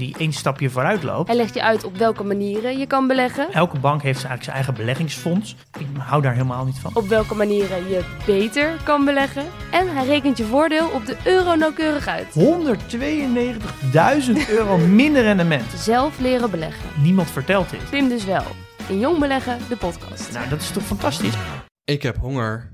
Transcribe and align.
die 0.00 0.14
één 0.18 0.32
stapje 0.32 0.70
vooruit 0.70 1.02
loopt. 1.02 1.28
Hij 1.28 1.36
legt 1.36 1.54
je 1.54 1.62
uit 1.62 1.84
op 1.84 1.96
welke 1.96 2.24
manieren 2.24 2.78
je 2.78 2.86
kan 2.86 3.06
beleggen. 3.06 3.52
Elke 3.52 3.78
bank 3.78 4.02
heeft 4.02 4.16
eigenlijk 4.16 4.42
zijn 4.42 4.56
eigen 4.56 4.74
beleggingsfonds. 4.74 5.56
Ik 5.78 5.86
hou 5.98 6.22
daar 6.22 6.32
helemaal 6.32 6.64
niet 6.64 6.78
van. 6.78 6.90
Op 6.94 7.08
welke 7.08 7.34
manieren 7.34 7.88
je 7.88 8.04
beter 8.26 8.76
kan 8.84 9.04
beleggen. 9.04 9.44
En 9.70 9.94
hij 9.94 10.06
rekent 10.06 10.38
je 10.38 10.44
voordeel 10.44 10.88
op 10.88 11.06
de 11.06 11.16
euro 11.24 11.54
nauwkeurig 11.54 12.06
uit. 12.06 12.26
192.000 12.26 12.32
euro 14.48 14.76
minder 15.02 15.22
rendement. 15.22 15.72
Zelf 15.76 16.18
leren 16.18 16.50
beleggen. 16.50 17.02
Niemand 17.02 17.30
vertelt 17.30 17.70
dit. 17.70 17.90
Pim 17.90 18.08
dus 18.08 18.24
wel. 18.24 18.44
In 18.88 18.98
Jong 18.98 19.18
Beleggen, 19.18 19.58
de 19.68 19.76
podcast. 19.76 20.32
Nou, 20.32 20.48
dat 20.48 20.60
is 20.60 20.70
toch 20.70 20.82
fantastisch? 20.82 21.34
Ik 21.84 22.02
heb 22.02 22.16
honger. 22.16 22.72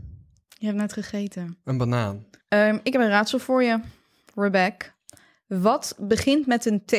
Je 0.48 0.66
hebt 0.66 0.78
net 0.78 0.92
gegeten. 0.92 1.58
Een 1.64 1.76
banaan. 1.76 2.26
Ehm, 2.48 2.78
ik 2.82 2.92
heb 2.92 3.02
een 3.02 3.08
raadsel 3.08 3.38
voor 3.38 3.62
je, 3.62 3.80
Rebecca. 4.34 4.94
Wat 5.46 5.94
begint 5.98 6.46
met 6.46 6.64
een 6.66 6.84
T, 6.84 6.94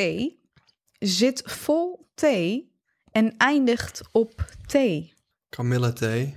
zit 0.98 1.42
vol 1.44 2.10
thee 2.14 2.72
en 3.12 3.34
eindigt 3.36 4.00
op 4.12 4.44
thee? 4.66 5.12
Kamillethee. 5.48 6.34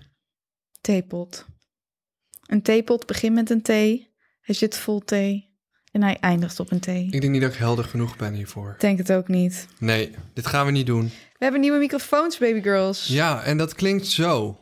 Theepot. 0.81 1.45
Een 2.45 2.61
theepot 2.61 3.05
begint 3.05 3.35
met 3.35 3.49
een 3.49 3.61
T, 3.61 3.67
hij 3.67 4.55
zit 4.55 4.77
vol 4.77 4.99
thee 4.99 5.49
en 5.91 6.03
hij 6.03 6.17
eindigt 6.19 6.59
op 6.59 6.71
een 6.71 6.79
T. 6.79 6.87
Ik 6.87 7.13
Ik 7.13 7.21
denk 7.21 7.33
niet 7.33 7.41
dat 7.41 7.51
ik 7.51 7.57
helder 7.57 7.85
genoeg 7.85 8.17
ben 8.17 8.33
hiervoor. 8.33 8.75
denk 8.79 8.97
het 8.97 9.11
ook 9.11 9.27
niet. 9.27 9.67
Nee, 9.79 10.15
dit 10.33 10.47
gaan 10.47 10.65
we 10.65 10.71
niet 10.71 10.85
doen. 10.85 11.03
We 11.05 11.47
hebben 11.47 11.61
nieuwe 11.61 11.77
microfoons, 11.77 12.37
baby 12.37 12.61
girls. 12.61 13.07
Ja, 13.07 13.43
en 13.43 13.57
dat 13.57 13.75
klinkt 13.75 14.07
zo. 14.07 14.57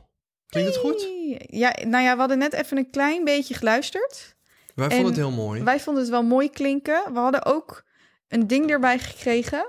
Klinkt 0.45 0.69
het 0.69 0.80
goed? 0.80 1.08
Ja, 1.50 1.75
nou 1.86 2.03
ja, 2.03 2.13
we 2.13 2.19
hadden 2.19 2.38
net 2.38 2.53
even 2.53 2.78
een 2.78 2.89
klein 2.89 3.23
beetje 3.23 3.53
geluisterd. 3.53 4.38
Wij 4.75 4.86
En 4.86 4.92
vonden 4.92 5.12
het 5.12 5.16
heel 5.22 5.31
mooi. 5.31 5.64
Wij 5.64 5.80
vonden 5.80 6.03
het 6.03 6.12
wel 6.12 6.23
mooi 6.23 6.50
klinken. 6.50 7.14
We 7.14 7.20
hadden 7.20 7.45
ook 7.45 7.84
een 8.28 8.48
ding 8.48 8.70
erbij 8.70 9.00
gekregen. 9.00 9.67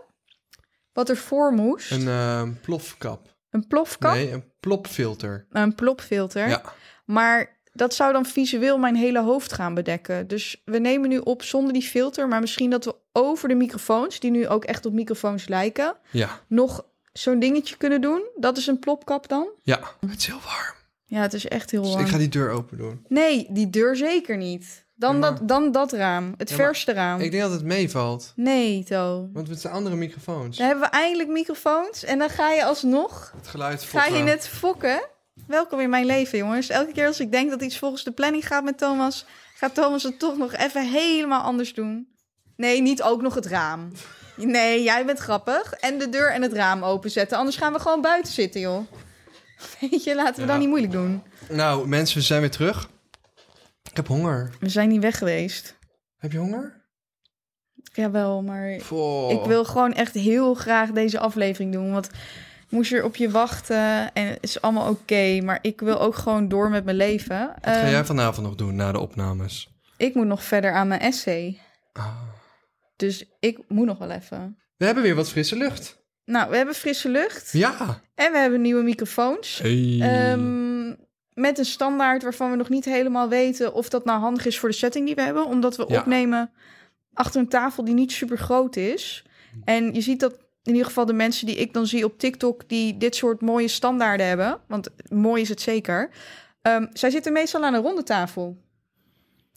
Wat 0.93 1.09
er 1.09 1.17
voor 1.17 1.53
moest. 1.53 1.91
Een 1.91 2.09
eh, 2.09 2.43
plofkap. 2.62 3.37
Een 3.51 3.67
plofkap. 3.67 4.12
Nee, 4.15 4.33
een 4.33 4.45
plopfilter. 4.61 5.47
Een 5.51 5.75
plopfilter. 5.75 6.48
Ja. 6.48 6.62
Maar 7.05 7.59
dat 7.73 7.95
zou 7.95 8.12
dan 8.12 8.27
visueel 8.27 8.78
mijn 8.78 8.97
hele 8.97 9.21
hoofd 9.23 9.53
gaan 9.53 9.75
bedekken. 9.75 10.27
Dus 10.28 10.62
we 10.65 10.78
nemen 10.78 11.09
nu 11.09 11.19
op 11.19 11.43
zonder 11.43 11.73
die 11.73 11.83
filter. 11.83 12.28
Maar 12.28 12.41
misschien 12.41 12.71
dat 12.71 12.84
we 12.84 12.95
over 13.12 13.48
de 13.48 13.55
microfoons, 13.55 14.21
die 14.21 14.31
nu 14.31 14.48
ook 14.48 14.65
echt 14.65 14.87
op 14.87 14.93
microfoons 14.93 15.48
lijken, 15.48 15.97
Ja. 16.11 16.41
nog 16.48 16.87
zo'n 17.12 17.39
dingetje 17.39 17.77
kunnen 17.77 18.01
doen. 18.01 18.23
Dat 18.37 18.56
is 18.56 18.67
een 18.67 18.78
plopkap 18.78 19.28
dan. 19.28 19.48
Ja. 19.62 19.81
Het 20.01 20.19
is 20.19 20.27
heel 20.27 20.41
warm. 20.45 20.75
Ja, 21.05 21.21
het 21.23 21.33
is 21.33 21.47
echt 21.48 21.71
heel 21.71 21.83
Dus 21.83 21.91
warm. 21.93 22.05
ik 22.05 22.11
ga 22.11 22.19
die 22.19 22.28
deur 22.28 22.51
open 22.51 22.77
doen. 22.78 23.05
Nee, 23.09 23.47
die 23.51 23.71
deur 23.71 23.97
zeker 23.97 24.37
niet. 24.37 24.84
Dan, 25.01 25.12
Ja, 25.12 25.19
maar- 25.19 25.31
dat, 25.34 25.48
dan 25.48 25.73
dat 25.73 25.93
raam. 25.93 26.34
Het 26.37 26.48
Ja, 26.51 26.55
verste 26.56 26.93
raam. 26.93 27.20
Ik 27.20 27.31
denk 27.31 27.43
dat 27.43 27.53
het 27.53 27.65
meevalt. 27.65 28.33
Nee, 28.37 28.84
To. 28.84 29.29
Want 29.33 29.48
het 29.48 29.61
zijn 29.61 29.73
andere 29.75 29.97
microfoons. 29.97 30.56
Dan 30.56 30.67
hebben 30.67 30.84
we 30.91 30.97
eindelijk 30.97 31.29
microfoons. 31.29 32.05
En 32.05 32.19
dan 32.19 32.29
ga 32.31 32.51
je 32.51 32.65
alsnog... 32.65 33.33
Het 33.37 33.48
geluid 33.48 33.83
Ga 33.83 34.05
je 34.05 34.11
fokken. 34.11 34.27
het 34.27 34.48
fokken? 34.48 35.03
Welkom 35.47 35.81
in 35.81 35.91
mijn 35.91 36.06
leven, 36.06 36.39
jongens. 36.39 36.69
Elke 36.69 36.93
keer 36.93 37.06
als 37.06 37.21
ik 37.21 37.33
denk 37.33 37.51
dat 37.51 37.62
iets 37.62 37.78
volgens 37.78 38.05
de 38.05 38.11
planning 38.12 38.47
gaat 38.47 38.65
met 38.65 38.78
Thomas... 38.78 39.27
gaat 39.56 39.75
Thomas 39.75 40.03
het 40.03 40.19
toch 40.19 40.37
nog 40.39 40.53
even 40.55 40.89
helemaal 40.91 41.43
anders 41.43 41.75
doen. 41.75 42.09
Nee, 42.56 42.83
niet 42.83 43.03
ook 43.03 43.23
nog 43.23 43.34
het 43.34 43.47
raam. 43.47 43.93
Nee, 44.37 44.83
jij 44.83 45.05
bent 45.05 45.19
grappig. 45.19 45.73
En 45.73 45.98
de 45.98 46.09
deur 46.09 46.33
en 46.33 46.43
het 46.43 46.53
raam 46.53 46.83
openzetten. 46.84 47.39
Anders 47.39 47.56
gaan 47.56 47.73
we 47.73 47.78
gewoon 47.78 48.01
buiten 48.01 48.33
zitten, 48.33 48.61
joh. 48.61 48.87
Weet 49.81 50.05
je, 50.05 50.15
laten 50.15 50.34
we 50.34 50.41
Ja. 50.41 50.47
dan 50.47 50.59
niet 50.59 50.69
moeilijk 50.69 50.93
doen. 50.93 51.23
Nou, 51.48 51.89
mensen, 51.89 52.19
we 52.19 52.23
zijn 52.25 52.41
weer 52.41 52.51
terug. 52.51 52.89
Ik 53.91 53.97
heb 53.97 54.07
honger. 54.07 54.51
We 54.61 54.69
zijn 54.69 54.89
niet 54.89 55.03
weg 55.03 55.19
geweest. 55.19 55.79
Heb 56.17 56.33
je 56.33 56.39
honger? 56.39 56.79
Jawel, 57.93 58.43
maar 58.43 58.69
ik 59.31 59.45
wil 59.47 59.65
gewoon 59.65 59.93
echt 59.93 60.15
heel 60.15 60.55
graag 60.55 60.91
deze 60.91 61.19
aflevering 61.19 61.73
doen. 61.73 61.93
Want 61.93 62.07
ik 62.07 62.71
moest 62.71 62.93
er 62.93 63.05
op 63.05 63.17
je 63.17 63.31
wachten 63.31 64.13
en 64.13 64.27
het 64.27 64.39
is 64.41 64.61
allemaal 64.61 64.89
oké. 64.91 65.41
maar 65.45 65.59
ik 65.63 65.81
wil 65.81 66.01
ook 66.01 66.15
gewoon 66.15 66.49
door 66.49 66.71
met 66.71 66.85
mijn 66.85 66.97
leven. 66.97 67.47
Wat 67.47 67.57
ga 67.63 67.81
Ehm, 67.83 67.91
jij 67.91 68.05
vanavond 68.05 68.47
nog 68.47 68.55
doen 68.57 68.75
na 68.75 68.93
de 68.93 68.99
opnames? 68.99 69.69
Ik 69.97 70.15
moet 70.15 70.27
nog 70.27 70.45
verder 70.45 70.73
aan 70.73 70.89
mijn 70.89 71.01
essay. 71.01 71.59
Ah. 71.93 72.23
Dus 72.97 73.25
ik 73.41 73.59
moet 73.69 73.87
nog 73.87 73.99
wel 73.99 74.11
even. 74.11 74.59
We 74.77 74.85
hebben 74.85 75.03
weer 75.03 75.15
wat 75.15 75.31
frisse 75.31 75.57
lucht. 75.57 75.99
Nou, 76.25 76.51
we 76.51 76.57
hebben 76.57 76.75
frisse 76.75 77.09
lucht. 77.09 77.53
Ja. 77.53 78.01
En 78.15 78.33
we 78.33 78.39
hebben 78.39 78.61
nieuwe 78.61 78.83
microfoons. 78.83 79.59
Hey. 79.59 79.99
Ehm, 80.01 80.95
met 81.41 81.59
een 81.59 81.65
standaard 81.65 82.23
waarvan 82.23 82.51
we 82.51 82.56
nog 82.56 82.69
niet 82.69 82.84
helemaal 82.84 83.28
weten 83.28 83.75
of 83.75 83.89
dat 83.89 84.05
nou 84.05 84.21
handig 84.21 84.47
is 84.47 84.59
voor 84.59 84.69
de 84.69 84.75
setting 84.75 85.06
die 85.06 85.15
we 85.15 85.23
hebben. 85.23 85.47
Omdat 85.47 85.77
we 85.77 85.84
Ja. 85.89 85.99
opnemen 85.99 86.51
achter 87.15 87.41
een 87.41 87.49
tafel 87.49 87.84
die 87.84 87.95
niet 87.95 88.12
super 88.12 88.39
groot 88.39 88.77
is. 88.77 89.25
En 89.65 89.95
je 89.95 90.00
ziet 90.00 90.21
dat 90.21 90.33
in 90.62 90.73
ieder 90.73 90.87
geval 90.87 91.06
de 91.06 91.12
mensen 91.12 91.47
die 91.47 91.56
ik 91.56 91.73
dan 91.73 91.87
zie 91.87 92.05
op 92.05 92.19
TikTok... 92.19 92.69
die 92.69 92.97
dit 92.97 93.15
soort 93.17 93.41
mooie 93.41 93.69
standaarden 93.69 94.27
hebben. 94.27 94.61
Want 94.69 94.89
mooi 95.09 95.43
is 95.43 95.49
het 95.49 95.61
zeker. 95.61 96.11
Ehm, 96.62 96.87
zij 96.93 97.11
zitten 97.11 97.33
meestal 97.33 97.65
aan 97.65 97.75
een 97.75 97.83
ronde 97.83 98.03
tafel. 98.03 98.56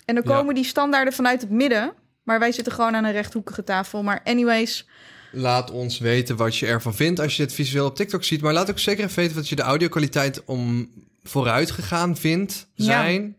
En 0.05 0.15
dan 0.15 0.23
Ja. 0.27 0.35
komen 0.37 0.55
die 0.55 0.63
standaarden 0.63 1.13
vanuit 1.13 1.41
het 1.41 1.49
midden. 1.49 1.93
Maar 2.23 2.39
wij 2.39 2.51
zitten 2.51 2.73
gewoon 2.73 2.95
aan 2.95 3.03
een 3.03 3.11
rechthoekige 3.11 3.63
tafel. 3.63 4.03
Maar 4.03 4.21
anyways, 4.23 4.87
Laat 5.35 5.71
ons 5.71 5.99
weten 5.99 6.35
wat 6.35 6.57
je 6.57 6.65
ervan 6.67 6.93
vindt 6.95 7.19
als 7.19 7.35
je 7.37 7.43
dit 7.43 7.53
visueel 7.53 7.85
op 7.85 7.95
TikTok 7.95 8.23
ziet. 8.23 8.41
Maar 8.41 8.53
laat 8.53 8.69
ook 8.69 8.79
zeker 8.79 9.03
even 9.03 9.15
weten 9.15 9.35
wat 9.35 9.49
je 9.49 9.55
de 9.55 9.61
audiokwaliteit 9.61 10.43
om 10.45 10.89
vooruit 11.23 11.71
gegaan 11.71 12.17
vindt 12.17 12.69
Ja. 12.73 12.85
zijn. 12.85 13.37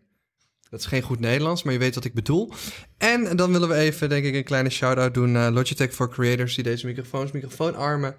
Dat 0.71 0.81
is 0.81 0.87
geen 0.87 1.03
goed 1.03 1.21
Nederlands, 1.21 1.63
maar 1.63 1.73
je 1.73 1.79
weet 1.79 1.95
wat 1.95 2.05
ik 2.05 2.15
bedoel. 2.15 2.53
En 2.99 3.37
dan 3.37 3.53
willen 3.53 3.69
we 3.69 3.75
even, 3.75 4.09
denk 4.09 4.25
ik, 4.25 4.35
een 4.35 4.45
kleine 4.45 4.71
shout-out 4.71 5.15
doen 5.15 5.33
naar 5.33 5.51
Logitech 5.51 5.95
voor 5.95 6.11
creators 6.11 6.55
die 6.55 6.65
deze 6.65 6.87
microfoons, 6.87 7.33
microfoonarmen 7.33 8.17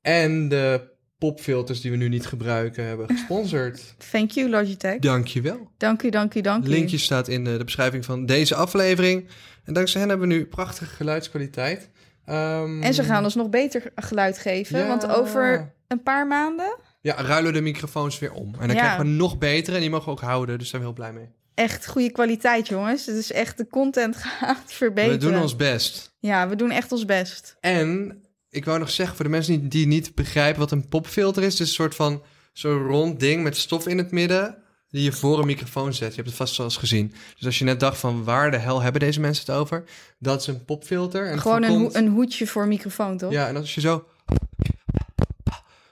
en 0.00 0.48
de 0.48 0.88
popfilters 1.18 1.80
die 1.80 1.90
we 1.90 1.96
nu 1.96 2.08
niet 2.08 2.26
gebruiken 2.26 2.84
hebben 2.84 3.06
gesponsord. 3.08 3.94
thank 4.12 4.30
you 4.30 4.50
Logitech. 4.50 4.98
Dankjewel. 4.98 5.70
Dank 5.76 6.02
u, 6.02 6.10
dank 6.10 6.34
u, 6.34 6.40
dank 6.40 6.64
u. 6.64 6.68
Linkje 6.68 6.98
staat 6.98 7.28
in 7.28 7.44
de, 7.44 7.56
de 7.58 7.64
beschrijving 7.64 8.04
van 8.04 8.26
deze 8.26 8.54
aflevering. 8.54 9.28
En 9.64 9.72
dankzij 9.74 10.00
hen 10.00 10.10
hebben 10.10 10.28
we 10.28 10.34
nu 10.34 10.44
prachtige 10.46 10.94
geluidskwaliteit. 10.94 11.88
Ehm, 12.24 12.82
En 12.82 12.94
ze 12.94 13.02
gaan 13.04 13.24
ons 13.24 13.34
nog 13.34 13.48
beter 13.48 13.92
geluid 13.94 14.38
geven. 14.38 14.78
Ja. 14.78 14.86
Want 14.86 15.06
over 15.08 15.72
een 15.88 16.02
paar 16.02 16.26
maanden... 16.26 16.76
Ja, 17.00 17.14
ruilen 17.22 17.52
de 17.52 17.60
microfoons 17.60 18.18
weer 18.18 18.32
om. 18.32 18.54
En 18.60 18.66
dan 18.66 18.76
Ja. 18.76 18.82
krijgen 18.82 19.04
we 19.04 19.10
nog 19.10 19.38
betere 19.38 19.74
en 19.76 19.80
die 19.82 19.90
mogen 19.90 20.04
we 20.06 20.10
ook 20.12 20.20
houden. 20.20 20.58
Dus 20.58 20.70
daar 20.70 20.80
zijn 20.80 20.82
we 20.82 20.86
heel 20.88 20.96
blij 20.96 21.12
mee. 21.12 21.28
Echt 21.54 21.86
goede 21.86 22.10
kwaliteit, 22.10 22.68
jongens. 22.68 23.06
Het 23.06 23.16
is 23.16 23.32
echt 23.32 23.56
de 23.56 23.66
content 23.68 24.16
gaat 24.40 24.62
verbeteren. 24.66 25.18
We 25.18 25.26
doen 25.32 25.40
ons 25.42 25.56
best. 25.56 26.12
Ja, 26.18 26.48
we 26.48 26.56
doen 26.56 26.70
echt 26.70 26.92
ons 26.92 27.04
best. 27.04 27.56
En 27.60 28.22
ik 28.50 28.64
wou 28.64 28.78
nog 28.78 28.90
zeggen, 28.90 29.16
voor 29.16 29.24
de 29.24 29.30
mensen 29.30 29.60
die, 29.60 29.68
die 29.68 29.86
niet 29.86 30.14
begrijpen 30.14 30.60
wat 30.60 30.70
een 30.70 30.88
popfilter 30.88 31.42
is... 31.42 31.52
het 31.52 31.60
is 31.62 31.68
een 31.68 31.74
soort 31.74 31.94
van 31.94 32.22
zo'n 32.52 32.86
rond 32.86 33.20
ding 33.20 33.42
met 33.42 33.56
stof 33.56 33.86
in 33.86 33.98
het 33.98 34.10
midden... 34.10 34.56
die 34.88 35.02
je 35.02 35.12
voor 35.12 35.38
een 35.38 35.46
microfoon 35.46 35.94
zet. 35.94 36.08
Je 36.08 36.14
hebt 36.14 36.26
het 36.28 36.36
vast 36.36 36.56
wel 36.56 36.66
eens 36.66 36.76
gezien. 36.76 37.14
Dus 37.36 37.46
als 37.46 37.58
je 37.58 37.64
net 37.64 37.80
dacht 37.80 37.98
van 37.98 38.24
waar 38.24 38.50
de 38.50 38.56
hel 38.56 38.80
hebben 38.82 39.00
deze 39.00 39.20
mensen 39.20 39.44
het 39.46 39.54
over... 39.60 39.84
dat 40.18 40.40
is 40.40 40.46
een 40.46 40.64
popfilter. 40.64 41.26
En 41.30 41.40
Gewoon 41.40 41.62
een, 41.62 41.70
ho- 41.80 41.90
een 41.92 42.08
hoedje 42.08 42.46
voor 42.46 42.66
microfoon, 42.68 43.16
toch? 43.18 43.32
Ja, 43.32 43.48
en 43.48 43.56
als 43.56 43.74
je 43.74 43.80
zo... 43.80 44.04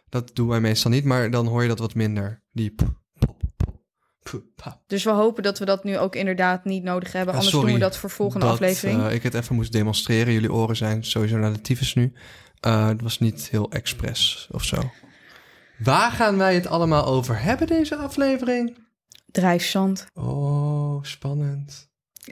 Dat 0.08 0.30
doen 0.34 0.48
wij 0.48 0.60
meestal 0.60 0.90
niet, 0.90 1.04
maar 1.04 1.30
dan 1.30 1.46
hoor 1.46 1.62
je 1.62 1.68
dat 1.68 1.78
wat 1.78 1.94
minder. 1.94 2.42
Die... 2.52 2.74
pop, 2.74 2.94
pop, 3.18 3.40
pop, 3.56 3.80
pop, 4.22 4.42
pop. 4.54 4.82
Dus 4.86 5.04
we 5.04 5.10
hopen 5.10 5.42
dat 5.42 5.58
we 5.58 5.64
dat 5.64 5.84
nu 5.84 5.98
ook 5.98 6.14
inderdaad 6.14 6.64
niet 6.64 6.82
nodig 6.82 7.12
hebben. 7.12 7.34
Ja, 7.34 7.40
Anders 7.40 7.60
doen 7.60 7.72
we 7.72 7.78
dat 7.78 7.96
voor 7.96 8.10
volgende 8.10 8.46
dat, 8.46 8.54
aflevering. 8.54 9.02
eh, 9.02 9.14
ik 9.14 9.22
het 9.22 9.34
even 9.34 9.54
moest 9.54 9.72
demonstreren. 9.72 10.32
Jullie 10.32 10.52
oren 10.52 10.76
zijn 10.76 11.04
sowieso 11.04 11.36
naar 11.36 11.52
de 11.52 11.60
tyfus 11.60 11.94
nu. 11.94 12.12
Eh, 12.60 12.86
het 12.88 13.00
was 13.02 13.18
niet 13.18 13.48
heel 13.50 13.70
expres 13.70 14.48
of 14.50 14.64
zo. 14.64 14.90
Waar 15.78 16.10
gaan 16.10 16.36
wij 16.36 16.54
het 16.54 16.66
allemaal 16.66 17.06
over 17.06 17.42
hebben 17.42 17.66
deze 17.66 17.96
aflevering? 17.96 18.76
Drijfzand. 19.26 20.06
Oh, 20.14 21.02
spannend. 21.02 21.88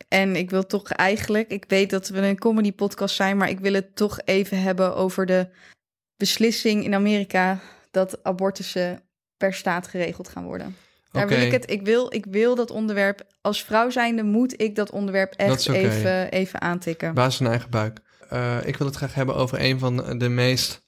En 0.09 0.37
ik 0.37 0.51
wil 0.51 0.67
toch 0.67 0.91
eigenlijk... 0.91 1.51
Ik 1.51 1.65
weet 1.69 1.91
dat 1.91 2.09
we 2.09 2.21
een 2.21 2.39
comedy 2.39 2.73
podcast 2.73 3.15
zijn... 3.15 3.37
maar 3.37 3.49
ik 3.49 3.61
wil 3.61 3.73
het 3.73 3.97
toch 3.97 4.21
even 4.25 4.63
hebben 4.63 4.97
over 4.97 5.27
de 5.27 5.49
beslissing 6.17 6.85
in 6.85 6.95
Amerika... 6.95 7.61
dat 7.91 8.25
abortussen 8.25 9.03
per 9.37 9.55
staat 9.55 9.89
geregeld 9.89 10.29
gaan 10.29 10.45
worden. 10.45 10.77
Daar 11.11 11.29
wil 11.29 11.41
ik 11.41 11.53
het. 11.53 11.71
Ik 11.71 11.83
wil, 11.83 12.15
ik 12.15 12.27
wil 12.27 12.55
dat 12.55 12.71
onderwerp. 12.71 13.27
Als 13.41 13.65
vrouw 13.65 13.91
zijnde 13.91 14.23
moet 14.23 14.61
ik 14.61 14.75
dat 14.75 14.91
onderwerp 14.91 15.33
echt 15.35 15.69
even, 15.69 16.31
even 16.31 16.61
aantikken. 16.61 17.15
Baas 17.15 17.37
van 17.37 17.47
eigen 17.47 17.71
buik. 17.71 18.01
Eh, 18.29 18.57
ik 18.65 18.77
wil 18.77 18.87
het 18.87 18.97
graag 18.97 19.15
hebben 19.15 19.35
over 19.35 19.61
een 19.61 19.79
van 19.79 20.19
de 20.19 20.29
meest 20.29 20.87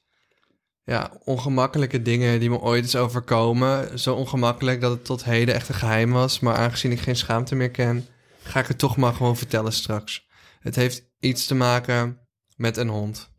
ja, 0.88 1.10
ongemakkelijke 1.24 2.02
dingen 2.02 2.40
die 2.40 2.50
me 2.50 2.60
ooit 2.60 2.84
is 2.84 2.96
overkomen. 2.96 3.98
Zo 3.98 4.14
ongemakkelijk 4.14 4.80
dat 4.80 4.90
het 4.90 5.04
tot 5.04 5.24
heden 5.24 5.54
echt 5.54 5.68
een 5.68 5.74
geheim 5.74 6.12
was. 6.12 6.40
Maar 6.40 6.54
aangezien 6.54 6.92
ik 6.92 7.00
geen 7.00 7.16
schaamte 7.16 7.54
meer 7.54 7.70
ken, 7.70 8.06
ga 8.42 8.60
ik 8.60 8.66
het 8.66 8.78
toch 8.78 8.96
maar 8.96 9.12
gewoon 9.12 9.36
vertellen 9.36 9.72
straks. 9.72 10.26
Het 10.60 10.76
heeft 10.76 11.02
iets 11.20 11.46
te 11.46 11.54
maken 11.54 12.28
met 12.56 12.76
een 12.76 12.88
hond. 12.88 13.30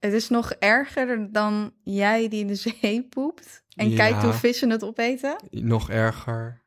Het 0.00 0.12
is 0.12 0.28
nog 0.28 0.52
erger 0.52 1.32
dan 1.32 1.72
jij 1.84 2.28
die 2.28 2.40
in 2.40 2.46
de 2.46 2.54
zee 2.54 3.06
poept. 3.10 3.62
En 3.74 3.90
Ja. 3.90 3.96
kijkt 3.96 4.22
hoe 4.22 4.32
vissen 4.32 4.70
het 4.70 4.84
opeten. 4.84 5.36
Nog 5.50 5.90
erger. 5.90 6.62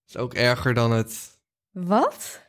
Het 0.00 0.08
is 0.14 0.16
ook 0.16 0.34
erger 0.34 0.74
dan 0.74 0.92
het 0.92 1.38
Wat? 1.70 2.40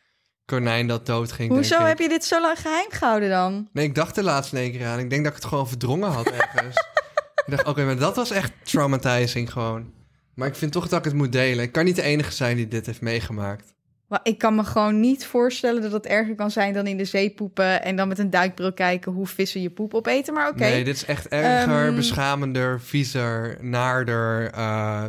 konijn 0.45 0.87
dat 0.87 1.05
doodging. 1.05 1.51
Hoezo 1.51 1.69
denk 1.69 1.81
ik. 1.81 1.87
heb 1.87 1.99
je 1.99 2.09
dit 2.09 2.25
zo 2.25 2.41
lang 2.41 2.59
geheim 2.59 2.89
gehouden 2.91 3.29
dan? 3.29 3.69
Nee, 3.73 3.85
ik 3.85 3.95
dacht 3.95 4.17
er 4.17 4.23
laatst 4.23 4.53
in 4.53 4.59
één 4.59 4.71
keer 4.71 4.85
aan. 4.87 4.99
Ik 4.99 5.09
denk 5.09 5.23
dat 5.23 5.31
ik 5.35 5.39
het 5.41 5.47
gewoon 5.47 5.67
verdrongen 5.67 6.09
had 6.11 6.25
ergens. 6.31 6.75
ik 7.45 7.51
dacht, 7.55 7.67
oké, 7.67 7.85
maar 7.85 7.97
dat 7.97 8.15
was 8.15 8.31
echt 8.31 8.51
traumatizing 8.63 9.51
gewoon. 9.51 9.93
Maar 10.35 10.47
ik 10.47 10.55
vind 10.55 10.71
toch 10.71 10.87
dat 10.87 10.99
ik 10.99 11.05
het 11.05 11.13
moet 11.13 11.31
delen. 11.31 11.63
Ik 11.63 11.71
kan 11.71 11.85
niet 11.85 11.95
de 11.95 12.01
enige 12.01 12.31
zijn 12.31 12.55
die 12.57 12.67
dit 12.67 12.85
heeft 12.85 13.01
meegemaakt. 13.01 13.72
Maar 14.13 14.21
ik 14.23 14.37
kan 14.37 14.55
me 14.55 14.63
gewoon 14.63 14.99
niet 14.99 15.25
voorstellen 15.25 15.81
dat 15.81 15.91
het 15.91 16.05
erger 16.05 16.35
kan 16.35 16.51
zijn 16.51 16.73
dan 16.73 16.87
in 16.87 16.97
de 16.97 17.05
zee 17.05 17.29
poepen 17.29 17.83
en 17.83 17.95
dan 17.95 18.07
met 18.07 18.19
een 18.19 18.29
duikbril 18.29 18.73
kijken 18.73 19.11
hoe 19.11 19.27
vissen 19.27 19.61
je 19.61 19.69
poep 19.69 19.93
opeten. 19.93 20.33
Maar 20.33 20.49
oké, 20.49 20.59
Nee, 20.59 20.83
dit 20.83 20.95
is 20.95 21.05
echt 21.05 21.27
erger, 21.27 21.85
Ehm, 21.87 21.95
beschamender, 21.95 22.81
viezer, 22.81 23.57
naarder, 23.61 24.51
eh, 24.51 25.05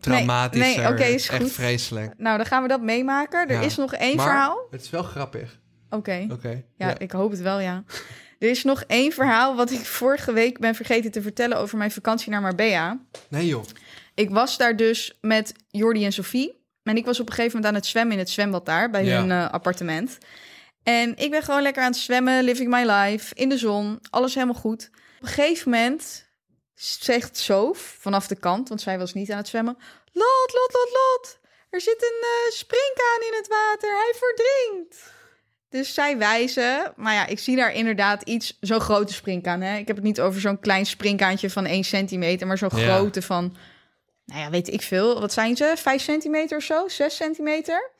traumatischer. 0.00 0.82
nee, 0.82 0.92
oké, 0.92 1.04
is 1.04 1.28
Echt 1.28 1.50
vreselijk. 1.52 2.14
nou 2.16 2.36
dan 2.36 2.46
gaan 2.46 2.62
we 2.62 2.68
dat 2.68 2.82
meemaken. 2.82 3.48
Er 3.48 3.52
Ja. 3.54 3.60
is 3.60 3.76
nog 3.76 3.94
één 3.94 4.16
Maar 4.16 4.26
verhaal. 4.26 4.66
het 4.70 4.80
is 4.82 4.90
wel 4.90 5.02
grappig. 5.02 5.58
Oké, 5.90 6.26
Oké. 6.32 6.64
ja, 6.76 6.98
ik 6.98 7.12
hoop 7.12 7.30
het 7.30 7.40
wel, 7.40 7.60
ja. 7.60 7.84
Er 8.38 8.50
is 8.50 8.64
nog 8.64 8.82
één 8.86 9.12
verhaal 9.12 9.56
wat 9.56 9.70
ik 9.70 9.78
vorige 9.84 10.32
week 10.32 10.58
ben 10.58 10.74
vergeten 10.74 11.10
te 11.10 11.22
vertellen 11.22 11.56
over 11.58 11.78
mijn 11.78 11.90
vakantie 11.90 12.30
naar 12.30 12.40
Marbella. 12.40 12.98
Nee 13.28 13.46
joh. 13.46 13.64
Ik 14.14 14.30
was 14.30 14.56
daar 14.56 14.76
dus 14.76 15.18
met 15.20 15.52
Jordi 15.68 16.04
en 16.04 16.12
Sophie. 16.12 16.57
En 16.88 16.96
ik 16.96 17.04
was 17.04 17.20
op 17.20 17.26
een 17.28 17.34
gegeven 17.34 17.56
moment 17.56 17.74
aan 17.74 17.80
het 17.80 17.90
zwemmen 17.90 18.12
in 18.12 18.18
het 18.18 18.30
zwembad 18.30 18.66
daar, 18.66 18.90
bij 18.90 19.04
Ja. 19.04 19.20
hun 19.20 19.30
eh, 19.30 19.50
appartement. 19.50 20.18
En 20.82 21.16
ik 21.16 21.30
ben 21.30 21.42
gewoon 21.42 21.62
lekker 21.62 21.82
aan 21.82 21.90
het 21.90 22.00
zwemmen, 22.00 22.42
living 22.44 22.70
my 22.70 22.90
life, 22.90 23.34
in 23.34 23.48
de 23.48 23.58
zon, 23.58 23.98
alles 24.10 24.34
helemaal 24.34 24.54
goed. 24.60 24.90
Op 25.16 25.22
een 25.22 25.28
gegeven 25.28 25.70
moment 25.70 26.26
zegt 26.74 27.36
Sof 27.38 27.96
vanaf 28.00 28.26
de 28.26 28.36
kant, 28.36 28.68
want 28.68 28.80
zij 28.80 28.98
was 28.98 29.14
niet 29.14 29.30
aan 29.30 29.36
het 29.38 29.48
zwemmen... 29.48 29.76
Lot, 30.12 30.52
Lot, 30.52 30.72
Lot, 30.72 30.90
Lot, 30.92 31.38
er 31.70 31.80
zit 31.80 32.02
een 32.02 32.22
eh 32.22 32.52
springkaan 32.54 33.20
in 33.30 33.34
het 33.36 33.48
water, 33.48 33.90
hij 33.90 34.14
verdrinkt. 34.18 34.96
Dus 35.68 35.94
zij 35.94 36.18
wijzen, 36.18 36.92
maar 36.96 37.14
ja, 37.14 37.26
ik 37.26 37.38
zie 37.38 37.56
daar 37.56 37.72
inderdaad 37.74 38.22
iets, 38.22 38.56
zo'n 38.60 38.80
grote 38.80 39.12
springkaan. 39.12 39.60
Hè? 39.60 39.76
Ik 39.78 39.86
heb 39.86 39.96
het 39.96 40.04
niet 40.04 40.20
over 40.20 40.40
zo'n 40.40 40.60
klein 40.60 40.86
springkaantje 40.86 41.50
van 41.50 41.66
1 41.66 41.84
centimeter, 41.84 42.46
maar 42.46 42.58
zo'n 42.58 42.70
Ja. 42.76 42.94
grote 42.94 43.22
van, 43.22 43.56
nou 44.28 44.40
ja, 44.40 44.50
weet 44.50 44.72
ik 44.72 44.82
veel. 44.82 45.20
Wat 45.20 45.32
zijn 45.32 45.56
ze? 45.56 45.74
5 45.76 46.02
centimeter 46.02 46.56
of 46.56 46.62
zo? 46.62 46.88
6 46.88 47.16
centimeter? 47.16 47.90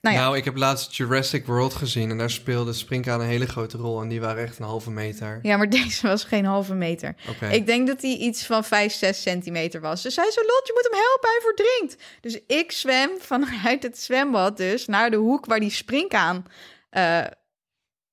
Nou 0.00 0.16
Nou, 0.16 0.30
ja. 0.30 0.38
ik 0.38 0.44
heb 0.44 0.56
laatst 0.56 0.94
Jurassic 0.96 1.46
World 1.46 1.74
gezien 1.74 2.10
en 2.10 2.18
daar 2.18 2.30
speelde 2.30 2.72
springkaan 2.72 3.20
een 3.20 3.26
hele 3.26 3.46
grote 3.46 3.76
rol. 3.76 4.00
En 4.00 4.08
die 4.08 4.20
waren 4.20 4.42
echt 4.42 4.58
een 4.58 4.64
halve 4.64 4.90
meter. 4.90 5.38
Ja, 5.42 5.56
maar 5.56 5.70
deze 5.80 6.06
was 6.06 6.24
geen 6.24 6.44
halve 6.44 6.74
meter. 6.74 7.14
Ik 7.50 7.66
denk 7.66 7.86
dat 7.86 8.02
hij 8.02 8.16
iets 8.16 8.46
van 8.46 8.64
5, 8.64 8.92
6 8.92 9.22
centimeter 9.22 9.80
was. 9.80 10.02
Dus 10.02 10.16
hij 10.16 10.30
zei, 10.30 10.46
Lot, 10.46 10.66
je 10.66 10.72
moet 10.74 10.88
hem 10.90 11.00
helpen, 11.02 11.28
hij 11.30 11.40
verdrinkt. 11.40 12.02
Dus 12.20 12.56
ik 12.56 12.72
zwem 12.72 13.10
vanuit 13.18 13.82
het 13.82 13.98
zwembad 13.98 14.56
dus 14.56 14.86
naar 14.86 15.10
de 15.10 15.16
hoek 15.16 15.46
waar 15.46 15.60
die 15.60 15.70
springkaan... 15.70 16.44
eh, 16.90 17.24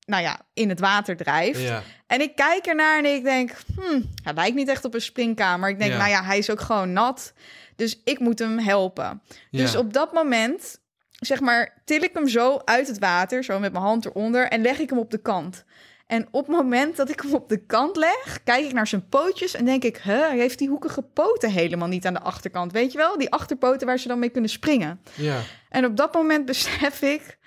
nou 0.05 0.23
ja, 0.23 0.39
in 0.53 0.69
het 0.69 0.79
water 0.79 1.17
drijft. 1.17 1.59
Ja. 1.61 1.81
En 2.07 2.21
ik 2.21 2.35
kijk 2.35 2.65
ernaar 2.65 2.97
en 2.97 3.05
ik 3.05 3.23
denk, 3.23 3.51
hmm, 3.75 4.09
hij 4.23 4.33
lijkt 4.33 4.55
niet 4.55 4.67
echt 4.67 4.85
op 4.85 4.93
een 4.93 5.01
springkaan. 5.01 5.59
Maar 5.59 5.69
ik 5.69 5.79
denk, 5.79 5.91
Ja. 5.91 5.97
nou 5.97 6.09
ja, 6.09 6.23
hij 6.23 6.37
is 6.37 6.49
ook 6.49 6.61
gewoon 6.61 6.93
nat. 6.93 7.33
Dus 7.75 8.01
ik 8.03 8.19
moet 8.19 8.39
hem 8.39 8.59
helpen. 8.59 9.21
Dus 9.51 9.75
op 9.75 9.93
dat 9.93 10.13
moment, 10.13 10.79
zeg 11.11 11.39
maar, 11.39 11.81
til 11.85 12.03
ik 12.03 12.13
hem 12.13 12.27
zo 12.27 12.61
uit 12.65 12.87
het 12.87 12.99
water, 12.99 13.43
zo 13.43 13.59
met 13.59 13.71
mijn 13.71 13.83
hand 13.83 14.05
eronder, 14.05 14.47
en 14.47 14.61
leg 14.61 14.79
ik 14.79 14.89
hem 14.89 14.99
op 14.99 15.11
de 15.11 15.21
kant. 15.21 15.63
En 16.07 16.27
op 16.31 16.47
het 16.47 16.55
moment 16.55 16.95
dat 16.95 17.09
ik 17.09 17.19
hem 17.21 17.33
op 17.33 17.49
de 17.49 17.65
kant 17.65 17.95
leg, 17.95 18.39
kijk 18.43 18.65
ik 18.65 18.73
naar 18.73 18.87
zijn 18.87 19.07
pootjes 19.09 19.53
en 19.53 19.65
denk 19.65 19.83
ik, 19.83 19.97
huh, 19.97 20.27
hij 20.27 20.37
heeft 20.37 20.57
die 20.59 20.69
hoekige 20.69 21.01
poten 21.01 21.51
helemaal 21.51 21.87
niet 21.87 22.05
aan 22.05 22.13
de 22.13 22.19
achterkant. 22.21 22.71
Weet 22.71 22.91
je 22.91 22.97
wel, 22.97 23.17
die 23.17 23.31
achterpoten 23.31 23.87
waar 23.87 23.99
ze 23.99 24.07
dan 24.07 24.19
mee 24.19 24.29
kunnen 24.29 24.49
springen. 24.49 25.01
ja. 25.15 25.39
En 25.69 25.85
op 25.85 25.97
dat 25.97 26.13
moment 26.13 26.45
besef 26.51 27.01
ik 27.01 27.37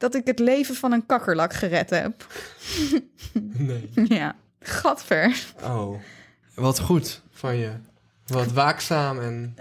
dat 0.00 0.14
ik 0.14 0.26
het 0.26 0.38
leven 0.38 0.74
van 0.74 0.92
een 0.92 1.06
kakkerlak 1.06 1.54
gered 1.54 1.90
heb. 1.90 2.12
Nee. 3.52 3.90
ja, 4.18 4.34
gadver. 4.60 5.44
Oh. 5.62 6.00
Wat 6.54 6.80
goed 6.80 7.20
van 7.32 7.56
je. 7.56 7.70
Wat 8.26 8.52
waakzaam 8.52 9.20
en 9.20 9.56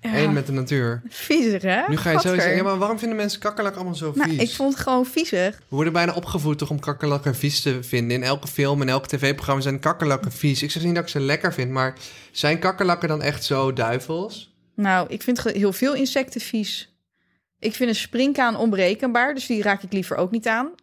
Ja. 0.00 0.14
één 0.14 0.32
met 0.32 0.46
de 0.46 0.52
natuur. 0.52 1.02
Viezig, 1.08 1.62
hè? 1.62 1.82
Nu 1.88 1.96
ga 1.96 2.10
je 2.10 2.20
zo 2.20 2.34
zeggen, 2.34 2.56
ja, 2.56 2.62
maar 2.62 2.78
waarom 2.78 2.98
vinden 2.98 3.16
mensen 3.16 3.40
kakkerlak 3.40 3.74
allemaal 3.74 3.94
zo 3.94 4.12
vies? 4.12 4.26
Nou, 4.26 4.38
ik 4.38 4.50
vond 4.50 4.72
het 4.74 4.82
gewoon 4.82 5.06
viezig. 5.06 5.56
We 5.58 5.64
worden 5.76 5.92
bijna 5.92 6.12
opgevoed 6.14 6.58
toch 6.58 6.70
om 6.70 6.80
kakkerlakken 6.80 7.34
vies 7.34 7.60
te 7.62 7.82
vinden. 7.82 8.16
In 8.16 8.22
elke 8.22 8.46
film 8.48 8.80
en 8.82 8.88
elk 8.88 9.06
tv-programma 9.06 9.62
zijn 9.62 9.78
kakkerlakken 9.80 10.32
vies. 10.32 10.62
Ik 10.62 10.70
zeg 10.70 10.82
niet 10.82 10.94
dat 10.94 11.04
ik 11.04 11.10
ze 11.10 11.20
lekker 11.20 11.52
vind, 11.52 11.70
maar 11.70 11.94
zijn 12.30 12.58
kakkerlakken 12.58 13.08
dan 13.08 13.22
echt 13.22 13.44
zo 13.44 13.72
duivels? 13.72 14.54
Nou, 14.74 15.08
ik 15.08 15.22
vind 15.22 15.42
heel 15.42 15.72
veel 15.72 15.94
insecten 15.94 16.40
vies. 16.40 16.89
Ik 17.60 17.74
vind 17.74 17.88
een 17.88 17.94
springkaan 17.96 18.56
onberekenbaar, 18.56 19.34
dus 19.34 19.46
die 19.46 19.62
raak 19.62 19.82
ik 19.82 19.92
liever 19.92 20.16
ook 20.16 20.30
niet 20.30 20.48
aan. 20.48 20.74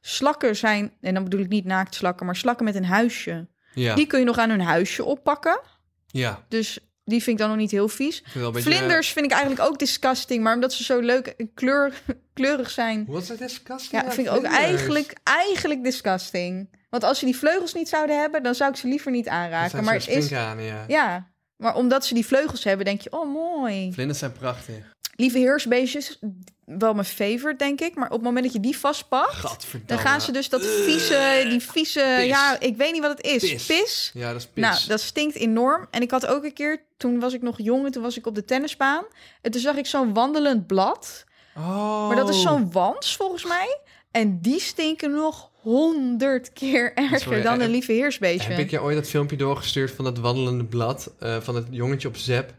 Slakken 0.00 0.56
zijn, 0.56 0.92
en 1.00 1.14
dan 1.14 1.24
bedoel 1.24 1.40
ik 1.40 1.48
niet 1.48 1.64
naaktslakken, 1.64 2.26
maar 2.26 2.36
slakken 2.36 2.64
met 2.64 2.74
een 2.74 2.84
huisje. 2.84 3.46
Ja, 3.74 3.94
Die 3.94 4.06
kun 4.06 4.18
je 4.18 4.24
nog 4.24 4.38
aan 4.38 4.50
hun 4.50 4.60
huisje 4.60 5.04
oppakken. 5.04 5.60
ja. 6.06 6.44
Dus 6.48 6.78
die 7.04 7.22
vind 7.22 7.36
ik 7.36 7.38
dan 7.38 7.48
nog 7.48 7.58
niet 7.58 7.70
heel 7.70 7.88
vies. 7.88 8.22
Vind 8.26 8.52
beetje, 8.52 8.70
Vlinders 8.70 9.12
vind 9.12 9.24
ik 9.24 9.30
eigenlijk 9.30 9.62
ook 9.62 9.78
disgusting, 9.78 10.42
maar 10.42 10.54
omdat 10.54 10.72
ze 10.72 10.84
zo 10.84 11.00
leuk 11.00 11.26
en 11.26 11.54
kleur, 11.54 12.02
kleurig 12.34 12.70
zijn. 12.70 13.04
Wat 13.08 13.30
is 13.30 13.38
disgusting? 13.38 14.02
Ja, 14.02 14.10
vind 14.12 14.26
ik 14.26 14.32
ook 14.32 14.44
eigenlijk, 14.44 15.12
eigenlijk 15.22 15.84
disgusting. 15.84 16.68
Want 16.90 17.04
als 17.04 17.18
ze 17.18 17.24
die 17.24 17.36
vleugels 17.36 17.74
niet 17.74 17.88
zouden 17.88 18.20
hebben, 18.20 18.42
dan 18.42 18.54
zou 18.54 18.70
ik 18.70 18.76
ze 18.76 18.88
liever 18.88 19.10
niet 19.10 19.28
aanraken. 19.28 19.84
Maar 19.84 20.08
is, 20.08 20.28
ja. 20.28 20.54
ja, 20.86 21.30
maar 21.56 21.74
omdat 21.74 22.06
ze 22.06 22.14
die 22.14 22.26
vleugels 22.26 22.64
hebben, 22.64 22.84
denk 22.84 23.00
je, 23.00 23.12
oh 23.12 23.32
mooi. 23.32 23.92
Vlinders 23.92 24.18
zijn 24.18 24.32
prachtig. 24.32 24.94
Lieve 25.16 25.38
heersbeestjes, 25.38 26.18
wel 26.64 26.92
mijn 26.92 27.06
favorite, 27.06 27.56
denk 27.56 27.80
ik. 27.80 27.94
Maar 27.94 28.06
op 28.06 28.12
het 28.12 28.22
moment 28.22 28.44
dat 28.44 28.52
je 28.54 28.60
die 28.60 28.78
vastpakt, 28.78 29.66
dan 29.86 29.98
gaan 29.98 30.20
ze 30.20 30.32
dus 30.32 30.48
dat 30.48 30.66
vieze, 30.66 31.46
die 31.48 31.60
vieze, 31.60 32.14
Pis. 32.16 32.26
ja, 32.26 32.60
ik 32.60 32.76
weet 32.76 32.92
niet 32.92 33.00
wat 33.00 33.16
het 33.16 33.26
is. 33.26 33.50
Pis. 33.50 33.66
Pis. 33.66 34.10
Ja, 34.14 34.32
dat 34.32 34.40
is 34.40 34.46
pis. 34.46 34.62
Nou, 34.62 34.78
dat 34.86 35.00
stinkt 35.00 35.36
enorm. 35.36 35.86
En 35.90 36.02
ik 36.02 36.10
had 36.10 36.26
ook 36.26 36.44
een 36.44 36.52
keer, 36.52 36.82
toen 36.96 37.20
was 37.20 37.32
ik 37.32 37.42
nog 37.42 37.54
jong 37.58 37.84
en 37.84 37.92
toen 37.92 38.02
was 38.02 38.16
ik 38.16 38.26
op 38.26 38.34
de 38.34 38.44
tennisbaan. 38.44 39.04
En 39.42 39.50
toen 39.50 39.60
zag 39.60 39.76
ik 39.76 39.86
zo'n 39.86 40.14
wandelend 40.14 40.66
blad. 40.66 41.24
Oh. 41.56 42.06
Maar 42.06 42.16
dat 42.16 42.28
is 42.28 42.42
zo'n 42.42 42.72
wans, 42.72 43.16
volgens 43.16 43.44
mij. 43.44 43.78
En 44.10 44.40
die 44.40 44.60
stinken 44.60 45.10
nog 45.10 45.50
honderd 45.60 46.52
keer 46.52 46.92
erger 46.94 47.20
Sorry, 47.20 47.42
dan 47.42 47.58
eh, 47.58 47.64
een 47.64 47.70
lieve 47.70 47.92
heersbeestje. 47.92 48.50
Heb 48.50 48.58
ik 48.58 48.70
je 48.70 48.82
ooit 48.82 48.96
dat 48.96 49.08
filmpje 49.08 49.36
doorgestuurd 49.36 49.90
van 49.90 50.04
dat 50.04 50.18
wandelende 50.18 50.64
blad? 50.64 51.12
eh, 51.18 51.36
van 51.40 51.54
het 51.54 51.66
jongetje 51.70 52.08
op 52.08 52.16
Zep? 52.16 52.54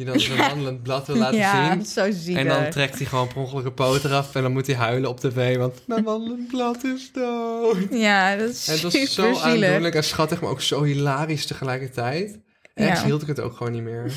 Die 0.00 0.08
dan 0.08 0.20
zo'n 0.20 0.36
wandelend 0.36 0.82
blad 0.82 1.06
wil 1.06 1.16
laten 1.16 1.38
ja, 1.38 1.72
zien. 1.72 1.86
zo. 1.86 2.32
En 2.34 2.46
dan 2.46 2.70
trekt 2.70 2.96
hij 2.98 3.06
gewoon 3.06 3.28
per 3.28 3.36
ongeluk 3.36 3.64
een 3.64 3.74
poot 3.74 4.04
eraf. 4.04 4.34
En 4.34 4.42
dan 4.42 4.52
moet 4.52 4.66
hij 4.66 4.76
huilen 4.76 5.10
op 5.10 5.20
tv. 5.20 5.56
Want 5.56 5.82
mijn 5.86 6.04
wandelend 6.04 6.48
blad 6.48 6.84
is 6.84 7.10
dood. 7.12 7.76
Ja, 7.90 8.36
dat 8.36 8.48
is 8.50 8.66
En 8.68 8.72
het 8.72 8.82
was 8.82 8.92
super 8.92 9.08
zo 9.08 9.22
zielig. 9.22 9.42
aandoenlijk 9.68 9.94
en 9.94 10.04
schattig. 10.04 10.40
Maar 10.40 10.50
ook 10.50 10.60
zo 10.60 10.82
hilarisch 10.82 11.46
tegelijkertijd. 11.46 12.38
Echt 12.74 12.98
Ja. 12.98 13.04
hield 13.04 13.22
ik 13.22 13.28
het 13.28 13.40
ook 13.40 13.56
gewoon 13.56 13.72
niet 13.72 13.82
meer. 13.82 14.12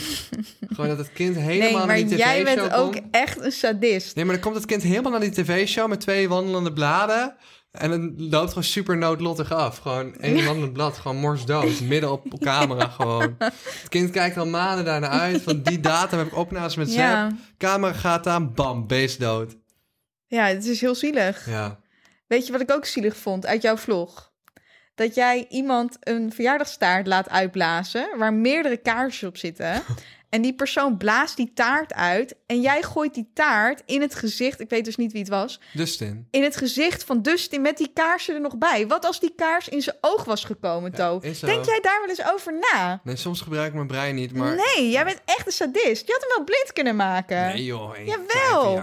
gewoon 0.74 0.88
dat 0.90 0.98
het 0.98 1.14
kind 1.14 1.36
helemaal 1.36 1.58
Nee, 1.60 1.74
maar 1.78 1.88
naar 1.88 1.96
die 1.96 2.06
tv-show 2.06 2.20
jij 2.26 2.44
bent 2.44 2.74
ook 2.74 2.96
echt 3.12 3.42
een 3.42 3.52
sadist. 3.52 4.16
Nee, 4.16 4.26
maar 4.26 4.34
dan 4.34 4.44
komt 4.44 4.56
het 4.56 4.66
kind 4.66 4.84
helemaal 4.84 5.12
naar 5.12 5.20
die 5.20 5.32
tv-show 5.32 5.90
met 5.90 6.00
twee 6.00 6.30
wandelende 6.30 6.74
bladen. 6.74 7.36
En 7.74 7.90
dan 7.90 8.30
loopt 8.30 8.48
gewoon 8.48 8.64
super 8.64 8.98
noodlottig 8.98 9.52
af. 9.52 9.78
Gewoon 9.78 10.16
één 10.16 10.46
wandelend 10.46 10.74
blad, 10.74 10.98
gewoon 10.98 11.18
morsdood. 11.18 11.82
Midden 11.82 12.12
op 12.12 12.40
camera 12.40 12.88
gewoon. 12.88 13.36
Het 13.38 13.90
kind 13.90 14.10
kijkt 14.12 14.38
al 14.38 14.46
maanden 14.46 14.86
daarna 14.86 15.10
uit. 15.10 15.42
Van 15.42 15.62
die 15.62 15.80
datum 15.80 16.18
heb 16.18 16.28
ik 16.28 16.36
opnames 16.36 16.76
met 16.76 16.90
Zep. 16.90 16.98
Ja. 17.00 17.32
Camera 17.58 17.94
gaat 17.94 18.28
aan, 18.28 18.54
bam, 18.54 18.88
beest 18.88 19.20
dood. 19.20 19.56
ja, 20.28 20.46
het 20.46 20.66
is 20.66 20.82
heel 20.82 20.96
zielig. 20.96 21.46
Ja. 21.50 21.80
Weet 22.28 22.46
je 22.46 22.52
wat 22.52 22.62
ik 22.62 22.72
ook 22.72 22.86
zielig 22.86 23.18
vond 23.18 23.46
uit 23.46 23.62
jouw 23.62 23.78
vlog? 23.78 24.32
Dat 24.96 25.16
jij 25.16 25.46
iemand 25.50 25.98
een 26.00 26.32
verjaardagstaart 26.34 27.08
laat 27.08 27.30
uitblazen 27.30 28.18
waar 28.18 28.34
meerdere 28.34 28.78
kaarsjes 28.78 29.30
op 29.30 29.38
zitten. 29.38 29.82
En 30.34 30.42
die 30.42 30.54
persoon 30.54 30.98
blaast 30.98 31.36
die 31.38 31.52
taart 31.54 31.94
uit 31.94 32.36
en 32.46 32.62
jij 32.62 32.82
gooit 32.82 33.14
die 33.14 33.30
taart 33.34 33.82
in 33.86 34.02
het 34.02 34.16
gezicht, 34.16 34.60
ik 34.60 34.70
weet 34.70 34.86
dus 34.86 34.96
niet 34.96 35.12
wie 35.12 35.22
het 35.22 35.30
was, 35.30 35.60
Dustin. 35.74 36.28
in 36.32 36.44
het 36.44 36.58
gezicht 36.58 37.04
van 37.04 37.22
Dustin 37.22 37.62
met 37.62 37.78
die 37.78 37.92
kaarsen 37.94 38.36
er 38.36 38.42
nog 38.42 38.58
bij. 38.58 38.88
Wat 38.88 39.06
als 39.06 39.20
die 39.20 39.34
kaars 39.36 39.70
in 39.70 39.82
zijn 39.82 39.96
oog 40.02 40.24
was 40.24 40.44
gekomen, 40.44 40.92
To? 40.92 41.20
is 41.22 41.40
zo. 41.40 41.46
Denk 41.46 41.66
jij 41.66 41.80
daar 41.82 42.00
wel 42.00 42.10
eens 42.10 42.34
over 42.34 42.54
na? 42.54 43.02
Nee, 43.04 43.16
soms 43.16 43.42
gebruik 43.42 43.68
ik 43.68 43.74
mijn 43.74 43.88
brein 43.88 44.16
niet, 44.16 44.34
maar... 44.34 44.56
Nee, 44.56 44.90
jij 44.90 45.04
bent 45.04 45.22
echt 45.26 45.46
een 45.46 45.52
sadist. 45.52 46.08
Je 46.08 46.12
had 46.12 46.22
hem 46.22 46.30
wel 46.36 46.44
blind 46.44 46.74
kunnen 46.74 46.96
maken. 46.96 47.46
Nee 47.48 47.64
joh, 47.64 47.98
een 47.98 48.06
Jawel. 48.06 48.76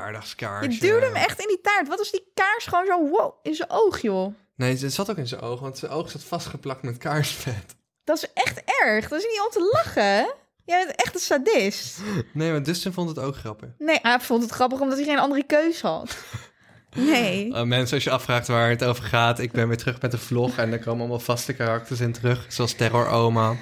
Je 0.60 0.78
duwde 0.80 1.06
hem 1.06 1.14
echt 1.14 1.40
in 1.40 1.48
die 1.48 1.60
taart. 1.60 1.88
Wat 1.88 1.98
als 1.98 2.10
die 2.10 2.30
kaars 2.34 2.66
gewoon 2.66 2.86
zo 2.86 3.08
wow, 3.08 3.34
in 3.42 3.54
zijn 3.54 3.70
oog, 3.70 4.00
joh? 4.00 4.34
Nee, 4.56 4.76
het 4.76 4.92
zat 4.92 5.10
ook 5.10 5.16
in 5.16 5.28
zijn 5.28 5.40
oog, 5.40 5.60
want 5.60 5.78
zijn 5.78 5.90
oog 5.92 6.10
zat 6.10 6.22
vastgeplakt 6.22 6.82
met 6.82 6.98
kaarsvet. 6.98 7.76
Dat 8.04 8.16
is 8.16 8.32
echt 8.34 8.62
erg. 8.82 9.08
Dat 9.08 9.18
is 9.18 9.26
niet 9.30 9.42
om 9.44 9.50
te 9.50 9.70
lachen. 9.72 10.34
Jij 10.64 10.84
bent 10.86 11.02
echt 11.02 11.14
een 11.14 11.20
sadist. 11.20 11.98
Nee, 12.32 12.50
maar 12.50 12.62
Dustin 12.62 12.92
vond 12.92 13.08
het 13.08 13.18
ook 13.18 13.36
grappig. 13.36 13.68
Nee, 13.78 13.98
hij 14.02 14.20
vond 14.20 14.42
het 14.42 14.52
grappig 14.52 14.80
omdat 14.80 14.98
hij 14.98 15.06
geen 15.06 15.18
andere 15.18 15.44
keus 15.44 15.80
had. 15.80 16.16
Nee. 16.96 17.46
Uh, 17.46 17.62
mensen, 17.62 17.94
als 17.94 18.04
je 18.04 18.10
afvraagt 18.10 18.46
waar 18.46 18.70
het 18.70 18.84
over 18.84 19.04
gaat, 19.04 19.38
ik 19.38 19.52
ben 19.52 19.68
weer 19.68 19.76
terug 19.76 20.00
met 20.00 20.10
de 20.10 20.18
vlog 20.18 20.56
en 20.56 20.72
er 20.72 20.78
komen 20.78 21.00
allemaal 21.00 21.18
vaste 21.18 21.52
karakters 21.52 22.00
in 22.00 22.12
terug, 22.12 22.46
zoals 22.48 22.72
Terror 22.72 23.08
Oma, 23.08 23.56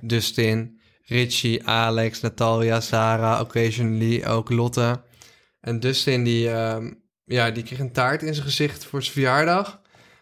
Dustin, 0.00 0.80
Richie, 1.02 1.66
Alex, 1.66 2.20
Natalia, 2.20 2.80
Sarah, 2.80 3.40
occasionally 3.40 4.24
ook 4.24 4.50
Lotte. 4.50 5.00
En 5.60 5.80
Dustin, 5.80 6.24
die, 6.24 6.48
uh, 6.48 6.76
ja, 7.24 7.50
die 7.50 7.62
kreeg 7.62 7.78
een 7.78 7.92
taart 7.92 8.22
in 8.22 8.34
zijn 8.34 8.46
gezicht 8.46 8.84
voor 8.84 9.02
zijn 9.02 9.14
verjaardag. 9.14 9.80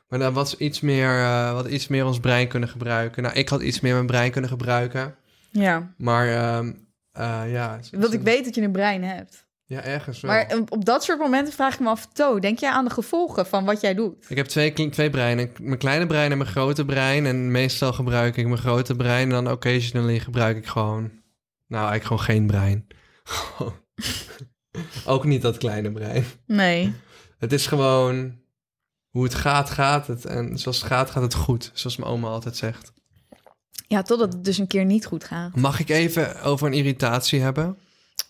Maar 0.08 0.18
dan 0.18 0.32
was 0.32 0.56
iets 0.56 0.80
meer, 0.80 1.18
uh, 1.18 1.52
wat 1.52 1.66
iets 1.66 1.88
meer 1.88 2.06
ons 2.06 2.20
brein 2.20 2.48
kunnen 2.48 2.68
gebruiken. 2.68 3.22
Nou, 3.22 3.34
ik 3.34 3.48
had 3.48 3.62
iets 3.62 3.80
meer 3.80 3.94
mijn 3.94 4.06
brein 4.06 4.30
kunnen 4.30 4.50
gebruiken. 4.50 5.14
Ja. 5.50 5.94
Maar 5.96 6.26
uh, 6.26 7.52
ja. 7.52 7.80
Want 7.90 8.12
ik 8.12 8.20
weet 8.20 8.44
dat 8.44 8.54
je 8.54 8.62
een 8.62 8.72
brein 8.72 9.04
hebt. 9.04 9.48
Ja, 9.68 9.82
ergens 9.82 10.20
wel. 10.20 10.30
Maar 10.30 10.62
op 10.68 10.84
dat 10.84 11.04
soort 11.04 11.18
momenten 11.18 11.52
vraag 11.52 11.74
ik 11.74 11.80
me 11.80 11.88
af, 11.88 12.06
To, 12.06 12.38
denk 12.38 12.58
jij 12.58 12.70
aan 12.70 12.84
de 12.84 12.90
gevolgen 12.90 13.46
van 13.46 13.64
wat 13.64 13.80
jij 13.80 13.94
doet? 13.94 14.30
Ik 14.30 14.36
heb 14.36 14.46
twee, 14.46 14.90
twee 14.90 15.10
breinen. 15.10 15.50
Mijn 15.60 15.78
kleine 15.78 16.06
brein 16.06 16.30
en 16.30 16.38
mijn 16.38 16.50
grote 16.50 16.84
brein. 16.84 17.26
En 17.26 17.50
meestal 17.50 17.92
gebruik 17.92 18.36
ik 18.36 18.46
mijn 18.46 18.58
grote 18.58 18.96
brein. 18.96 19.22
En 19.22 19.44
dan 19.44 19.50
occasionally 19.50 20.18
gebruik 20.18 20.56
ik 20.56 20.66
gewoon... 20.66 21.10
Nou, 21.66 21.90
eigenlijk 21.90 22.04
gewoon 22.04 22.22
geen 22.22 22.46
brein. 22.46 22.86
Ook 25.14 25.24
niet 25.24 25.42
dat 25.42 25.58
kleine 25.58 25.92
brein. 25.92 26.24
Nee. 26.46 26.94
Het 27.38 27.52
is 27.52 27.66
gewoon... 27.66 28.38
Hoe 29.08 29.24
het 29.24 29.34
gaat, 29.34 29.70
gaat 29.70 30.06
het. 30.06 30.24
En 30.24 30.58
zoals 30.58 30.78
het 30.78 30.86
gaat, 30.86 31.10
gaat 31.10 31.22
het 31.22 31.34
goed. 31.34 31.70
Zoals 31.74 31.96
mijn 31.96 32.10
oma 32.10 32.28
altijd 32.28 32.56
zegt. 32.56 32.92
Ja, 33.88 34.02
totdat 34.02 34.32
het 34.32 34.44
dus 34.44 34.58
een 34.58 34.66
keer 34.66 34.84
niet 34.84 35.06
goed 35.06 35.24
gaat. 35.24 35.56
Mag 35.56 35.80
ik 35.80 35.88
even 35.88 36.42
over 36.42 36.66
een 36.66 36.72
irritatie 36.72 37.40
hebben? 37.40 37.76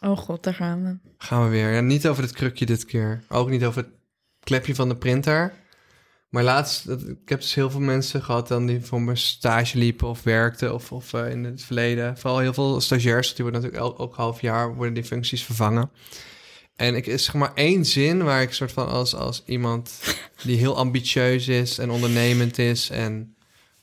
Oh 0.00 0.18
god, 0.18 0.42
daar 0.42 0.54
gaan 0.54 0.84
we. 0.84 1.10
Gaan 1.18 1.44
we 1.44 1.48
weer. 1.48 1.72
Ja, 1.72 1.80
niet 1.80 2.08
over 2.08 2.22
het 2.22 2.32
krukje 2.32 2.66
dit 2.66 2.84
keer. 2.84 3.22
Ook 3.28 3.50
niet 3.50 3.64
over 3.64 3.82
het 3.82 3.92
klepje 4.40 4.74
van 4.74 4.88
de 4.88 4.96
printer. 4.96 5.52
Maar 6.28 6.42
laatst, 6.42 6.88
ik 6.88 7.28
heb 7.28 7.40
dus 7.40 7.54
heel 7.54 7.70
veel 7.70 7.80
mensen 7.80 8.22
gehad 8.22 8.48
dan 8.48 8.66
die 8.66 8.80
voor 8.80 9.02
mijn 9.02 9.16
stage 9.16 9.78
liepen 9.78 10.08
of 10.08 10.22
werkten 10.22 10.74
of, 10.74 10.92
of 10.92 11.12
uh, 11.12 11.30
in 11.30 11.44
het 11.44 11.62
verleden. 11.62 12.18
Vooral 12.18 12.38
heel 12.38 12.52
veel 12.54 12.80
stagiairs, 12.80 13.34
die 13.34 13.44
worden 13.44 13.62
natuurlijk 13.62 13.90
elk, 13.90 13.98
elk 13.98 14.14
half 14.14 14.40
jaar 14.40 14.74
worden 14.74 14.94
die 14.94 15.04
functies 15.04 15.44
vervangen. 15.44 15.90
En 16.76 16.94
ik 16.94 17.06
is 17.06 17.24
zeg 17.24 17.34
maar 17.34 17.54
één 17.54 17.84
zin 17.84 18.22
waar 18.22 18.42
ik 18.42 18.52
soort 18.52 18.72
van 18.72 18.88
als, 18.88 19.14
als 19.14 19.42
iemand 19.46 19.92
die 20.44 20.56
heel 20.56 20.76
ambitieus 20.76 21.48
is 21.48 21.78
en 21.78 21.90
ondernemend 21.90 22.58
is 22.58 22.90
en 22.90 23.36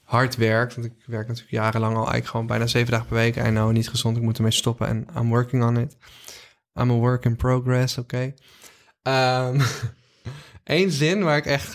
hard 0.06 0.36
werkt. 0.36 0.76
Want 0.76 0.88
ik 0.88 0.94
werk 1.06 1.28
natuurlijk 1.28 1.54
jarenlang 1.54 1.94
al 1.94 1.98
eigenlijk 1.98 2.28
gewoon 2.28 2.48
bijna 2.48 2.68
zeven 2.68 2.92
dagen 2.92 3.08
per 3.08 3.16
week. 3.16 3.36
I 3.36 3.42
know, 3.42 3.72
niet 3.72 3.90
gezond, 3.90 4.18
ik 4.18 4.24
moet 4.24 4.38
ermee 4.38 4.52
stoppen 4.52 4.88
en 4.88 5.08
I'm 5.18 5.30
working 5.30 5.64
on 5.64 5.78
it. 5.78 5.98
I'm 6.74 6.92
a 6.92 6.94
work 6.94 7.26
in 7.26 7.36
progress, 7.36 7.98
oké. 7.98 8.34
Okay. 9.02 9.50
Um, 9.50 9.62
Eén 10.66 10.92
zin 10.92 11.24
waar 11.24 11.38
ik 11.38 11.46
echt 11.46 11.74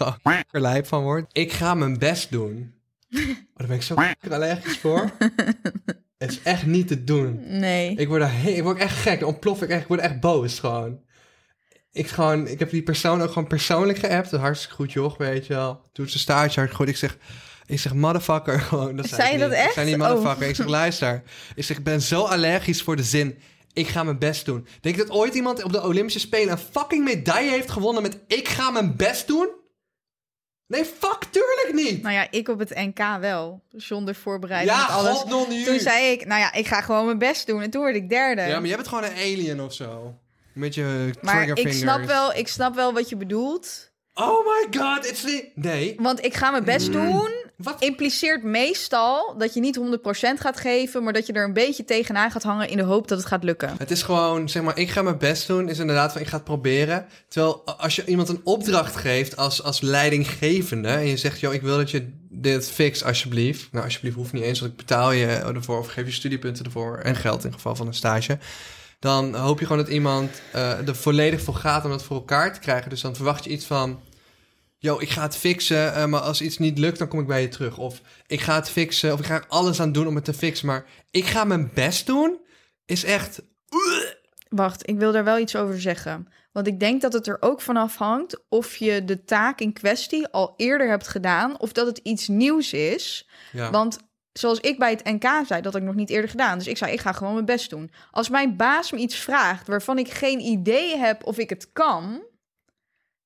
lijp 0.50 0.86
van 0.92 1.02
word. 1.02 1.30
Ik 1.32 1.52
ga 1.52 1.74
mijn 1.74 1.98
best 1.98 2.30
doen. 2.30 2.74
Oh, 3.12 3.26
daar 3.54 3.66
ben 3.66 3.76
ik 3.76 3.82
zo 3.82 3.94
allergisch 4.30 4.78
voor. 4.78 5.10
Het 6.18 6.30
is 6.30 6.42
echt 6.42 6.66
niet 6.66 6.88
te 6.88 7.04
doen. 7.04 7.58
Nee. 7.58 7.94
Ik 7.96 8.08
word, 8.08 8.22
er 8.22 8.46
ik 8.46 8.62
word 8.62 8.78
echt 8.78 8.96
gek. 8.96 9.20
Dan 9.20 9.28
ontplof 9.28 9.62
ik 9.62 9.68
echt. 9.68 9.80
Ik 9.80 9.88
word 9.88 10.00
echt 10.00 10.20
boos 10.20 10.58
gewoon. 10.58 11.00
Ik, 11.92 12.08
gewoon, 12.08 12.46
ik 12.46 12.58
heb 12.58 12.70
die 12.70 12.82
persoon 12.82 13.22
ook 13.22 13.28
gewoon 13.28 13.48
persoonlijk 13.48 13.98
geappt. 13.98 14.30
Hartstikke 14.30 14.74
goed 14.74 14.92
joh, 14.92 15.18
weet 15.18 15.46
je 15.46 15.54
wel. 15.54 15.88
Doet 15.92 16.10
zijn 16.10 16.22
stage 16.22 16.60
hard 16.60 16.74
goed. 16.74 16.88
Ik 16.88 16.96
zeg, 16.96 17.16
ik 17.70 17.80
zeg 17.80 17.94
motherfucker. 17.94 18.60
Gewoon, 18.70 18.96
dat 18.96 19.08
zei 19.08 19.32
je 19.32 19.38
dat 19.38 19.50
echt? 19.50 19.66
Ik 19.66 19.72
zei 19.72 19.86
niet 19.86 19.96
motherfucker. 19.96 20.42
Oh. 20.42 20.48
Ik 20.48 20.56
zeg 20.56 20.66
luister. 20.66 21.22
Ik 21.54 21.64
zeg, 21.64 21.78
ik 21.78 21.84
ben 21.84 22.02
zo 22.02 22.22
allergisch 22.22 22.82
voor 22.82 22.96
de 22.96 23.02
zin. 23.02 23.38
Ik 23.72 23.88
ga 23.88 24.02
mijn 24.02 24.18
best 24.18 24.44
doen. 24.44 24.66
Denk 24.80 24.96
je 24.96 25.02
dat 25.02 25.16
ooit 25.16 25.34
iemand 25.34 25.62
op 25.62 25.72
de 25.72 25.82
Olympische 25.82 26.20
Spelen 26.20 26.52
een 26.52 26.58
fucking 26.58 27.04
medaille 27.04 27.50
heeft 27.50 27.70
gewonnen 27.70 28.02
met 28.02 28.18
ik 28.26 28.48
ga 28.48 28.70
mijn 28.70 28.96
best 28.96 29.26
doen? 29.26 29.48
Nee, 30.66 30.84
fuck, 30.84 31.24
tuurlijk 31.30 31.70
niet. 31.72 32.02
Nou 32.02 32.14
ja, 32.14 32.30
ik 32.30 32.48
op 32.48 32.58
het 32.58 32.74
NK 32.74 33.18
wel. 33.20 33.62
Zonder 33.70 34.14
voorbereiding. 34.14 34.76
Ja, 34.76 34.84
alles. 34.84 35.18
god. 35.18 35.64
Toen 35.64 35.78
zei 35.78 36.12
ik, 36.12 36.26
nou 36.26 36.40
ja, 36.40 36.52
ik 36.52 36.66
ga 36.66 36.80
gewoon 36.80 37.04
mijn 37.04 37.18
best 37.18 37.46
doen. 37.46 37.62
En 37.62 37.70
toen 37.70 37.80
word 37.80 37.94
ik 37.94 38.08
derde. 38.08 38.42
Ja, 38.42 38.58
maar 38.58 38.66
jij 38.66 38.76
bent 38.76 38.88
gewoon 38.88 39.04
een 39.04 39.16
alien 39.16 39.60
of 39.60 39.72
zo. 39.72 40.18
Met 40.52 40.74
je 40.74 41.10
maar 41.20 41.58
ik 41.58 41.72
snap, 41.72 42.04
wel, 42.04 42.34
ik 42.34 42.48
snap 42.48 42.74
wel 42.74 42.92
wat 42.92 43.08
je 43.08 43.16
bedoelt. 43.16 43.89
Oh 44.14 44.46
my 44.46 44.78
god, 44.80 45.06
it's 45.06 45.20
the... 45.20 45.50
Nee. 45.54 45.96
Want 45.98 46.24
ik 46.24 46.34
ga 46.34 46.50
mijn 46.50 46.64
best 46.64 46.92
doen... 46.92 47.48
Wat? 47.62 47.82
impliceert 47.82 48.42
meestal 48.42 49.34
dat 49.38 49.54
je 49.54 49.60
niet 49.60 49.78
100% 49.78 49.80
gaat 50.38 50.60
geven, 50.60 51.02
maar 51.02 51.12
dat 51.12 51.26
je 51.26 51.32
er 51.32 51.44
een 51.44 51.52
beetje 51.52 51.84
tegenaan 51.84 52.30
gaat 52.30 52.42
hangen 52.42 52.68
in 52.68 52.76
de 52.76 52.82
hoop 52.82 53.08
dat 53.08 53.18
het 53.18 53.26
gaat 53.26 53.44
lukken. 53.44 53.74
Het 53.78 53.90
is 53.90 54.02
gewoon, 54.02 54.48
zeg 54.48 54.62
maar, 54.62 54.78
ik 54.78 54.90
ga 54.90 55.02
mijn 55.02 55.18
best 55.18 55.46
doen, 55.46 55.68
is 55.68 55.78
inderdaad 55.78 56.12
van 56.12 56.20
ik 56.20 56.26
ga 56.26 56.34
het 56.34 56.44
proberen. 56.44 57.06
Terwijl 57.28 57.64
als 57.64 57.96
je 57.96 58.04
iemand 58.04 58.28
een 58.28 58.40
opdracht 58.44 58.96
geeft 58.96 59.36
als, 59.36 59.62
als 59.62 59.80
leidinggevende 59.80 60.88
en 60.88 61.06
je 61.06 61.16
zegt, 61.16 61.40
joh, 61.40 61.54
ik 61.54 61.62
wil 61.62 61.76
dat 61.76 61.90
je 61.90 62.12
dit 62.28 62.70
fix 62.70 63.04
alsjeblieft. 63.04 63.68
Nou, 63.72 63.84
alsjeblieft 63.84 64.16
hoeft 64.16 64.32
niet 64.32 64.42
eens, 64.42 64.60
want 64.60 64.72
ik 64.72 64.78
betaal 64.78 65.12
je 65.12 65.26
ervoor 65.26 65.78
of 65.78 65.86
geef 65.86 66.06
je 66.06 66.12
studiepunten 66.12 66.64
ervoor 66.64 66.98
en 66.98 67.16
geld 67.16 67.44
in 67.44 67.52
geval 67.52 67.76
van 67.76 67.86
een 67.86 67.94
stage. 67.94 68.38
Dan 69.00 69.34
hoop 69.34 69.58
je 69.58 69.66
gewoon 69.66 69.82
dat 69.82 69.92
iemand 69.92 70.42
uh, 70.54 70.88
er 70.88 70.96
volledig 70.96 71.40
voor 71.40 71.54
gaat 71.54 71.84
om 71.84 71.90
dat 71.90 72.02
voor 72.02 72.16
elkaar 72.16 72.52
te 72.54 72.60
krijgen. 72.60 72.90
Dus 72.90 73.00
dan 73.00 73.14
verwacht 73.14 73.44
je 73.44 73.50
iets 73.50 73.64
van 73.64 74.00
yo, 74.78 75.00
ik 75.00 75.10
ga 75.10 75.22
het 75.22 75.36
fixen, 75.36 75.96
uh, 75.96 76.04
maar 76.04 76.20
als 76.20 76.40
iets 76.40 76.58
niet 76.58 76.78
lukt, 76.78 76.98
dan 76.98 77.08
kom 77.08 77.20
ik 77.20 77.26
bij 77.26 77.40
je 77.40 77.48
terug. 77.48 77.78
Of 77.78 78.00
ik 78.26 78.40
ga 78.40 78.54
het 78.54 78.70
fixen, 78.70 79.12
of 79.12 79.18
ik 79.18 79.26
ga 79.26 79.34
er 79.34 79.46
alles 79.48 79.80
aan 79.80 79.92
doen 79.92 80.06
om 80.06 80.14
het 80.14 80.24
te 80.24 80.34
fixen. 80.34 80.66
Maar 80.66 80.84
ik 81.10 81.24
ga 81.24 81.44
mijn 81.44 81.70
best 81.74 82.06
doen, 82.06 82.38
is 82.86 83.04
echt... 83.04 83.42
Wacht, 84.48 84.88
ik 84.88 84.98
wil 84.98 85.12
daar 85.12 85.24
wel 85.24 85.38
iets 85.38 85.56
over 85.56 85.80
zeggen. 85.80 86.28
Want 86.52 86.66
ik 86.66 86.80
denk 86.80 87.00
dat 87.00 87.12
het 87.12 87.26
er 87.26 87.36
ook 87.40 87.60
van 87.60 87.76
afhangt 87.76 88.42
of 88.48 88.76
je 88.76 89.04
de 89.04 89.24
taak 89.24 89.60
in 89.60 89.72
kwestie 89.72 90.28
al 90.28 90.54
eerder 90.56 90.88
hebt 90.88 91.08
gedaan... 91.08 91.60
of 91.60 91.72
dat 91.72 91.86
het 91.86 91.98
iets 91.98 92.28
nieuws 92.28 92.72
is. 92.72 93.28
Ja. 93.52 93.70
Want 93.70 93.98
zoals 94.40 94.60
ik 94.60 94.78
bij 94.78 94.90
het 94.90 95.04
NK 95.04 95.22
zei, 95.46 95.60
dat 95.60 95.72
had 95.72 95.82
ik 95.82 95.82
nog 95.82 95.94
niet 95.94 96.10
eerder 96.10 96.30
gedaan. 96.30 96.58
Dus 96.58 96.66
ik 96.66 96.76
zei, 96.76 96.92
ik 96.92 97.00
ga 97.00 97.12
gewoon 97.12 97.32
mijn 97.32 97.44
best 97.44 97.70
doen. 97.70 97.90
Als 98.10 98.28
mijn 98.28 98.56
baas 98.56 98.90
me 98.90 98.98
iets 98.98 99.16
vraagt 99.16 99.66
waarvan 99.66 99.98
ik 99.98 100.10
geen 100.10 100.40
idee 100.40 100.96
heb 100.96 101.24
of 101.24 101.38
ik 101.38 101.50
het 101.50 101.72
kan 101.72 102.22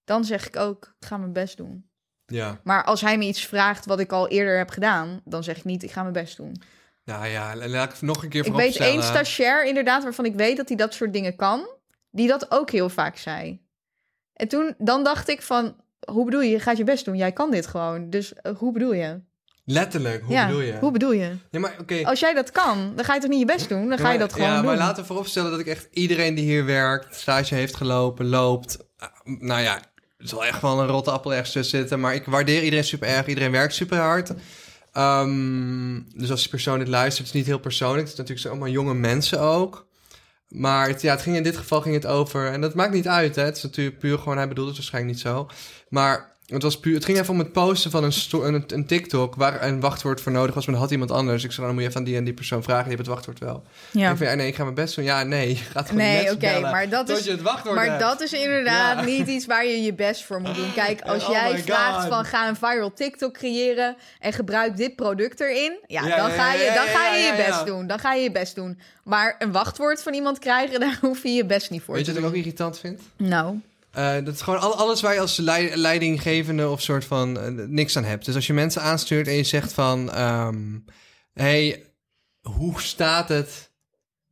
dan 0.05 0.25
zeg 0.25 0.47
ik 0.47 0.57
ook, 0.57 0.95
ik 1.01 1.07
ga 1.07 1.17
mijn 1.17 1.33
best 1.33 1.57
doen. 1.57 1.89
Ja. 2.27 2.61
Maar 2.65 2.85
als 2.85 3.01
hij 3.01 3.19
me 3.19 3.25
iets 3.25 3.47
vraagt 3.47 3.87
wat 3.87 4.01
ik 4.01 4.13
al 4.13 4.29
eerder 4.29 4.57
heb 4.57 4.71
gedaan, 4.71 5.21
dan 5.25 5.45
zeg 5.45 5.57
ik 5.57 5.65
niet, 5.65 5.83
ik 5.83 5.91
ga 5.91 6.01
mijn 6.01 6.13
best 6.13 6.37
doen. 6.37 6.63
Nou 7.05 7.27
ja, 7.27 7.57
laat 7.57 7.93
ik 7.93 8.01
nog 8.01 8.23
een 8.23 8.29
keer 8.29 8.47
Ik 8.47 8.53
weet 8.53 8.77
één 8.77 9.03
stagiair 9.03 9.65
inderdaad, 9.65 10.03
waarvan 10.03 10.25
ik 10.25 10.35
weet 10.35 10.57
dat 10.57 10.69
hij 10.69 10.77
dat 10.77 10.95
soort 10.95 11.13
dingen 11.13 11.37
kan, 11.37 11.69
die 12.11 12.29
dat 12.29 12.51
ook 12.51 12.71
heel 12.71 12.89
vaak 12.89 13.17
zei. 13.17 13.63
En 14.33 14.49
toen, 14.49 14.75
dan 14.79 15.05
dacht 15.05 15.29
ik 15.29 15.43
van, 15.43 15.77
hoe 16.11 16.25
bedoel 16.25 16.41
je, 16.41 16.51
je 16.51 16.61
gaat 16.61 16.77
je 16.77 16.85
best 16.85 17.05
doen, 17.05 17.17
jij 17.17 17.33
kan 17.33 17.51
dit 17.51 17.67
gewoon. 17.67 18.11
Dus 18.11 18.33
uh, 18.43 18.57
hoe 18.57 18.73
bedoel 18.73 18.93
je? 18.93 19.21
Letterlijk, 19.65 20.23
hoe 20.23 20.33
ja, 20.33 20.47
bedoel 20.47 20.61
je? 20.61 20.77
hoe 20.81 20.91
bedoel 20.91 21.13
je? 21.13 21.37
Maar 21.51 21.77
oké. 21.81 22.05
Als 22.05 22.21
jij 22.21 22.35
dat 22.35 22.51
kan, 22.51 22.93
dan 22.97 23.05
ga 23.05 23.15
je 23.15 23.21
toch 23.21 23.31
niet 23.31 23.39
je 23.39 23.45
best 23.45 23.69
doen? 23.69 23.89
Dan 23.89 23.99
ga 23.99 24.13
je 24.13 24.19
dat 24.19 24.33
gewoon 24.33 24.49
ja, 24.49 24.57
doen. 24.57 24.65
maar 24.65 24.77
laten 24.77 25.03
we 25.03 25.09
vooropstellen 25.09 25.51
dat 25.51 25.61
ik 25.61 25.67
echt 25.67 25.89
iedereen 25.91 26.35
die 26.35 26.45
hier 26.45 26.65
werkt, 26.65 27.17
stage 27.17 27.55
heeft 27.55 27.77
gelopen, 27.77 28.27
loopt. 28.27 28.79
Nou 29.25 29.61
ja, 29.61 29.77
er 30.25 30.29
zal 30.29 30.45
echt 30.45 30.63
wel 30.63 30.81
een 30.81 30.87
rotte 30.87 31.11
appel 31.11 31.33
ergens 31.33 31.53
tussen 31.53 31.79
zitten. 31.79 32.01
Maar 32.01 32.15
ik 32.15 32.25
waardeer 32.25 32.63
iedereen 32.63 32.85
super 32.85 33.09
erg. 33.09 33.27
Iedereen 33.27 33.51
werkt 33.51 33.75
super 33.75 33.99
hard. 33.99 34.33
Um, 34.93 36.07
dus 36.17 36.31
als 36.31 36.41
die 36.41 36.51
persoon 36.51 36.79
dit 36.79 36.89
luistert, 36.89 37.27
het 37.27 37.27
is 37.27 37.41
niet 37.41 37.47
heel 37.47 37.59
persoonlijk. 37.59 38.03
Het 38.03 38.13
is 38.13 38.17
natuurlijk 38.17 38.47
allemaal 38.47 38.69
jonge 38.69 38.95
mensen 38.95 39.41
ook. 39.41 39.87
Maar 40.49 40.89
het, 40.89 41.03
ja, 41.03 41.11
het 41.11 41.23
ging 41.23 41.37
in 41.37 41.43
dit 41.43 41.57
geval 41.57 41.81
ging 41.81 41.95
het 41.95 42.07
over. 42.07 42.47
En 42.47 42.61
dat 42.61 42.75
maakt 42.75 42.93
niet 42.93 43.09
uit. 43.09 43.37
Hè? 43.37 43.43
Het 43.43 43.57
is 43.57 43.63
natuurlijk 43.63 43.99
puur 43.99 44.19
gewoon, 44.19 44.37
hij 44.37 44.49
bedoelt 44.49 44.67
het 44.67 44.77
waarschijnlijk 44.77 45.15
niet 45.15 45.23
zo. 45.23 45.49
Maar 45.89 46.34
het, 46.47 46.63
was 46.63 46.79
puur, 46.81 46.95
het 46.95 47.05
ging 47.05 47.19
even 47.19 47.33
om 47.33 47.39
het 47.39 47.53
posten 47.53 47.91
van 47.91 48.05
een, 48.05 48.13
een, 48.31 48.65
een, 48.67 48.87
TikTok 48.87 49.35
waar 49.35 49.63
een 49.63 49.81
wachtwoord 49.81 50.21
voor 50.21 50.33
nodig 50.33 50.55
was, 50.55 50.65
maar 50.67 50.75
dan 50.75 50.83
had 50.85 50.93
iemand 50.93 51.11
anders. 51.11 51.45
Ik 51.45 51.53
zei, 51.53 51.67
dan 51.67 51.75
moet 51.75 51.83
je 51.85 51.89
even 51.89 52.01
aan 52.01 52.07
die 52.07 52.17
en 52.17 52.25
die 52.25 52.33
persoon 52.35 52.63
vragen, 52.63 52.83
die 52.89 52.93
heeft 52.97 53.07
het 53.07 53.15
wachtwoord 53.15 53.39
wel. 53.39 53.63
Ja. 53.91 54.11
Ik 54.11 54.17
vind, 54.17 54.31
ja, 54.31 54.37
nee, 54.37 54.47
ik 54.47 54.55
ga 54.55 54.63
mijn 54.63 54.75
best 54.75 54.95
doen. 54.97 55.05
Ja, 55.05 55.23
nee, 55.23 55.49
je 55.49 55.55
gaat 55.73 55.89
gewoon 55.89 56.05
Nee, 56.05 56.23
oké, 56.23 56.33
okay, 56.33 56.61
maar 56.61 56.89
dat 56.89 57.09
is 57.09 57.25
je 57.25 57.31
het 57.31 57.43
wachtwoord 57.43 57.77
Maar 57.77 57.87
hebt. 57.87 58.01
dat 58.01 58.21
is 58.21 58.33
inderdaad 58.33 58.99
Ja. 58.99 59.05
niet 59.05 59.29
iets 59.29 59.47
waar 59.47 59.67
je 59.67 59.83
je 59.83 59.95
best 59.95 60.25
voor 60.25 60.41
moet 60.41 60.55
doen. 60.55 60.73
Kijk, 60.75 61.01
als 61.13 61.25
Oh 61.25 61.31
jij 61.31 61.59
vraagt 61.59 62.01
God. 62.01 62.09
van 62.09 62.25
ga 62.25 62.49
een 62.49 62.57
viral 62.57 62.93
TikTok 62.93 63.33
creëren 63.33 63.97
en 64.21 64.33
gebruik 64.33 64.77
dit 64.77 64.97
product 64.97 65.41
erin, 65.41 65.79
ja, 65.87 66.07
Ja, 66.07 66.17
dan 66.17 66.31
ga 66.31 66.53
je, 66.53 66.73
dan 66.75 66.87
ga 66.87 67.15
je 67.15 67.23
je 67.25 67.35
best 67.47 67.67
doen. 67.67 67.87
Dan 67.87 67.99
ga 67.99 68.13
je 68.15 68.23
je 68.23 68.31
best 68.33 68.55
doen. 68.55 68.79
Maar 69.05 69.35
een 69.39 69.53
wachtwoord 69.53 70.03
van 70.03 70.15
iemand 70.15 70.39
krijgen, 70.39 70.81
daar 70.85 70.99
hoef 71.01 71.23
je 71.23 71.31
je 71.33 71.45
best 71.45 71.71
niet 71.71 71.83
voor 71.83 71.95
Weet 71.95 72.07
je 72.07 72.13
te 72.13 72.21
wat 72.21 72.29
ik 72.29 72.35
doen. 72.35 72.41
ook 72.41 72.47
irritant 72.47 72.79
vind? 72.79 73.01
Nou, 73.17 73.57
Eh, 73.95 74.15
dat 74.25 74.35
is 74.35 74.41
gewoon 74.41 74.61
al- 74.61 74.77
alles 74.77 75.01
waar 75.01 75.15
je 75.15 75.21
als 75.21 75.37
lei- 75.37 75.77
leidinggevende 75.77 76.69
of 76.69 76.83
soort 76.83 77.05
van 77.05 77.39
eh, 77.39 77.49
niks 77.67 77.97
aan 77.97 78.05
hebt. 78.05 78.25
Dus 78.25 78.35
als 78.35 78.47
je 78.47 78.53
mensen 78.53 78.83
aanstuurt 78.83 79.27
en 79.29 79.35
je 79.35 79.45
zegt 79.45 79.73
van... 79.73 80.13
ehm, 80.13 80.79
hey, 81.33 81.87
hoe 82.41 82.81
staat 82.81 83.29
het 83.29 83.71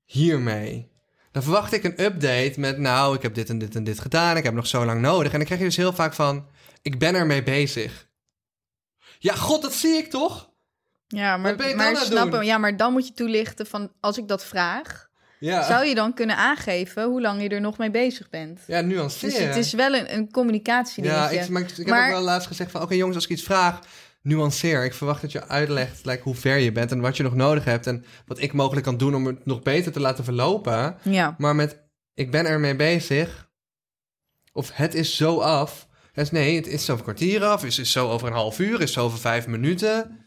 hiermee? 0.04 0.90
Dan 1.32 1.42
verwacht 1.42 1.72
ik 1.72 1.84
een 1.84 2.04
update 2.04 2.52
met... 2.60 2.78
Nou, 2.78 3.16
ik 3.16 3.22
heb 3.22 3.34
dit 3.34 3.48
en 3.48 3.58
dit 3.58 3.74
en 3.74 3.84
dit 3.84 4.00
gedaan. 4.00 4.36
Ik 4.36 4.44
heb 4.44 4.54
nog 4.54 4.66
zo 4.66 4.84
lang 4.84 5.00
nodig. 5.00 5.32
En 5.32 5.36
dan 5.38 5.44
krijg 5.46 5.60
je 5.60 5.66
dus 5.66 5.76
heel 5.76 5.92
vaak 5.92 6.14
van... 6.14 6.46
Ik 6.82 6.98
ben 6.98 7.14
ermee 7.14 7.42
bezig. 7.42 8.08
Ja, 9.18 9.34
god, 9.34 9.62
dat 9.62 9.72
zie 9.74 9.96
ik 9.96 10.10
toch? 10.10 10.50
ja, 11.06 11.36
maar, 11.36 11.56
maar. 11.76 11.90
Ja, 12.44 12.58
maar 12.58 12.76
dan 12.76 12.92
moet 12.92 13.06
je 13.06 13.12
toelichten 13.12 13.66
van 13.66 13.92
als 14.00 14.18
ik 14.18 14.28
dat 14.28 14.44
vraag, 14.44 15.10
Ja, 15.42 15.62
Zou 15.66 15.86
je 15.86 15.94
dan 15.94 16.14
kunnen 16.14 16.36
aangeven 16.36 17.04
hoe 17.04 17.20
lang 17.20 17.42
je 17.42 17.48
er 17.48 17.60
nog 17.60 17.78
mee 17.78 17.90
bezig 17.90 18.30
bent? 18.30 18.60
ja 18.66 18.80
nuanceer. 18.80 19.30
Dus 19.30 19.38
het 19.38 19.56
is 19.56 19.72
wel 19.72 19.94
een, 19.94 20.14
een 20.14 20.30
communicatiedingetje. 20.30 21.34
Ja, 21.34 21.42
ik, 21.42 21.48
maar 21.48 21.62
ik, 21.62 21.70
ik 21.70 21.86
heb 21.86 21.96
ook 21.96 22.10
wel 22.10 22.22
laatst 22.22 22.46
gezegd 22.48 22.70
van... 22.70 22.82
Oké 22.82 22.94
jongens, 22.94 23.16
als 23.16 23.24
ik 23.24 23.30
iets 23.30 23.42
vraag, 23.42 23.78
nuanceer. 24.22 24.84
Ik 24.84 24.94
verwacht 24.94 25.20
dat 25.20 25.32
je 25.32 25.48
uitlegt 25.48 26.04
like, 26.04 26.22
hoe 26.22 26.34
ver 26.34 26.58
je 26.58 26.72
bent 26.72 26.90
en 26.90 27.00
wat 27.00 27.16
je 27.16 27.22
nog 27.22 27.34
nodig 27.34 27.64
hebt. 27.64 27.86
En 27.86 28.04
wat 28.26 28.40
ik 28.40 28.52
mogelijk 28.52 28.86
kan 28.86 28.96
doen 28.96 29.14
om 29.14 29.26
het 29.26 29.46
nog 29.46 29.62
beter 29.62 29.92
te 29.92 30.00
laten 30.00 30.24
verlopen. 30.24 30.96
ja. 31.02 31.34
Maar 31.38 31.54
met, 31.54 31.82
ik 32.14 32.30
ben 32.30 32.46
ermee 32.46 32.76
bezig. 32.76 33.50
Of 34.52 34.70
het 34.72 34.94
is 34.94 35.16
zo 35.16 35.38
af. 35.38 35.88
Dus 36.12 36.30
nee, 36.30 36.56
het 36.56 36.66
is 36.66 36.84
zo 36.84 36.92
over 36.92 37.04
kwartier 37.04 37.44
af. 37.44 37.62
Het 37.62 37.78
is 37.78 37.92
zo 37.92 38.08
over 38.10 38.26
een 38.26 38.32
half 38.32 38.58
uur. 38.58 38.72
Het 38.72 38.82
is 38.82 38.92
zo 38.92 39.04
over 39.04 39.18
vijf 39.18 39.46
minuten. 39.46 40.21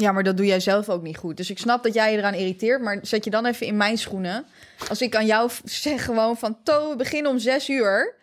Ja, 0.00 0.12
maar 0.12 0.22
dat 0.22 0.36
doe 0.36 0.46
jij 0.46 0.60
zelf 0.60 0.88
ook 0.88 1.02
niet 1.02 1.16
goed. 1.16 1.36
Dus 1.36 1.50
ik 1.50 1.58
snap 1.58 1.82
dat 1.82 1.94
jij 1.94 2.12
je 2.12 2.18
eraan 2.18 2.34
irriteert, 2.34 2.82
maar 2.82 2.98
zet 3.02 3.24
je 3.24 3.30
dan 3.30 3.46
even 3.46 3.66
in 3.66 3.76
mijn 3.76 3.98
schoenen. 3.98 4.44
Als 4.88 5.00
ik 5.00 5.16
aan 5.16 5.26
jou 5.26 5.50
zeg 5.64 6.04
gewoon 6.04 6.36
van... 6.36 6.62
To, 6.62 6.90
we 6.90 6.96
beginnen 6.96 7.30
om 7.30 7.38
zes 7.38 7.68
uur... 7.68 8.14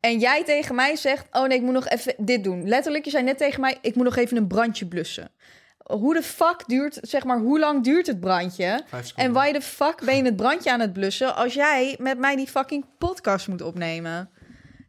En 0.00 0.18
jij 0.18 0.44
tegen 0.44 0.74
mij 0.74 0.96
zegt, 0.96 1.26
oh 1.30 1.46
nee, 1.46 1.56
ik 1.56 1.62
moet 1.62 1.72
nog 1.72 1.88
even 1.88 2.14
dit 2.18 2.44
doen. 2.44 2.68
Letterlijk, 2.68 3.04
je 3.04 3.10
zei 3.10 3.24
net 3.24 3.38
tegen 3.38 3.60
mij, 3.60 3.78
ik 3.80 3.94
moet 3.94 4.04
nog 4.04 4.16
even 4.16 4.36
een 4.36 4.46
brandje 4.46 4.86
blussen. 4.86 5.30
Hoe 5.78 6.14
de 6.14 6.22
fuck 6.22 6.62
duurt, 6.66 6.98
zeg 7.02 7.24
maar, 7.24 7.38
hoe 7.38 7.58
lang 7.58 7.84
duurt 7.84 8.06
het 8.06 8.20
brandje? 8.20 8.84
En 9.14 9.32
why 9.32 9.52
de 9.52 9.60
fuck 9.60 10.04
ben 10.04 10.16
je 10.16 10.22
het 10.22 10.36
brandje 10.36 10.72
aan 10.72 10.80
het 10.80 10.92
blussen 10.92 11.36
als 11.36 11.54
jij 11.54 11.96
met 11.98 12.18
mij 12.18 12.36
die 12.36 12.46
fucking 12.46 12.84
podcast 12.98 13.48
moet 13.48 13.62
opnemen? 13.62 14.30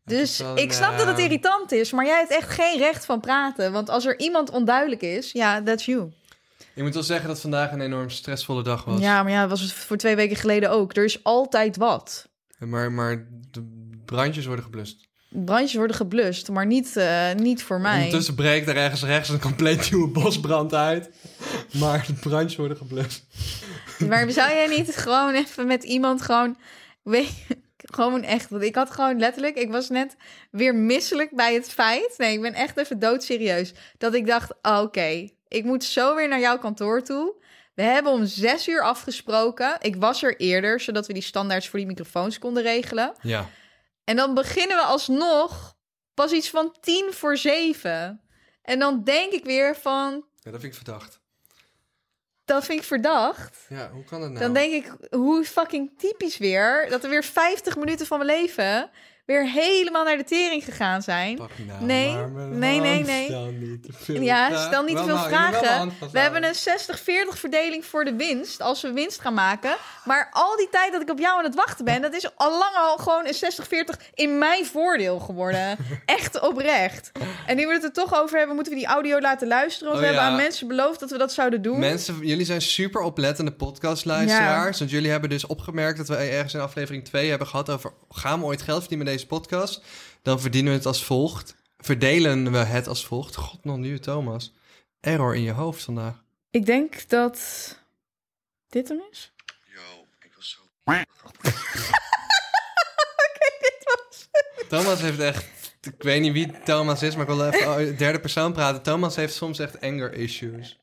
Dus 0.05 0.43
ik 0.55 0.71
snap 0.73 0.97
dat 0.97 1.07
het 1.07 1.17
eh, 1.17 1.23
irritant 1.23 1.71
is, 1.71 1.91
maar 1.91 2.05
jij 2.05 2.17
hebt 2.17 2.31
echt 2.31 2.49
geen 2.49 2.77
recht 2.77 3.05
van 3.05 3.19
praten. 3.19 3.71
Want 3.71 3.89
als 3.89 4.05
er 4.05 4.19
iemand 4.19 4.49
onduidelijk 4.49 5.01
is, 5.01 5.31
ja, 5.31 5.63
that's 5.63 5.85
you. 5.85 6.11
Ik 6.77 6.83
moet 6.83 6.93
wel 6.93 7.03
zeggen 7.03 7.27
dat 7.27 7.41
vandaag 7.41 7.71
een 7.71 7.81
enorm 7.81 8.09
stressvolle 8.09 8.63
dag 8.63 8.83
was. 8.83 8.99
Ja, 8.99 9.23
maar 9.23 9.31
ja, 9.31 9.41
dat 9.41 9.49
was 9.49 9.61
het 9.61 9.73
voor 9.73 9.97
twee 9.97 10.15
weken 10.15 10.35
geleden 10.35 10.69
ook. 10.69 10.95
Er 10.95 11.03
is 11.03 11.23
altijd 11.23 11.77
wat. 11.77 12.29
Maar, 12.59 12.91
maar 12.91 13.27
de 13.51 13.91
brandjes 14.05 14.45
worden 14.45 14.63
geblust. 14.63 15.07
Brandjes 15.29 15.73
worden 15.73 15.95
geblust, 15.95 16.49
maar 16.49 16.65
niet, 16.65 16.97
eh, 16.97 17.33
niet 17.33 17.63
voor 17.63 17.81
mij. 17.81 17.95
Ondertussen 17.95 18.35
breekt 18.35 18.67
er 18.67 18.75
ergens 18.75 19.03
rechts 19.03 19.29
een 19.29 19.39
compleet 19.39 19.91
nieuwe 19.91 20.07
bosbrand 20.07 20.73
uit. 20.73 21.09
Maar 21.71 22.05
de 22.07 22.13
brandjes 22.13 22.55
worden 22.55 22.77
geblust. 22.77 23.25
Maar 24.07 24.31
zou 24.31 24.53
jij 24.53 24.67
niet 24.67 24.95
gewoon 24.95 25.33
even 25.33 25.67
met 25.67 25.83
iemand 25.83 26.21
gewoon... 26.21 26.57
Weet, 27.03 27.29
gewoon 27.77 28.23
echt, 28.23 28.49
want 28.49 28.63
ik 28.63 28.75
had 28.75 28.91
gewoon 28.91 29.19
letterlijk... 29.19 29.55
Ik 29.55 29.71
was 29.71 29.89
net 29.89 30.15
weer 30.51 30.75
misselijk 30.75 31.35
bij 31.35 31.53
het 31.53 31.69
feit... 31.69 32.13
Nee, 32.17 32.33
ik 32.33 32.41
ben 32.41 32.53
echt 32.53 32.77
even 32.77 32.99
doodserieus. 32.99 33.73
Dat 33.97 34.13
ik 34.13 34.27
dacht, 34.27 34.53
oh, 34.61 34.81
oké, 34.81 35.29
ik 35.47 35.63
moet 35.63 35.83
zo 35.83 36.15
weer 36.15 36.27
naar 36.27 36.39
jouw 36.39 36.57
kantoor 36.57 37.03
toe. 37.03 37.35
We 37.73 37.83
hebben 37.83 38.11
om 38.11 38.25
zes 38.25 38.67
uur 38.67 38.81
afgesproken. 38.83 39.77
Ik 39.81 39.95
was 39.95 40.23
er 40.23 40.35
eerder, 40.39 40.79
zodat 40.79 41.07
we 41.07 41.13
die 41.13 41.21
standaards 41.21 41.67
voor 41.67 41.79
die 41.79 41.87
microfoons 41.87 42.39
konden 42.39 42.63
regelen. 42.63 43.15
Ja. 43.21 43.49
En 44.03 44.15
dan 44.15 44.33
beginnen 44.33 44.77
we 44.77 44.83
alsnog 44.83 45.75
pas 46.13 46.31
iets 46.31 46.49
van 46.49 46.75
tien 46.81 47.13
voor 47.13 47.37
zeven. 47.37 48.21
En 48.61 48.79
dan 48.79 49.03
denk 49.03 49.31
ik 49.33 49.43
weer 49.43 49.75
van, 49.75 50.25
ja, 50.39 50.51
dat 50.51 50.59
vind 50.59 50.73
ik 50.73 50.73
verdacht. 50.73 51.19
dat 52.45 52.65
vind 52.65 52.79
ik 52.79 52.85
verdacht. 52.85 53.65
Ja, 53.69 53.91
hoe 53.91 54.03
kan 54.03 54.21
dat 54.21 54.29
nou? 54.29 54.41
Dan 54.41 54.53
denk 54.53 54.73
ik, 54.73 54.93
hoe 55.09 55.45
fucking 55.45 55.91
typisch 55.97 56.37
weer... 56.37 56.89
dat 56.89 57.03
er 57.03 57.09
weer 57.09 57.23
50 57.23 57.75
minuten 57.77 58.05
van 58.05 58.17
mijn 58.17 58.39
leven... 58.39 58.89
weer 59.27 59.49
helemaal 59.49 60.03
naar 60.03 60.17
de 60.17 60.23
tering 60.23 60.63
gegaan 60.63 61.01
zijn. 61.01 61.35
Pak 61.37 61.49
nou 61.67 61.83
Nee, 61.83 62.15
nee, 62.51 62.79
nee, 62.79 63.03
nee. 63.03 63.25
Stel 63.25 63.45
niet 63.45 63.83
te 63.83 63.89
veel 63.93 64.21
Ja, 64.21 64.47
vragen. 64.47 64.65
stel 64.67 64.83
niet 64.83 64.97
te 64.97 65.03
veel 65.03 65.15
nou, 65.15 65.29
wel 65.29 65.59
vragen. 65.59 65.93
We 66.11 66.19
hebben 66.19 66.43
een 66.43 66.53
60-40 67.33 67.37
verdeling 67.39 67.85
voor 67.85 68.05
de 68.05 68.15
winst... 68.15 68.61
als 68.61 68.81
we 68.81 68.91
winst 68.91 69.21
gaan 69.21 69.33
maken. 69.33 69.75
Maar 70.05 70.29
al 70.31 70.57
die 70.57 70.69
tijd 70.71 70.91
dat 70.91 71.01
ik 71.01 71.09
op 71.09 71.19
jou 71.19 71.37
aan 71.37 71.43
het 71.43 71.55
wachten 71.55 71.85
ben... 71.85 72.01
dat 72.01 72.13
is 72.13 72.35
al 72.35 72.49
lang 72.51 72.75
al 72.75 72.97
gewoon 72.97 73.25
een 73.27 73.93
60-40 74.03 74.13
in 74.13 74.37
mijn 74.37 74.65
voordeel 74.65 75.19
geworden. 75.19 75.77
Echt 76.05 76.39
oprecht. 76.41 77.11
En 77.45 77.55
nu 77.55 77.67
we 77.67 77.73
het 77.73 77.83
er 77.83 77.93
toch 77.93 78.21
over 78.21 78.37
hebben... 78.37 78.55
moeten 78.55 78.73
we 78.73 78.79
die 78.79 78.87
audio 78.87 79.19
laten 79.19 79.47
luisteren. 79.47 79.87
Want 79.93 80.03
Oh, 80.03 80.07
we 80.09 80.13
hebben 80.15 80.31
aan 80.31 80.41
mensen 80.43 80.67
beloofd 80.67 80.99
dat 80.99 81.11
we 81.11 81.17
dat 81.17 81.33
zouden 81.33 81.61
doen. 81.61 81.79
Mensen, 81.79 82.17
jullie 82.21 82.45
zijn 82.45 82.61
super 82.61 83.01
oplettende 83.01 83.51
podcastluisteraars. 83.51 84.79
Want 84.79 84.91
jullie 84.91 85.11
hebben 85.11 85.29
dus 85.29 85.45
opgemerkt 85.45 85.97
dat 85.97 86.07
we 86.07 86.15
ergens 86.15 86.53
in 86.53 86.59
aflevering 86.59 87.05
2 87.05 87.29
hebben 87.29 87.47
gehad 87.47 87.69
over... 87.69 87.91
gaan 88.09 88.39
we 88.39 88.45
ooit 88.45 88.61
geld 88.61 88.79
verdienen 88.79 88.97
met 88.97 89.07
deze 89.07 89.16
podcast? 89.25 89.83
Dan 90.21 90.39
verdienen 90.39 90.71
we 90.71 90.77
het 90.77 90.87
als 90.87 91.03
volgt. 91.03 91.55
Verdelen 91.77 92.51
we 92.51 92.57
het 92.57 92.87
als 92.87 93.05
volgt. 93.05 93.35
God, 93.35 93.63
nog 93.63 93.77
nieuwe 93.77 93.99
Thomas. 93.99 94.53
Error 94.99 95.35
in 95.35 95.41
je 95.41 95.51
hoofd 95.51 95.83
vandaag. 95.83 96.23
Ik 96.51 96.65
denk 96.65 97.09
dat 97.09 97.39
dit 98.69 98.87
hem 98.87 99.01
is. 99.11 99.31
Yo, 99.65 100.05
ik 100.19 100.33
was 100.35 100.49
zo... 100.49 100.59
Thomas 104.69 105.01
heeft 105.01 105.19
echt... 105.19 105.45
Ik 105.81 106.03
weet 106.03 106.21
niet 106.21 106.33
wie 106.33 106.63
Thomas 106.63 107.01
is, 107.01 107.15
maar 107.15 107.29
ik 107.29 107.35
wil 107.35 107.47
even 107.47 107.91
oh, 107.91 107.97
derde 107.97 108.19
persoon 108.19 108.53
praten. 108.53 108.81
Thomas 108.81 109.15
heeft 109.15 109.33
soms 109.33 109.59
echt 109.59 109.81
anger 109.81 110.13
issues. 110.13 110.79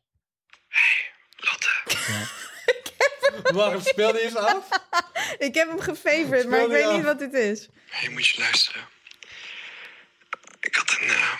Lotte, 1.36 1.68
Wacht, 3.52 3.86
speel 3.86 4.12
die 4.12 4.20
eens 4.20 4.36
af? 4.36 4.68
Ik 5.48 5.54
heb 5.54 5.68
hem 5.68 5.80
gefavored, 5.80 6.48
maar 6.48 6.60
ik 6.60 6.68
weet 6.68 6.84
af. 6.84 6.96
niet 6.96 7.04
wat 7.04 7.18
dit 7.18 7.32
is. 7.32 7.68
je 8.00 8.10
moet 8.10 8.26
je 8.26 8.38
luisteren. 8.40 8.88
Ik 10.60 10.74
had 10.74 10.96
een 11.00 11.08
eh, 11.08 11.32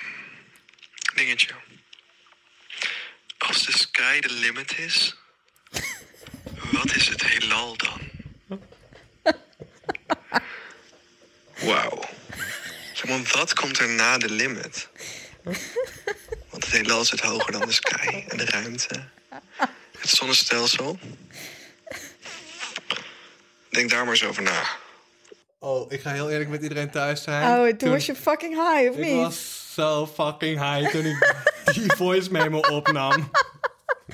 dingetje. 1.15 1.55
Als 3.39 3.65
de 3.65 3.73
sky 3.73 4.21
de 4.21 4.33
limit 4.33 4.79
is, 4.79 5.17
wat 6.73 6.95
is 6.95 7.09
het 7.09 7.25
heelal 7.25 7.77
dan? 7.77 8.01
Wauw. 11.69 12.05
Zeg 12.93 13.05
maar, 13.05 13.23
wat 13.23 13.55
komt 13.55 13.79
er 13.79 13.89
na 13.89 14.19
de 14.19 14.31
limit? 14.31 14.89
Want 16.51 16.65
het 16.65 16.71
heelal 16.71 17.05
zit 17.05 17.21
hoger 17.21 17.53
dan 17.53 17.67
de 17.67 17.73
sky 17.73 18.25
en 18.29 18.37
de 18.37 18.45
ruimte. 18.45 19.09
Het 19.99 20.11
zonnestelsel. 20.11 20.99
Denk 23.75 23.91
daar 23.91 24.05
maar 24.05 24.13
eens 24.15 24.25
over 24.25 24.43
na. 24.43 24.63
Oh, 25.59 25.93
ik 25.93 26.01
ga 26.01 26.11
heel 26.13 26.31
eerlijk 26.31 26.51
met 26.51 26.63
iedereen 26.63 26.91
thuis 26.91 27.23
zijn. 27.23 27.59
Oh, 27.59 27.77
toen 27.77 27.91
was 27.91 28.07
je 28.07 28.15
fucking 28.15 28.53
high, 28.55 28.91
of 28.91 28.97
Ik 28.97 29.05
niet? 29.05 29.15
was 29.15 29.73
zo 29.75 30.07
fucking 30.07 30.59
high 30.61 30.91
toen 30.91 31.05
ik 31.05 31.43
die 31.75 31.93
voice 31.93 32.31
memo 32.33 32.59
opnam. 32.59 33.31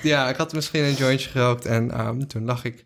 Ja, 0.01 0.29
ik 0.29 0.35
had 0.35 0.53
misschien 0.53 0.83
een 0.83 0.93
jointje 0.93 1.29
gerookt 1.29 1.65
en 1.65 1.91
ehm, 1.91 2.19
toen 2.19 2.45
lag 2.45 2.63
ik 2.63 2.85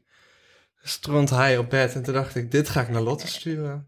stront 0.83 1.29
high 1.29 1.57
op 1.59 1.69
bed. 1.69 1.93
En 1.95 2.03
toen 2.03 2.13
dacht 2.13 2.35
ik, 2.35 2.51
dit 2.51 2.69
ga 2.69 2.81
ik 2.81 2.89
naar 2.89 3.01
Lotte 3.01 3.27
sturen. 3.27 3.87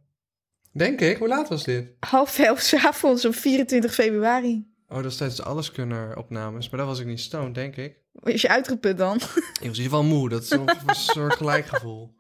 Denk 0.74 1.00
ik, 1.02 1.18
hoe 1.18 1.28
laat 1.28 1.50
was 1.50 1.64
dit? 1.64 1.92
Half 2.00 2.40
elf 2.40 2.60
's 2.60 2.74
avonds 2.74 3.26
op 3.26 3.36
24 3.36 3.94
februari. 3.94 4.68
Oh, 4.88 4.96
dat 4.96 5.12
is 5.12 5.18
tijdens 5.18 5.40
de 5.40 5.46
Alleskunner 5.46 6.18
opnames. 6.18 6.70
Maar 6.70 6.80
daar 6.80 6.90
was 6.90 7.00
ik 7.00 7.06
niet 7.06 7.20
stoned, 7.20 7.56
denk 7.56 7.76
ik. 7.76 7.96
Is 8.24 8.42
je 8.42 8.48
uitgeput 8.50 8.98
dan? 8.98 9.16
Ik 9.16 9.22
was 9.24 9.44
in 9.62 9.66
ieder 9.68 9.84
geval 9.84 10.04
moe. 10.04 10.30
Dat 10.30 10.44
is 10.44 10.50
een 10.50 10.70
soort 10.96 11.36
gelijkgevoel. 11.36 12.14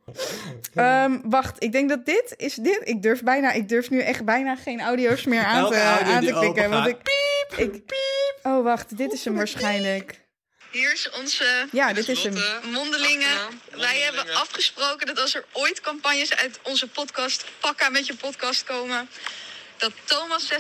Ehm, 0.74 1.18
wacht, 1.24 1.64
ik 1.64 1.72
denk 1.72 1.90
dat 1.90 2.06
dit 2.06 2.34
is 2.38 2.54
dit. 2.56 2.82
Ik 2.84 3.02
durf 3.02 3.24
bijna, 3.24 3.52
ik 3.52 3.70
durf 3.70 3.90
nu 3.90 4.00
echt 4.02 4.26
bijna 4.26 4.56
geen 4.56 4.82
audio's 4.82 5.24
meer 5.24 5.44
aan 5.44 5.70
te, 5.72 5.82
audio 5.82 6.14
aan 6.14 6.26
te 6.26 6.32
klikken. 6.32 6.70
Want 6.70 6.88
ik, 6.88 6.98
ik, 7.56 7.82
Oh, 8.44 8.64
wacht, 8.64 8.98
dit 8.98 9.14
is 9.14 9.26
hem 9.26 9.36
waarschijnlijk. 9.36 10.26
Hier 10.72 10.94
is 10.94 11.10
onze 11.20 11.68
Ja, 11.72 11.94
dit 11.94 12.10
is 12.10 12.24
hem. 12.24 12.34
mondelingen. 12.72 13.38
Wij 13.78 14.00
hebben 14.00 14.36
afgesproken 14.36 15.08
dat 15.08 15.20
als 15.20 15.36
er 15.36 15.46
ooit 15.54 15.82
campagnes 15.82 16.36
uit 16.36 16.60
onze 16.64 16.88
podcast, 16.88 17.46
pakka 17.60 17.90
met 17.90 18.08
je 18.08 18.16
podcast 18.16 18.64
komen, 18.64 19.10
dat 19.78 19.92
Thomas 20.04 20.48
60% 20.52 20.56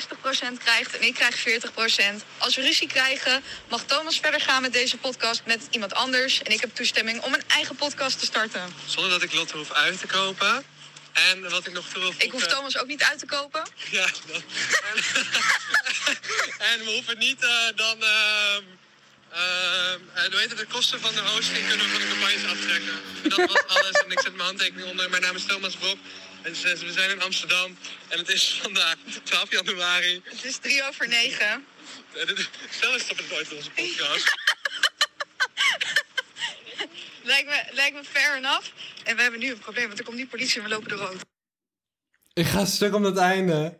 krijgt 0.63 0.97
en 0.97 1.03
ik 1.03 1.13
krijg 1.13 1.37
40%. 1.37 2.23
Als 2.37 2.55
we 2.55 2.61
ruzie 2.61 2.87
krijgen, 2.87 3.43
mag 3.69 3.83
Thomas 3.83 4.19
verder 4.19 4.41
gaan 4.41 4.61
met 4.61 4.73
deze 4.73 4.97
podcast 4.97 5.41
met 5.45 5.67
iemand 5.69 5.93
anders. 5.93 6.41
En 6.41 6.51
ik 6.51 6.61
heb 6.61 6.75
toestemming 6.75 7.21
om 7.21 7.33
een 7.33 7.43
eigen 7.47 7.75
podcast 7.75 8.19
te 8.19 8.25
starten. 8.25 8.73
Zonder 8.85 9.11
dat 9.11 9.21
ik 9.21 9.33
Lotte 9.33 9.57
hoef 9.57 9.71
uit 9.71 9.99
te 9.99 10.07
kopen. 10.07 10.65
En 11.13 11.49
wat 11.49 11.67
ik 11.67 11.73
nog 11.73 11.85
veel 11.87 12.13
Ik 12.17 12.31
hoef 12.31 12.47
Thomas 12.47 12.77
ook 12.77 12.87
niet 12.87 13.03
uit 13.03 13.19
te 13.19 13.25
kopen. 13.25 13.61
Ja, 13.91 14.05
dat. 14.05 14.41
En, 14.91 15.03
en 16.71 16.85
we 16.85 16.91
hoeven 16.91 17.17
niet 17.17 17.43
eh, 17.43 17.49
dan. 17.75 17.97
hoe 20.31 20.39
heet 20.39 20.49
het, 20.49 20.57
de 20.57 20.65
kosten 20.65 20.99
van 20.99 21.13
de 21.13 21.21
hosting 21.21 21.67
kunnen 21.67 21.85
we 21.85 21.91
van 21.91 22.01
de 22.01 22.07
campagnes 22.07 22.51
aftrekken. 22.51 22.93
En 23.23 23.29
dat 23.29 23.37
was 23.37 23.67
alles. 23.67 24.03
En 24.03 24.11
ik 24.11 24.19
zet 24.19 24.35
mijn 24.35 24.47
handtekening 24.47 24.89
onder. 24.89 25.09
Mijn 25.09 25.21
naam 25.21 25.35
is 25.35 25.45
Thomas 25.45 25.75
Brok. 25.75 25.97
En 26.47 26.55
ze- 26.55 26.85
we 26.85 26.91
zijn 26.91 27.09
in 27.09 27.21
Amsterdam. 27.21 27.77
En 28.07 28.17
het 28.17 28.29
is 28.29 28.59
vandaag 28.63 28.95
12 29.23 29.51
januari. 29.51 30.21
Het 30.23 30.43
is 30.43 30.57
drie 30.57 30.87
over 30.87 31.07
negen. 31.07 31.47
En 31.47 32.25
dit- 32.27 32.49
Stel 32.69 32.93
eens 32.93 33.07
dat 33.07 33.17
het 33.17 33.33
ooit 33.33 33.49
in 33.51 33.57
onze 33.57 33.69
podcast. 33.71 34.33
Lijkt 37.23 37.47
me, 37.49 37.63
lijkt 37.73 37.95
me 37.95 38.03
fair 38.03 38.37
enough. 38.37 38.67
En 39.03 39.15
we 39.15 39.21
hebben 39.21 39.39
nu 39.39 39.51
een 39.51 39.57
probleem, 39.59 39.87
want 39.87 39.99
er 39.99 40.05
komt 40.05 40.17
nu 40.17 40.27
politie 40.27 40.57
en 40.57 40.63
we 40.63 40.69
lopen 40.69 40.91
er 40.91 40.97
rood. 40.97 41.25
Ik 42.33 42.45
ga 42.45 42.65
stuk 42.65 42.93
om 42.95 43.03
het 43.03 43.17
einde. 43.17 43.77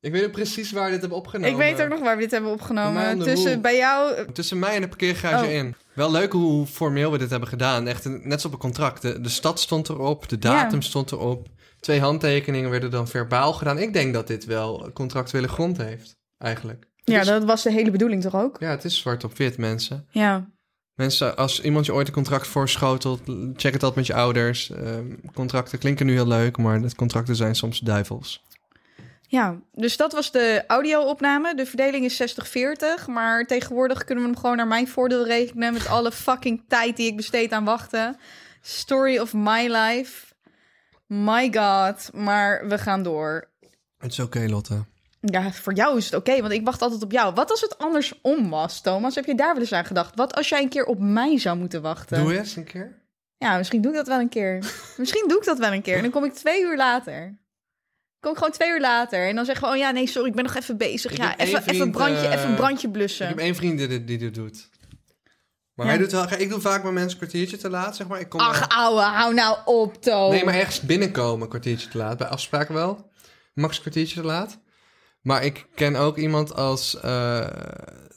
Ik 0.00 0.12
weet 0.12 0.24
ook 0.24 0.32
precies 0.32 0.72
waar 0.72 0.84
we 0.84 0.90
dit 0.90 1.00
hebben 1.00 1.18
opgenomen. 1.18 1.50
Ik 1.50 1.56
weet 1.56 1.80
ook 1.82 1.88
nog 1.88 2.00
waar 2.00 2.16
we 2.16 2.22
dit 2.22 2.30
hebben 2.30 2.50
opgenomen. 2.50 3.12
om 3.12 3.18
de 3.18 3.24
Tussen 3.24 3.60
bij 3.60 3.76
jou... 3.76 4.32
Tussen 4.32 4.58
mij 4.58 4.74
en 4.74 4.80
de 4.80 4.88
parkeergarage 4.88 5.44
Oh. 5.44 5.52
in. 5.52 5.74
Wel 5.94 6.10
leuk 6.10 6.32
hoe 6.32 6.66
formeel 6.66 7.12
we 7.12 7.18
dit 7.18 7.30
hebben 7.30 7.48
gedaan. 7.48 7.86
Echt 7.86 8.04
net 8.04 8.22
zoals 8.24 8.44
op 8.44 8.52
een 8.52 8.58
contract. 8.58 9.02
De, 9.02 9.20
de 9.20 9.28
stad 9.28 9.60
stond 9.60 9.88
erop, 9.88 10.28
de 10.28 10.38
datum 10.38 10.80
Ja. 10.80 10.86
stond 10.86 11.12
erop. 11.12 11.48
Twee 11.82 12.00
handtekeningen 12.00 12.70
werden 12.70 12.90
dan 12.90 13.08
verbaal 13.08 13.52
gedaan. 13.52 13.78
Ik 13.78 13.92
denk 13.92 14.14
dat 14.14 14.26
dit 14.26 14.44
wel 14.44 14.90
contractuele 14.92 15.48
grond 15.48 15.76
heeft, 15.76 16.16
eigenlijk. 16.38 16.86
Ja, 17.04 17.18
Dus- 17.18 17.28
dat 17.28 17.44
was 17.44 17.62
de 17.62 17.70
hele 17.72 17.90
bedoeling 17.90 18.22
toch 18.22 18.34
ook? 18.34 18.56
Ja, 18.60 18.70
het 18.70 18.84
is 18.84 18.98
zwart 18.98 19.24
op 19.24 19.36
wit, 19.36 19.58
mensen. 19.58 20.06
Ja. 20.10 20.50
Mensen, 20.94 21.36
als 21.36 21.60
iemand 21.62 21.86
je 21.86 21.94
ooit 21.94 22.06
een 22.06 22.12
contract 22.12 22.46
voorschotelt, 22.46 23.20
check 23.56 23.72
het 23.72 23.82
altijd 23.82 23.94
met 23.94 24.06
je 24.06 24.14
ouders. 24.14 24.70
Ehm, 24.70 25.06
contracten 25.34 25.78
klinken 25.78 26.06
nu 26.06 26.12
heel 26.12 26.26
leuk, 26.26 26.56
maar 26.56 26.82
de 26.82 26.94
contracten 26.94 27.36
zijn 27.36 27.54
soms 27.54 27.80
duivels. 27.80 28.44
Ja, 29.26 29.56
dus 29.72 29.96
dat 29.96 30.12
was 30.12 30.30
de 30.30 30.64
audio-opname. 30.66 31.54
De 31.54 31.66
verdeling 31.66 32.04
is 32.04 32.16
60-40. 32.16 33.06
Maar 33.06 33.46
tegenwoordig 33.46 34.04
kunnen 34.04 34.24
we 34.24 34.30
hem 34.30 34.40
gewoon 34.40 34.56
naar 34.56 34.66
mijn 34.66 34.88
voordeel 34.88 35.26
rekenen... 35.26 35.72
met 35.72 35.86
alle 35.86 36.12
fucking 36.12 36.64
tijd 36.68 36.96
die 36.96 37.06
ik 37.06 37.16
besteed 37.16 37.52
aan 37.52 37.64
wachten. 37.64 38.16
Story 38.60 39.18
of 39.18 39.32
my 39.34 39.66
life. 39.66 40.31
My 41.12 41.52
god. 41.52 42.10
Maar 42.14 42.68
we 42.68 42.78
gaan 42.78 43.02
door. 43.02 43.48
Het 43.98 44.12
is 44.12 44.18
oké, 44.18 44.46
Lotte. 44.48 44.84
Ja, 45.20 45.52
voor 45.52 45.74
jou 45.74 45.96
is 45.96 46.04
het 46.04 46.14
oké, 46.14 46.40
want 46.40 46.52
ik 46.52 46.64
wacht 46.64 46.82
altijd 46.82 47.02
op 47.02 47.12
jou. 47.12 47.34
Wat 47.34 47.50
als 47.50 47.60
het 47.60 47.78
andersom 47.78 48.50
was, 48.50 48.80
Thomas? 48.80 49.14
Heb 49.14 49.24
je 49.24 49.34
daar 49.34 49.52
wel 49.52 49.60
eens 49.60 49.72
aan 49.72 49.84
gedacht? 49.84 50.16
Wat 50.16 50.34
als 50.34 50.48
jij 50.48 50.62
een 50.62 50.68
keer 50.68 50.84
op 50.84 50.98
mij 50.98 51.38
zou 51.38 51.58
moeten 51.58 51.82
wachten? 51.82 52.22
Doe 52.22 52.38
eens 52.38 52.56
een 52.56 52.64
keer. 52.64 53.00
Ja, 53.36 53.56
misschien 53.56 53.80
doe 53.80 53.90
ik 53.90 53.96
dat 53.96 54.06
wel 54.06 54.20
een 54.20 54.28
keer. 54.28 54.64
misschien 54.96 55.28
doe 55.28 55.38
ik 55.38 55.44
dat 55.44 55.58
wel 55.58 55.72
een 55.72 55.82
keer. 55.82 55.96
En 55.96 56.02
dan 56.02 56.10
kom 56.10 56.24
ik 56.24 56.32
twee 56.32 56.62
uur 56.62 56.76
later. 56.76 57.36
Kom 58.20 58.30
ik 58.30 58.36
gewoon 58.36 58.52
twee 58.52 58.70
uur 58.70 58.80
later. 58.80 59.28
En 59.28 59.34
dan 59.34 59.44
zeggen 59.44 59.66
we, 59.66 59.72
oh 59.72 59.78
ja, 59.78 59.90
nee, 59.90 60.06
sorry, 60.06 60.28
ik 60.28 60.34
ben 60.34 60.44
nog 60.44 60.54
even 60.54 60.76
bezig. 60.76 61.10
Ik 61.10 61.16
ja, 61.16 61.36
even, 61.36 61.60
even, 61.60 61.74
vriend, 61.74 61.92
brandje, 61.92 62.26
eh, 62.26 62.32
even 62.32 62.48
een 62.48 62.56
brandje 62.56 62.86
Ik 62.86 62.92
blussen. 62.92 63.26
heb 63.26 63.38
één 63.38 63.54
vriend 63.54 63.78
die 63.78 63.88
dit, 63.88 64.06
die 64.06 64.18
dit 64.18 64.34
doet. 64.34 64.68
Maar 65.74 65.86
Ja. 65.86 65.92
hij 65.92 66.00
doet 66.00 66.12
wel, 66.12 66.40
ik 66.40 66.48
doe 66.48 66.60
vaak 66.60 66.82
mijn 66.82 66.94
mensen 66.94 67.12
een 67.12 67.18
kwartiertje 67.18 67.56
te 67.56 67.70
laat, 67.70 67.96
zeg 67.96 68.06
maar. 68.06 68.20
Ik 68.20 68.28
kom 68.28 68.40
Ach, 68.40 68.68
ouwe, 68.68 69.00
hou 69.00 69.34
nou 69.34 69.56
op, 69.64 70.02
Toon. 70.02 70.30
Nee, 70.30 70.44
maar 70.44 70.54
ergens 70.54 70.80
binnenkomen 70.80 71.42
een 71.42 71.48
kwartiertje 71.48 71.88
te 71.88 71.98
laat. 71.98 72.18
Bij 72.18 72.26
afspraken 72.26 72.74
wel. 72.74 73.10
Max 73.54 73.74
een 73.76 73.80
kwartiertje 73.82 74.20
te 74.20 74.26
laat. 74.26 74.58
Maar 75.22 75.44
ik 75.44 75.66
ken 75.74 75.96
ook 75.96 76.16
iemand 76.16 76.54
als... 76.54 77.00
eh, 77.00 77.46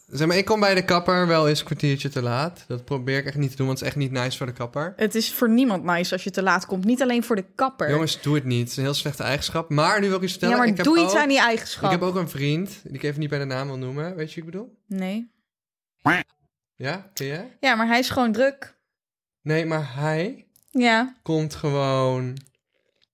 zeg 0.08 0.28
maar, 0.28 0.38
ik 0.38 0.46
kom 0.46 0.60
bij 0.60 0.76
de 0.76 0.86
kapper 0.86 1.28
wel 1.28 1.48
eens 1.50 1.60
een 1.60 1.66
kwartiertje 1.66 2.10
te 2.10 2.22
laat. 2.22 2.64
Dat 2.68 2.86
probeer 2.86 3.18
ik 3.18 3.26
echt 3.26 3.36
niet 3.36 3.50
te 3.52 3.56
doen, 3.58 3.66
want 3.66 3.80
het 3.80 3.88
is 3.88 3.94
echt 3.96 4.04
niet 4.04 4.12
nice 4.22 4.38
voor 4.38 4.46
de 4.48 4.54
kapper. 4.54 4.94
Het 4.96 5.16
is 5.16 5.34
voor 5.34 5.50
niemand 5.50 5.84
nice 5.84 6.14
als 6.14 6.24
je 6.24 6.32
te 6.32 6.44
laat 6.44 6.66
komt. 6.66 6.86
Niet 6.86 7.02
alleen 7.02 7.24
voor 7.24 7.36
de 7.36 7.46
kapper. 7.56 7.90
Jongens, 7.90 8.22
doe 8.22 8.36
het 8.36 8.44
niet. 8.44 8.60
Het 8.60 8.70
is 8.70 8.78
een 8.78 8.84
heel 8.84 8.94
slechte 8.94 9.24
eigenschap. 9.24 9.70
Maar 9.70 10.00
nu 10.02 10.08
wil 10.08 10.16
ik 10.16 10.22
je 10.24 10.30
vertellen... 10.30 10.56
ja, 10.56 10.62
maar 10.62 10.70
ik 10.72 10.78
heb 10.78 10.86
doe 10.86 11.00
iets 11.00 11.14
ook, 11.14 11.20
aan 11.20 11.28
die 11.28 11.38
Ik 11.38 11.44
eigenschap. 11.44 11.92
heb 11.92 12.02
ook 12.02 12.16
een 12.16 12.30
vriend, 12.30 12.80
die 12.84 12.94
ik 12.94 13.04
even 13.04 13.20
niet 13.20 13.30
bij 13.30 13.40
de 13.40 13.46
naam 13.46 13.68
wil 13.68 13.78
noemen. 13.78 14.16
Weet 14.16 14.34
je 14.34 14.40
wat 14.42 14.46
ik 14.50 14.52
bedoel? 14.52 14.78
Nee. 14.88 15.32
Ja, 16.76 17.10
ken 17.14 17.28
jij? 17.28 17.58
Ja, 17.60 17.76
maar 17.76 17.88
hij 17.88 18.00
is 18.00 18.10
gewoon 18.10 18.32
druk. 18.32 18.78
Nee, 19.42 19.66
maar 19.66 19.96
hij 19.96 20.48
Ja. 20.72 21.16
komt 21.22 21.56
gewoon... 21.56 22.38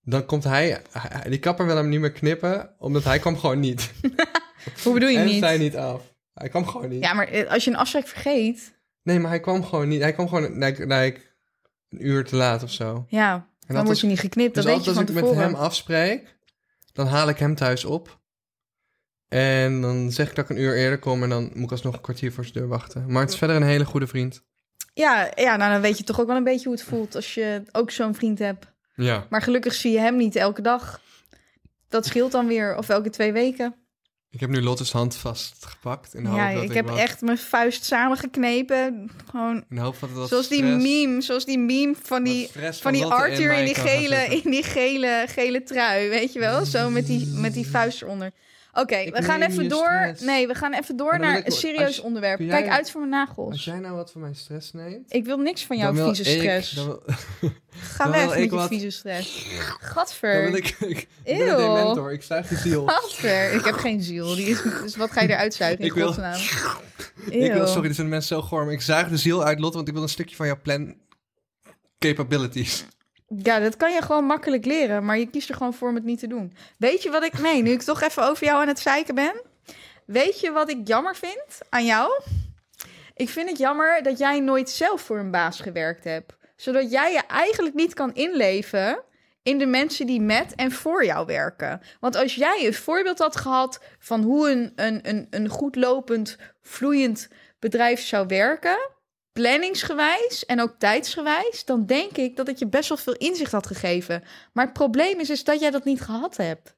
Dan 0.04 0.24
komt 0.26 0.44
hij... 0.44 0.82
hij- 0.90 1.30
Die 1.30 1.38
kapper 1.38 1.66
wil 1.66 1.76
hem 1.76 1.88
niet 1.88 2.00
meer 2.00 2.12
knippen, 2.12 2.74
omdat 2.78 3.04
hij 3.04 3.18
kwam 3.18 3.38
gewoon 3.38 3.60
niet. 3.60 3.92
Hoe 4.82 4.92
bedoel 4.92 5.08
je 5.08 5.18
en 5.18 5.24
niet? 5.24 5.38
zij 5.42 5.58
niet 5.58 5.76
af. 5.76 6.14
Hij 6.34 6.48
kwam 6.48 6.66
gewoon 6.66 6.88
niet. 6.88 7.02
Ja, 7.02 7.12
maar 7.12 7.28
eh, 7.28 7.50
als 7.50 7.64
je 7.64 7.70
een 7.70 7.76
afspraak 7.76 8.06
vergeet... 8.06 8.80
Nee, 9.02 9.18
maar 9.18 9.30
hij 9.30 9.40
kwam 9.40 9.64
gewoon 9.64 9.88
niet. 9.88 10.00
Hij 10.00 10.12
kwam 10.12 10.28
gewoon 10.28 10.58
like, 10.58 10.86
like, 10.86 11.20
een 11.88 12.06
uur 12.06 12.24
te 12.24 12.36
laat 12.36 12.62
of 12.62 12.70
zo. 12.70 13.04
Ja, 13.08 13.32
En 13.34 13.44
dan 13.66 13.76
dat 13.76 13.84
word 13.84 13.96
is- 13.96 14.00
je 14.02 14.06
niet 14.08 14.20
geknipt. 14.20 14.54
Dus 14.54 14.64
dat 14.64 14.72
weet 14.76 14.86
altijd 14.86 14.96
je 14.96 15.00
als 15.00 15.08
van 15.10 15.16
ik 15.16 15.22
met 15.22 15.30
tevoren. 15.32 15.54
hem 15.56 15.64
afspreek, 15.66 16.36
dan 16.92 17.06
haal 17.06 17.28
ik 17.28 17.38
hem 17.38 17.54
thuis 17.54 17.84
op. 17.84 18.20
En 19.32 19.80
dan 19.80 20.10
zeg 20.12 20.28
ik 20.28 20.34
dat 20.34 20.44
ik 20.44 20.56
een 20.56 20.62
uur 20.62 20.76
eerder 20.76 20.98
kom 20.98 21.22
en 21.22 21.28
dan 21.28 21.50
moet 21.54 21.64
ik 21.64 21.70
alsnog 21.70 21.94
een 21.94 22.00
kwartier 22.00 22.32
voor 22.32 22.44
zijn 22.44 22.56
deur 22.58 22.68
wachten. 22.68 23.04
Maar 23.08 23.22
het 23.22 23.30
is 23.30 23.38
verder 23.38 23.56
een 23.56 23.62
hele 23.62 23.84
goede 23.84 24.06
vriend. 24.06 24.42
Ja, 24.94 25.30
ja, 25.34 25.56
nou 25.56 25.72
dan 25.72 25.80
weet 25.80 25.98
je 25.98 26.04
toch 26.04 26.20
ook 26.20 26.26
wel 26.26 26.36
een 26.36 26.44
beetje 26.44 26.68
hoe 26.68 26.76
het 26.76 26.86
voelt 26.86 27.14
als 27.14 27.34
je 27.34 27.62
ook 27.72 27.90
zo'n 27.90 28.14
vriend 28.14 28.38
hebt. 28.38 28.66
Ja. 28.94 29.26
Maar 29.30 29.42
gelukkig 29.42 29.74
zie 29.74 29.92
je 29.92 29.98
hem 29.98 30.16
niet 30.16 30.36
elke 30.36 30.62
dag. 30.62 31.00
Dat 31.88 32.06
scheelt 32.06 32.32
dan 32.32 32.46
weer, 32.46 32.76
of 32.76 32.88
elke 32.88 33.10
twee 33.10 33.32
weken. 33.32 33.74
Ik 34.30 34.40
heb 34.40 34.50
nu 34.50 34.62
Lotte's 34.62 34.92
hand 34.92 35.16
vastgepakt. 35.16 36.14
In 36.14 36.24
de 36.24 36.30
ja, 36.30 36.44
hoop 36.46 36.54
dat 36.54 36.62
ik 36.62 36.68
ik 36.68 36.74
heb 36.74 36.88
wat- 36.88 36.98
echt 36.98 37.20
mijn 37.20 37.38
vuist 37.38 37.84
samengeknepen. 37.84 39.10
Gewoon 39.30 39.56
In 39.68 39.76
de 39.76 39.80
hoop 39.80 39.96
dat 40.00 40.08
het 40.08 40.18
wat 40.18 40.28
zoals 40.28 40.48
die 40.48 40.58
stress- 40.64 40.82
meme, 40.82 41.20
zoals 41.20 41.44
die 41.44 41.58
meme 41.58 41.94
van 42.02 42.22
die, 42.24 42.48
van 42.70 42.92
die 42.92 43.00
Lotte 43.02 43.16
Arthur 43.16 43.52
in 43.52 43.64
die, 43.64 43.74
gele, 43.74 44.16
in 44.42 44.50
die 44.50 44.62
gele, 44.62 45.24
gele 45.28 45.62
trui, 45.62 46.08
weet 46.08 46.32
je 46.32 46.38
wel? 46.38 46.64
Zo 46.64 46.90
met 46.90 47.06
die, 47.06 47.26
met 47.26 47.54
die 47.54 47.66
vuist 47.68 48.02
eronder. 48.02 48.30
Oké, 48.74 49.10
we 49.10 49.22
gaan 49.22 49.42
even 49.42 49.68
door. 49.68 49.86
stress. 49.86 50.22
Nee, 50.22 50.46
we 50.46 50.54
gaan 50.54 50.72
even 50.74 50.96
door 50.96 51.18
naar 51.18 51.42
een 51.44 51.52
serieus 51.52 51.86
als 51.86 52.00
onderwerp. 52.00 52.38
jij- 52.38 52.48
Kijk 52.48 52.68
uit 52.68 52.90
voor 52.90 53.00
mijn 53.00 53.12
nagels. 53.12 53.50
Als 53.50 53.64
jij 53.64 53.78
nou 53.78 53.94
wat 53.96 54.10
van 54.10 54.20
mijn 54.20 54.34
stress 54.34 54.72
neemt... 54.72 55.14
Ik 55.14 55.24
wil 55.24 55.36
niks 55.38 55.64
van 55.64 55.76
jouw 55.76 55.94
vieze 55.94 56.22
ik- 56.22 56.38
stress. 56.38 56.70
dan 56.70 56.86
wil, 56.86 57.02
Ga 57.70 58.10
weg 58.10 58.28
met 58.28 58.38
je 58.44 58.50
wat- 58.50 58.68
vieze 58.68 58.90
stress. 58.90 59.46
Gadver. 59.92 60.42
wil 60.42 60.54
ik... 60.54 60.68
Ik, 60.68 60.80
ik 60.98 61.08
ben 61.24 61.40
een 61.40 61.48
Eeuw. 61.48 61.56
dementor. 61.74 62.12
Ik 62.12 62.22
zuig 62.22 62.48
je 62.48 62.56
ziel. 62.56 62.86
Gadver. 62.86 63.52
Ik 63.52 63.64
heb 63.64 63.74
geen 63.74 64.02
ziel. 64.02 64.34
Die 64.34 64.46
is, 64.46 64.62
dus 64.62 64.96
wat 64.96 65.10
ga 65.10 65.22
je 65.22 65.28
eruit 65.28 65.54
zuigen 65.54 65.80
in 65.80 65.86
Ik 65.86 65.92
wil-? 65.94 66.10
Ik 66.10 66.16
wil, 67.24 67.40
Eeuw. 67.60 67.66
sorry, 67.66 67.86
dit 67.86 67.96
zijn 67.96 68.08
mensen 68.08 68.36
zo 68.36 68.42
goor, 68.42 68.64
maar 68.64 68.72
ik 68.72 68.80
zuig 68.82 69.08
de 69.08 69.16
ziel 69.16 69.44
uit, 69.44 69.58
Lotte, 69.58 69.76
want 69.76 69.88
ik 69.88 69.94
wil 69.94 70.02
een 70.02 70.08
stukje 70.08 70.36
van 70.36 70.46
jouw 70.46 70.60
plan 70.62 70.94
capabilities. 71.98 72.84
Ja, 73.36 73.58
dat 73.58 73.76
kan 73.76 73.92
je 73.92 74.02
gewoon 74.02 74.24
makkelijk 74.24 74.64
leren, 74.64 75.04
maar 75.04 75.18
je 75.18 75.30
kiest 75.30 75.48
er 75.48 75.54
gewoon 75.54 75.74
voor 75.74 75.88
om 75.88 75.94
het 75.94 76.04
niet 76.04 76.18
te 76.18 76.26
doen. 76.26 76.52
Weet 76.78 77.02
je 77.02 77.10
wat 77.10 77.24
ik... 77.24 77.38
Nee, 77.38 77.62
nu 77.62 77.70
ik 77.70 77.82
toch 77.82 78.02
even 78.02 78.28
over 78.28 78.46
jou 78.46 78.60
aan 78.60 78.68
het 78.68 78.78
zeiken 78.78 79.14
ben. 79.14 79.42
Weet 80.04 80.40
je 80.40 80.50
wat 80.50 80.70
ik 80.70 80.88
jammer 80.88 81.16
vind 81.16 81.60
aan 81.68 81.84
jou? 81.84 82.22
Ik 83.14 83.28
vind 83.28 83.48
het 83.48 83.58
jammer 83.58 84.02
dat 84.02 84.18
jij 84.18 84.40
nooit 84.40 84.70
zelf 84.70 85.00
voor 85.00 85.18
een 85.18 85.30
baas 85.30 85.60
gewerkt 85.60 86.04
hebt. 86.04 86.36
Zodat 86.56 86.90
jij 86.90 87.12
je 87.12 87.22
eigenlijk 87.26 87.74
niet 87.74 87.94
kan 87.94 88.14
inleven 88.14 89.02
in 89.42 89.58
de 89.58 89.66
mensen 89.66 90.06
die 90.06 90.20
met 90.20 90.54
en 90.54 90.72
voor 90.72 91.04
jou 91.04 91.26
werken. 91.26 91.80
Want 92.00 92.16
als 92.16 92.34
jij 92.34 92.66
een 92.66 92.74
voorbeeld 92.74 93.18
had 93.18 93.36
gehad 93.36 93.80
van 93.98 94.22
hoe 94.22 94.50
een, 94.50 94.72
een, 94.76 95.08
een, 95.08 95.26
een 95.30 95.48
goed 95.48 95.76
lopend, 95.76 96.36
vloeiend 96.62 97.28
bedrijf 97.58 98.00
zou 98.00 98.26
werken, 98.26 98.90
planningsgewijs 99.32 100.46
en 100.46 100.60
ook 100.60 100.74
tijdsgewijs, 100.78 101.64
dan 101.64 101.86
denk 101.86 102.16
ik 102.16 102.36
dat 102.36 102.46
het 102.46 102.58
je 102.58 102.66
best 102.66 102.88
wel 102.88 102.98
veel 102.98 103.16
inzicht 103.16 103.52
had 103.52 103.66
gegeven. 103.66 104.24
Maar 104.52 104.64
het 104.64 104.74
probleem 104.74 105.20
is, 105.20 105.30
is 105.30 105.44
dat 105.44 105.60
jij 105.60 105.70
dat 105.70 105.84
niet 105.84 106.00
gehad 106.00 106.36
hebt. 106.36 106.74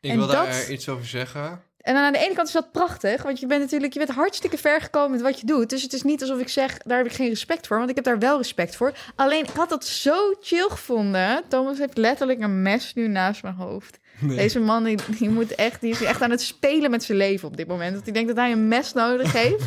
Ik 0.00 0.10
En 0.10 0.16
wil 0.16 0.26
daar 0.26 0.70
iets 0.70 0.88
over 0.88 1.06
zeggen. 1.06 1.62
En 1.78 1.96
aan 1.96 2.12
de 2.12 2.18
ene 2.18 2.34
kant 2.34 2.46
is 2.46 2.52
dat 2.52 2.72
prachtig, 2.72 3.22
want 3.22 3.40
je 3.40 3.46
bent 3.46 3.60
natuurlijk 3.60 3.92
je 3.92 3.98
bent 3.98 4.10
hartstikke 4.10 4.58
ver 4.58 4.80
gekomen 4.80 5.10
met 5.10 5.20
wat 5.20 5.40
je 5.40 5.46
doet. 5.46 5.70
Dus 5.70 5.82
het 5.82 5.92
is 5.92 6.02
niet 6.02 6.20
alsof 6.20 6.38
ik 6.38 6.48
zeg, 6.48 6.78
daar 6.78 6.98
heb 6.98 7.06
ik 7.06 7.12
geen 7.12 7.28
respect 7.28 7.66
voor, 7.66 7.76
want 7.76 7.88
ik 7.90 7.94
heb 7.94 8.04
daar 8.04 8.18
wel 8.18 8.36
respect 8.36 8.76
voor. 8.76 8.92
Alleen, 9.14 9.44
ik 9.44 9.50
had 9.50 9.68
dat 9.68 9.86
zo 9.86 10.34
chill 10.40 10.68
gevonden. 10.68 11.42
Thomas 11.48 11.78
heeft 11.78 11.96
letterlijk 11.96 12.40
een 12.40 12.62
mes 12.62 12.94
nu 12.94 13.08
naast 13.08 13.42
mijn 13.42 13.54
hoofd. 13.54 13.98
Deze 14.20 14.60
man, 14.60 14.84
die, 14.84 14.98
die, 15.18 15.30
moet 15.30 15.54
echt, 15.54 15.80
die 15.80 15.90
is 15.90 16.02
echt 16.02 16.22
aan 16.22 16.30
het 16.30 16.42
spelen 16.42 16.90
met 16.90 17.04
zijn 17.04 17.18
leven 17.18 17.48
op 17.48 17.56
dit 17.56 17.66
moment. 17.66 17.94
Dat 17.94 18.04
hij 18.04 18.12
denkt 18.12 18.28
dat 18.28 18.36
hij 18.36 18.52
een 18.52 18.68
mes 18.68 18.92
nodig 18.92 19.32
heeft. 19.32 19.64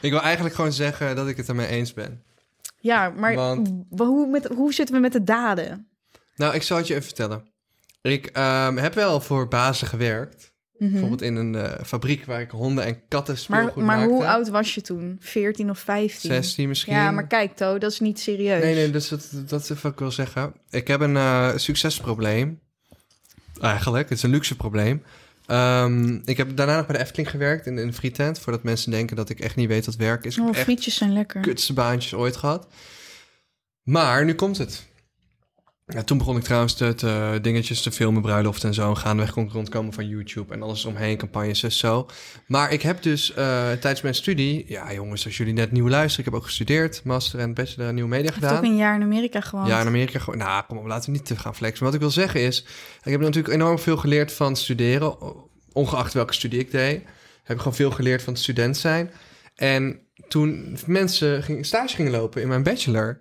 Ik 0.00 0.10
wil 0.10 0.20
eigenlijk 0.20 0.54
gewoon 0.54 0.72
zeggen 0.72 1.16
dat 1.16 1.28
ik 1.28 1.36
het 1.36 1.48
ermee 1.48 1.66
eens 1.66 1.92
ben. 1.92 2.22
Ja, 2.80 3.08
maar 3.10 3.34
Want- 3.34 3.70
hoe, 3.96 4.26
met, 4.26 4.46
hoe 4.46 4.74
zitten 4.74 4.94
we 4.94 5.00
met 5.00 5.12
de 5.12 5.24
daden? 5.24 5.88
Nou, 6.36 6.54
ik 6.54 6.62
zal 6.62 6.76
het 6.76 6.86
je 6.86 6.92
even 6.94 7.06
vertellen. 7.06 7.48
Ik 8.02 8.26
ehm, 8.26 8.76
heb 8.76 8.94
wel 8.94 9.20
voor 9.20 9.48
bazen 9.48 9.86
gewerkt. 9.86 10.52
Mhm. 10.78 10.90
Bijvoorbeeld 10.90 11.22
in 11.22 11.36
een 11.36 11.54
eh, 11.54 11.84
fabriek 11.84 12.24
waar 12.24 12.40
ik 12.40 12.50
honden 12.50 12.84
en 12.84 13.08
katten 13.08 13.34
Maar, 13.34 13.42
speelgoed 13.60 13.84
maar 13.84 13.96
maakte. 13.96 14.12
hoe 14.12 14.26
oud 14.26 14.48
was 14.48 14.74
je 14.74 14.80
toen? 14.80 15.16
14 15.20 15.70
of 15.70 15.78
15? 15.78 16.30
16 16.30 16.68
misschien. 16.68 16.94
Ja, 16.94 17.10
maar 17.10 17.26
kijk, 17.26 17.56
To, 17.56 17.78
dat 17.78 17.90
is 17.92 18.00
niet 18.00 18.20
serieus. 18.20 18.62
Nee, 18.62 18.74
nee, 18.74 18.90
dus 18.90 19.08
dat, 19.08 19.30
dat 19.46 19.62
is 19.70 19.80
wat 19.82 19.92
ik 19.92 19.98
wil 19.98 20.10
zeggen. 20.10 20.54
Ik 20.70 20.88
heb 20.88 21.00
een 21.00 21.16
eh, 21.16 21.50
succesprobleem. 21.56 22.60
Eigenlijk, 23.60 24.08
het 24.08 24.18
is 24.18 24.24
een 24.24 24.30
luxe 24.30 24.56
probleem. 24.56 25.02
Ehm, 25.46 26.18
ik 26.24 26.36
heb 26.36 26.56
daarna 26.56 26.76
nog 26.76 26.86
bij 26.86 26.96
de 26.96 27.02
Efteling 27.02 27.30
gewerkt 27.30 27.66
in, 27.66 27.78
in 27.78 27.86
een 27.86 27.94
frietent. 27.94 28.38
Voordat 28.38 28.62
mensen 28.62 28.90
denken 28.90 29.16
dat 29.16 29.28
ik 29.28 29.40
echt 29.40 29.56
niet 29.56 29.68
weet 29.68 29.86
wat 29.86 29.96
werk 29.96 30.24
is. 30.24 30.38
Oh, 30.38 30.54
frietjes 30.54 30.94
zijn 30.96 31.12
lekker. 31.12 31.40
kutste 31.40 31.72
baantjes 31.72 32.14
ooit 32.14 32.36
gehad. 32.36 32.66
Maar 33.82 34.24
nu 34.24 34.34
komt 34.34 34.58
het. 34.58 34.86
Ja, 35.86 36.02
toen 36.02 36.18
begon 36.18 36.36
ik 36.36 36.42
trouwens 36.42 36.74
te, 36.74 36.94
te 36.94 37.38
dingetjes 37.42 37.82
te 37.82 37.92
filmen, 37.92 38.22
bruiloft 38.22 38.64
en 38.64 38.74
zo. 38.74 38.88
En 38.88 38.96
gaandeweg 38.96 39.32
kon 39.32 39.44
ik 39.44 39.52
rondkomen 39.52 39.92
van 39.92 40.08
YouTube 40.08 40.54
en 40.54 40.62
alles 40.62 40.84
omheen, 40.84 41.16
campagnes 41.16 41.62
en 41.62 41.72
zo. 41.72 42.08
Maar 42.46 42.72
ik 42.72 42.82
heb 42.82 43.02
dus 43.02 43.30
eh, 43.30 43.36
tijdens 43.72 44.00
mijn 44.00 44.14
studie... 44.14 44.64
Ja, 44.68 44.92
jongens, 44.92 45.24
als 45.24 45.36
jullie 45.36 45.52
net 45.52 45.72
nieuw 45.72 45.88
luisteren. 45.88 46.26
Ik 46.26 46.32
heb 46.32 46.40
ook 46.40 46.46
gestudeerd, 46.46 47.04
master 47.04 47.38
en 47.38 47.54
bachelor 47.54 47.88
en 47.88 47.94
nieuwe 47.94 48.08
media 48.08 48.30
gedaan. 48.30 48.56
ook 48.56 48.62
een 48.62 48.76
jaar 48.76 48.94
in 48.94 49.02
Amerika 49.02 49.40
gewoond. 49.40 49.68
Ja, 49.68 49.80
in 49.80 49.86
Amerika 49.86 50.18
gewoon. 50.18 50.38
Nou, 50.38 50.64
kom 50.68 50.78
op, 50.78 50.86
laten 50.86 51.10
we 51.10 51.16
niet 51.16 51.26
te 51.26 51.36
gaan 51.36 51.54
flexen. 51.54 51.84
Maar 51.84 51.92
wat 51.92 52.02
ik 52.02 52.06
wil 52.06 52.24
zeggen 52.24 52.40
is, 52.40 52.64
ik 53.02 53.10
heb 53.10 53.20
natuurlijk 53.20 53.54
enorm 53.54 53.78
veel 53.78 53.96
geleerd 53.96 54.32
van 54.32 54.56
studeren, 54.56 55.16
ongeacht 55.72 56.12
welke 56.12 56.32
studie 56.32 56.58
ik 56.58 56.70
deed. 56.70 57.02
Heb 57.42 57.56
ik 57.56 57.58
gewoon 57.58 57.76
veel 57.76 57.90
geleerd 57.90 58.22
van 58.22 58.36
student 58.36 58.76
zijn. 58.76 59.10
En 59.54 59.98
toen 60.28 60.78
mensen 60.86 61.42
ging, 61.42 61.66
stage 61.66 61.94
gingen 61.94 62.12
lopen 62.12 62.42
in 62.42 62.48
mijn 62.48 62.62
bachelor, 62.62 63.20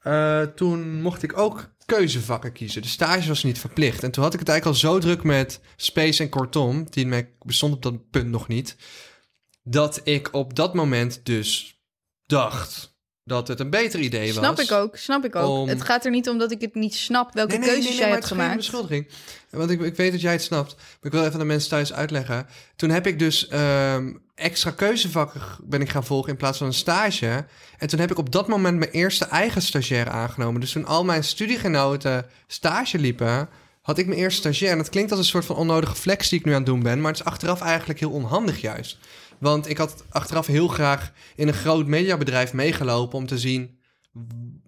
eh, 0.00 0.42
toen 0.42 1.00
mocht 1.02 1.22
ik 1.22 1.38
ook 1.38 1.76
keuzevakken 1.96 2.52
kiezen. 2.52 2.82
De 2.82 2.88
stage 2.88 3.28
was 3.28 3.42
niet 3.42 3.58
verplicht. 3.58 4.02
En 4.02 4.10
toen 4.10 4.22
had 4.22 4.32
ik 4.32 4.38
het 4.38 4.48
eigenlijk 4.48 4.78
al 4.82 4.90
zo 4.90 4.98
druk 4.98 5.22
met 5.22 5.60
Space 5.76 6.22
en 6.22 6.28
Kortom, 6.28 6.90
die 6.90 7.06
mij 7.06 7.32
bestond 7.42 7.74
op 7.74 7.82
dat 7.82 8.10
punt 8.10 8.28
nog 8.28 8.48
niet, 8.48 8.76
dat 9.62 10.00
ik 10.04 10.34
op 10.34 10.54
dat 10.54 10.74
moment 10.74 11.20
dus 11.24 11.80
dacht 12.26 12.97
dat 13.28 13.48
het 13.48 13.60
een 13.60 13.70
beter 13.70 14.00
idee 14.00 14.26
was. 14.26 14.36
Snap 14.44 14.60
ik 14.60 14.72
ook, 14.72 14.96
snap 14.96 15.24
ik 15.24 15.36
ook. 15.36 15.48
Om- 15.48 15.68
Het 15.68 15.82
gaat 15.82 16.04
er 16.04 16.10
niet 16.10 16.28
om 16.28 16.38
dat 16.38 16.50
ik 16.50 16.60
het 16.60 16.74
niet 16.74 16.94
snap 16.94 17.34
welke 17.34 17.50
Nee, 17.50 17.58
nee, 17.60 17.68
keuzes 17.68 17.84
nee, 17.84 17.94
nee, 17.94 18.04
jij 18.04 18.14
hebt 18.14 18.26
gemaakt. 18.26 18.56
beschuldiging. 18.56 19.08
Want 19.50 19.70
ik, 19.70 19.80
ik 19.80 19.96
weet 19.96 20.12
dat 20.12 20.20
jij 20.20 20.32
het 20.32 20.42
snapt. 20.42 20.74
Maar 20.76 20.84
ik 21.02 21.10
wil 21.12 21.20
even 21.20 21.32
aan 21.32 21.38
de 21.38 21.44
mensen 21.44 21.70
thuis 21.70 21.92
uitleggen. 21.92 22.46
Toen 22.76 22.90
heb 22.90 23.06
ik 23.06 23.18
dus 23.18 23.48
ehm, 23.48 24.12
extra 24.34 24.70
keuzevakken 24.70 25.40
ben 25.62 25.80
ik 25.80 25.88
gaan 25.90 26.04
volgen 26.04 26.30
in 26.30 26.36
plaats 26.36 26.58
van 26.58 26.66
een 26.66 26.72
stage. 26.74 27.44
En 27.78 27.88
toen 27.88 27.98
heb 27.98 28.10
ik 28.10 28.18
op 28.18 28.32
dat 28.32 28.48
moment 28.48 28.78
mijn 28.78 28.90
eerste 28.90 29.24
eigen 29.24 29.62
stagiair 29.62 30.08
aangenomen. 30.08 30.60
Dus 30.60 30.72
toen 30.72 30.86
al 30.86 31.04
mijn 31.04 31.24
studiegenoten 31.24 32.26
stage 32.46 32.98
liepen, 32.98 33.48
had 33.82 33.98
ik 33.98 34.06
mijn 34.06 34.18
eerste 34.18 34.40
stagiair. 34.40 34.72
En 34.72 34.78
dat 34.78 34.88
klinkt 34.88 35.10
als 35.10 35.20
een 35.20 35.26
soort 35.26 35.44
van 35.44 35.56
onnodige 35.56 35.94
flex 35.94 36.28
die 36.28 36.38
ik 36.38 36.44
nu 36.44 36.50
aan 36.52 36.56
het 36.58 36.66
doen 36.66 36.82
ben. 36.82 37.00
Maar 37.00 37.10
het 37.12 37.20
is 37.20 37.26
achteraf 37.26 37.60
eigenlijk 37.60 38.00
heel 38.00 38.10
onhandig 38.10 38.60
juist. 38.60 38.98
Want 39.40 39.68
ik 39.68 39.78
had 39.78 40.04
achteraf 40.08 40.46
heel 40.46 40.68
graag 40.68 41.12
in 41.36 41.48
een 41.48 41.54
groot 41.54 41.86
mediabedrijf 41.86 42.52
meegelopen 42.52 43.18
om 43.18 43.26
te 43.26 43.38
zien 43.38 43.78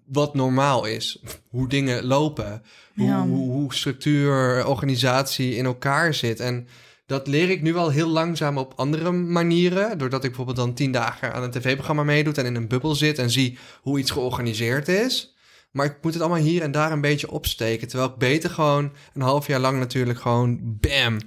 wat 0.05 0.33
normaal 0.33 0.85
is. 0.85 1.21
Hoe 1.49 1.67
dingen 1.67 2.05
lopen. 2.05 2.61
Hoe, 2.95 3.05
Ja. 3.05 3.21
hoe, 3.27 3.51
hoe 3.51 3.73
structuur, 3.73 4.65
organisatie 4.65 5.55
in 5.55 5.65
elkaar 5.65 6.13
zit. 6.13 6.39
En 6.39 6.67
dat 7.05 7.27
leer 7.27 7.49
ik 7.49 7.61
nu 7.61 7.75
al 7.75 7.89
heel 7.89 8.09
langzaam 8.09 8.57
op 8.57 8.73
andere 8.75 9.11
manieren. 9.11 9.97
Doordat 9.97 10.23
ik 10.23 10.29
bijvoorbeeld 10.29 10.57
dan 10.57 10.73
tien 10.73 10.91
dagen 10.91 11.33
aan 11.33 11.43
een 11.43 11.51
tv-programma 11.51 12.03
meedoet 12.03 12.37
en 12.37 12.45
in 12.45 12.55
een 12.55 12.67
bubbel 12.67 12.95
zit 12.95 13.19
en 13.19 13.29
zie 13.29 13.57
hoe 13.81 13.99
iets 13.99 14.11
georganiseerd 14.11 14.87
is. 14.87 15.35
Maar 15.71 15.85
ik 15.85 15.97
moet 16.01 16.13
het 16.13 16.21
allemaal 16.21 16.41
hier 16.41 16.61
en 16.61 16.71
daar 16.71 16.91
een 16.91 17.01
beetje 17.01 17.31
opsteken. 17.31 17.87
Terwijl 17.87 18.09
ik 18.09 18.17
beter 18.17 18.49
gewoon 18.49 18.91
een 19.13 19.21
half 19.21 19.47
jaar 19.47 19.59
lang 19.59 19.79
natuurlijk 19.79 20.19
gewoon 20.19 20.59
bam, 20.79 21.17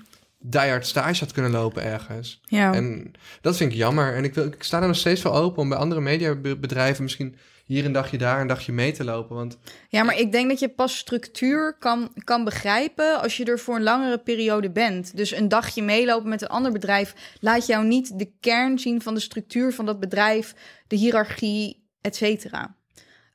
diehard 0.46 0.87
stage 0.87 1.24
had 1.24 1.33
kunnen 1.33 1.50
lopen 1.50 1.83
ergens. 1.83 2.40
Ja. 2.44 2.74
En 2.74 3.12
dat 3.40 3.57
vind 3.57 3.72
ik 3.72 3.76
jammer. 3.76 4.14
En 4.14 4.24
ik, 4.24 4.35
wil, 4.35 4.46
ik 4.46 4.62
sta 4.62 4.80
er 4.80 4.87
nog 4.87 4.96
steeds 4.96 5.20
voor 5.20 5.33
open 5.33 5.62
om 5.62 5.68
bij 5.68 5.78
andere 5.78 6.00
mediabedrijven 6.00 7.02
misschien 7.02 7.37
hier 7.64 7.85
een 7.85 7.92
dagje 7.92 8.18
daar 8.18 8.40
een 8.40 8.46
dagje 8.46 8.72
mee 8.72 8.92
te 8.92 9.04
lopen. 9.04 9.37
Want 9.37 9.59
Ja, 9.88 10.02
maar 10.02 10.18
ik 10.18 10.33
denk 10.33 10.48
dat 10.48 10.59
je 10.59 10.68
pas 10.68 10.98
structuur 10.98 11.76
kan, 11.78 12.12
kan 12.24 12.44
begrijpen 12.44 13.20
als 13.20 13.37
je 13.37 13.44
er 13.44 13.59
voor 13.59 13.76
een 13.76 13.83
langere 13.83 14.18
periode 14.18 14.70
bent. 14.70 15.16
Dus 15.16 15.30
een 15.30 15.48
dagje 15.48 15.83
meelopen 15.83 16.28
met 16.28 16.42
een 16.42 16.48
ander 16.48 16.72
bedrijf 16.72 17.14
laat 17.40 17.66
jou 17.66 17.87
niet 17.87 18.18
de 18.18 18.33
kern 18.40 18.78
zien 18.78 19.02
van 19.02 19.14
de 19.14 19.20
structuur 19.20 19.72
van 19.72 19.87
dat 19.87 20.00
bedrijf, 20.00 20.54
de 20.87 20.96
hiërarchie, 20.96 21.88
et 22.00 22.16
cetera. 22.16 22.76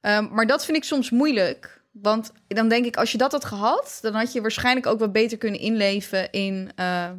Ehm, 0.01 0.27
maar 0.31 0.47
dat 0.47 0.65
vind 0.65 0.77
ik 0.77 0.83
soms 0.83 1.09
moeilijk. 1.09 1.78
Want 2.01 2.31
dan 2.47 2.69
denk 2.69 2.85
ik, 2.85 2.97
als 2.97 3.11
je 3.11 3.17
dat 3.17 3.31
had 3.31 3.45
gehad, 3.45 3.99
dan 4.01 4.13
had 4.13 4.33
je 4.33 4.41
waarschijnlijk 4.41 4.85
ook 4.85 4.99
wat 4.99 5.11
beter 5.11 5.37
kunnen 5.37 5.59
inleven 5.59 6.31
in 6.31 6.71
eh, 6.75 7.09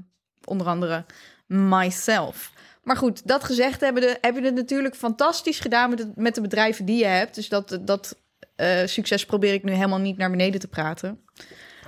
onder 0.45 0.67
andere 0.67 1.05
myself. 1.47 2.53
Maar 2.83 2.97
goed, 2.97 3.27
dat 3.27 3.45
gezegd 3.45 3.81
hebben, 3.81 4.03
de, 4.03 4.19
heb 4.21 4.35
je 4.35 4.43
het 4.43 4.55
natuurlijk 4.55 4.95
fantastisch 4.95 5.61
gedaan 5.61 5.91
met, 5.91 5.99
het, 5.99 6.17
met 6.17 6.35
de 6.35 6.41
bedrijven 6.41 6.85
die 6.85 6.99
je 6.99 7.05
hebt. 7.05 7.35
Dus 7.35 7.49
dat, 7.49 7.79
dat 7.81 8.17
eh, 8.57 8.87
succes 8.87 9.27
probeer 9.27 9.53
ik 9.53 9.65
nu 9.65 9.73
helemaal 9.73 9.99
niet 9.99 10.17
naar 10.17 10.31
beneden 10.31 10.61
te 10.61 10.69
praten. 10.69 11.21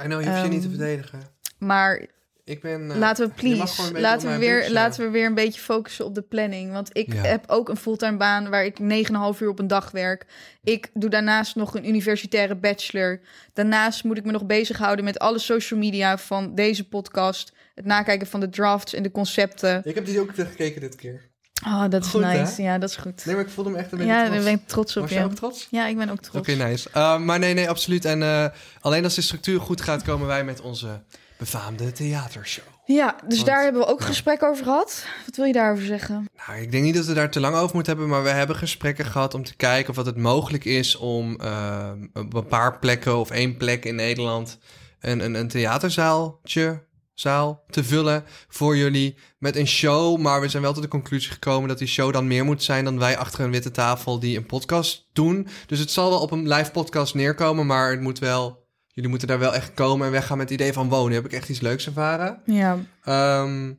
I 0.03 0.05
know, 0.05 0.23
je 0.23 0.29
hoeft 0.29 0.43
je 0.43 0.49
niet 0.49 0.63
te 0.63 0.69
Ehm, 0.69 0.77
verdedigen. 0.77 1.21
Maar 1.59 2.07
Ik 2.45 2.61
ben... 2.61 2.91
eh, 2.91 2.97
laten 2.97 3.27
we 3.29 3.35
please, 3.35 4.01
laten 4.01 4.31
we, 4.33 4.39
weer, 4.39 4.61
bus, 4.61 4.69
laten 4.69 5.01
eh. 5.01 5.07
we 5.07 5.13
weer 5.13 5.27
een 5.27 5.35
beetje 5.35 5.61
focussen 5.61 6.05
op 6.05 6.15
de 6.15 6.23
planning. 6.23 6.73
Want 6.73 6.91
ik 6.93 7.13
Ja. 7.13 7.23
heb 7.23 7.45
ook 7.47 7.69
een 7.69 7.77
fulltime 7.77 8.17
baan 8.17 8.51
waar 8.51 8.65
ik 8.65 8.79
9,5 8.81 9.41
uur 9.41 9.49
op 9.49 9.59
een 9.59 9.67
dag 9.67 9.91
werk. 9.91 10.27
Ik 10.63 10.91
doe 10.95 11.11
daarnaast 11.11 11.57
nog 11.57 11.75
een 11.75 11.89
universitaire 11.89 12.57
bachelor. 12.57 13.21
Daarnaast 13.53 14.05
moet 14.05 14.19
ik 14.19 14.25
me 14.25 14.33
nog 14.33 14.47
bezighouden 14.47 15.05
met 15.05 15.19
alle 15.19 15.39
social 15.39 15.81
media 15.81 16.19
van 16.19 16.55
deze 16.55 16.89
podcast. 16.89 17.53
Het 17.75 17.85
nakijken 17.85 18.27
van 18.27 18.41
de 18.41 18.49
drafts 18.49 18.95
en 18.95 19.03
de 19.03 19.11
concepten. 19.11 19.81
Ik 19.85 19.95
heb 19.95 20.05
die 20.07 20.21
ook 20.21 20.35
gekeken 20.35 20.81
dit 20.81 20.95
keer. 20.97 21.31
Oh, 21.67 21.85
dat 21.89 22.05
is 22.05 22.11
Goed, 22.11 22.23
hè? 22.23 22.41
nice. 22.41 22.63
Ja, 22.63 22.79
dat 22.79 22.89
is 22.89 22.97
goed. 22.97 23.25
Nee, 23.25 23.35
maar 23.35 23.45
ik 23.45 23.51
voelde 23.51 23.71
me 23.71 23.77
echt 23.77 23.93
een 23.93 23.99
beetje 23.99 24.13
Ja, 24.13 24.29
daar 24.29 24.43
ben 24.43 24.53
ik 24.53 24.67
trots 24.67 24.97
op. 24.97 25.03
Was 25.03 25.11
je 25.11 25.17
Ja. 25.19 25.25
ook 25.25 25.35
trots? 25.35 25.67
ja, 25.71 25.87
ik 25.87 25.97
ben 25.97 26.11
ook 26.11 26.21
trots. 26.21 26.49
Oké, 26.49 26.65
nice. 26.65 26.89
Uh, 26.97 27.19
maar 27.19 27.39
nee, 27.39 27.55
nee, 27.55 27.69
absoluut. 27.69 28.05
En 28.05 28.23
eh, 28.23 28.47
alleen 28.81 29.05
als 29.05 29.15
de 29.15 29.21
structuur 29.21 29.61
goed 29.61 29.81
gaat, 29.81 30.03
komen 30.03 30.27
wij 30.27 30.45
met 30.45 30.61
onze 30.61 31.03
befaamde 31.39 31.93
theatershow. 31.93 32.65
Ja, 32.85 33.17
dus 33.29 33.37
Want- 33.37 33.49
daar 33.49 33.63
hebben 33.63 33.81
we 33.83 33.87
ook 33.89 34.01
gesprek 34.01 34.43
over 34.43 34.65
gehad. 34.65 35.05
Wat 35.27 35.37
wil 35.37 35.45
je 35.45 35.53
daarover 35.53 35.85
zeggen? 35.85 36.29
Nou, 36.47 36.61
ik 36.61 36.71
denk 36.71 36.85
niet 36.85 36.95
dat 36.95 37.05
we 37.07 37.15
daar 37.15 37.31
te 37.31 37.41
lang 37.41 37.55
over 37.57 37.75
moeten 37.75 37.93
hebben, 37.93 38.11
maar 38.11 38.23
we 38.23 38.29
hebben 38.31 38.57
gesprekken 38.57 39.05
gehad 39.05 39.35
om 39.35 39.45
te 39.45 39.57
kijken 39.57 39.91
of 39.91 39.97
wat 39.97 40.07
het 40.07 40.17
mogelijk 40.17 40.65
is 40.65 40.97
om 40.97 41.41
eh, 41.41 41.91
op 42.15 42.35
een 42.35 42.47
paar 42.47 42.79
plekken 42.79 43.17
of 43.17 43.31
één 43.31 43.57
plek 43.57 43.85
in 43.85 43.95
Nederland 43.95 44.59
een, 45.01 45.25
een, 45.25 45.35
een 45.35 45.49
theaterzaaltje 45.49 46.83
zaal 47.15 47.65
te 47.71 47.85
vullen 47.85 48.25
voor 48.49 48.77
jullie 48.77 49.17
met 49.39 49.57
een 49.57 49.67
show. 49.67 50.19
Maar 50.19 50.41
we 50.41 50.49
zijn 50.49 50.63
wel 50.63 50.73
tot 50.73 50.83
de 50.83 50.89
conclusie 50.89 51.31
gekomen 51.33 51.69
dat 51.69 51.79
die 51.79 51.87
show 51.89 52.13
dan 52.13 52.27
meer 52.27 52.45
moet 52.45 52.63
zijn 52.63 52.85
dan 52.85 52.99
wij 52.99 53.17
achter 53.17 53.41
een 53.45 53.51
witte 53.51 53.71
tafel 53.71 54.19
die 54.19 54.37
een 54.37 54.47
podcast 54.47 55.09
doen. 55.13 55.47
Dus 55.67 55.79
het 55.79 55.91
zal 55.91 56.11
wel 56.11 56.21
op 56.21 56.31
een 56.31 56.49
live 56.49 56.71
podcast 56.71 57.15
neerkomen, 57.15 57.67
maar 57.67 57.91
het 57.91 58.01
moet 58.01 58.19
wel. 58.19 58.61
Jullie 58.87 59.11
moeten 59.11 59.29
daar 59.29 59.39
wel 59.39 59.55
echt 59.55 59.75
komen 59.75 60.07
en 60.07 60.13
weggaan 60.13 60.39
met 60.39 60.51
het 60.51 60.61
idee 60.61 60.73
van 60.73 60.89
wonen. 60.89 61.13
Heb 61.15 61.25
ik 61.25 61.33
echt 61.33 61.49
iets 61.49 61.61
leuks 61.61 61.87
ervaren? 61.87 62.43
Ja, 62.45 62.79
Ehm, 63.03 63.73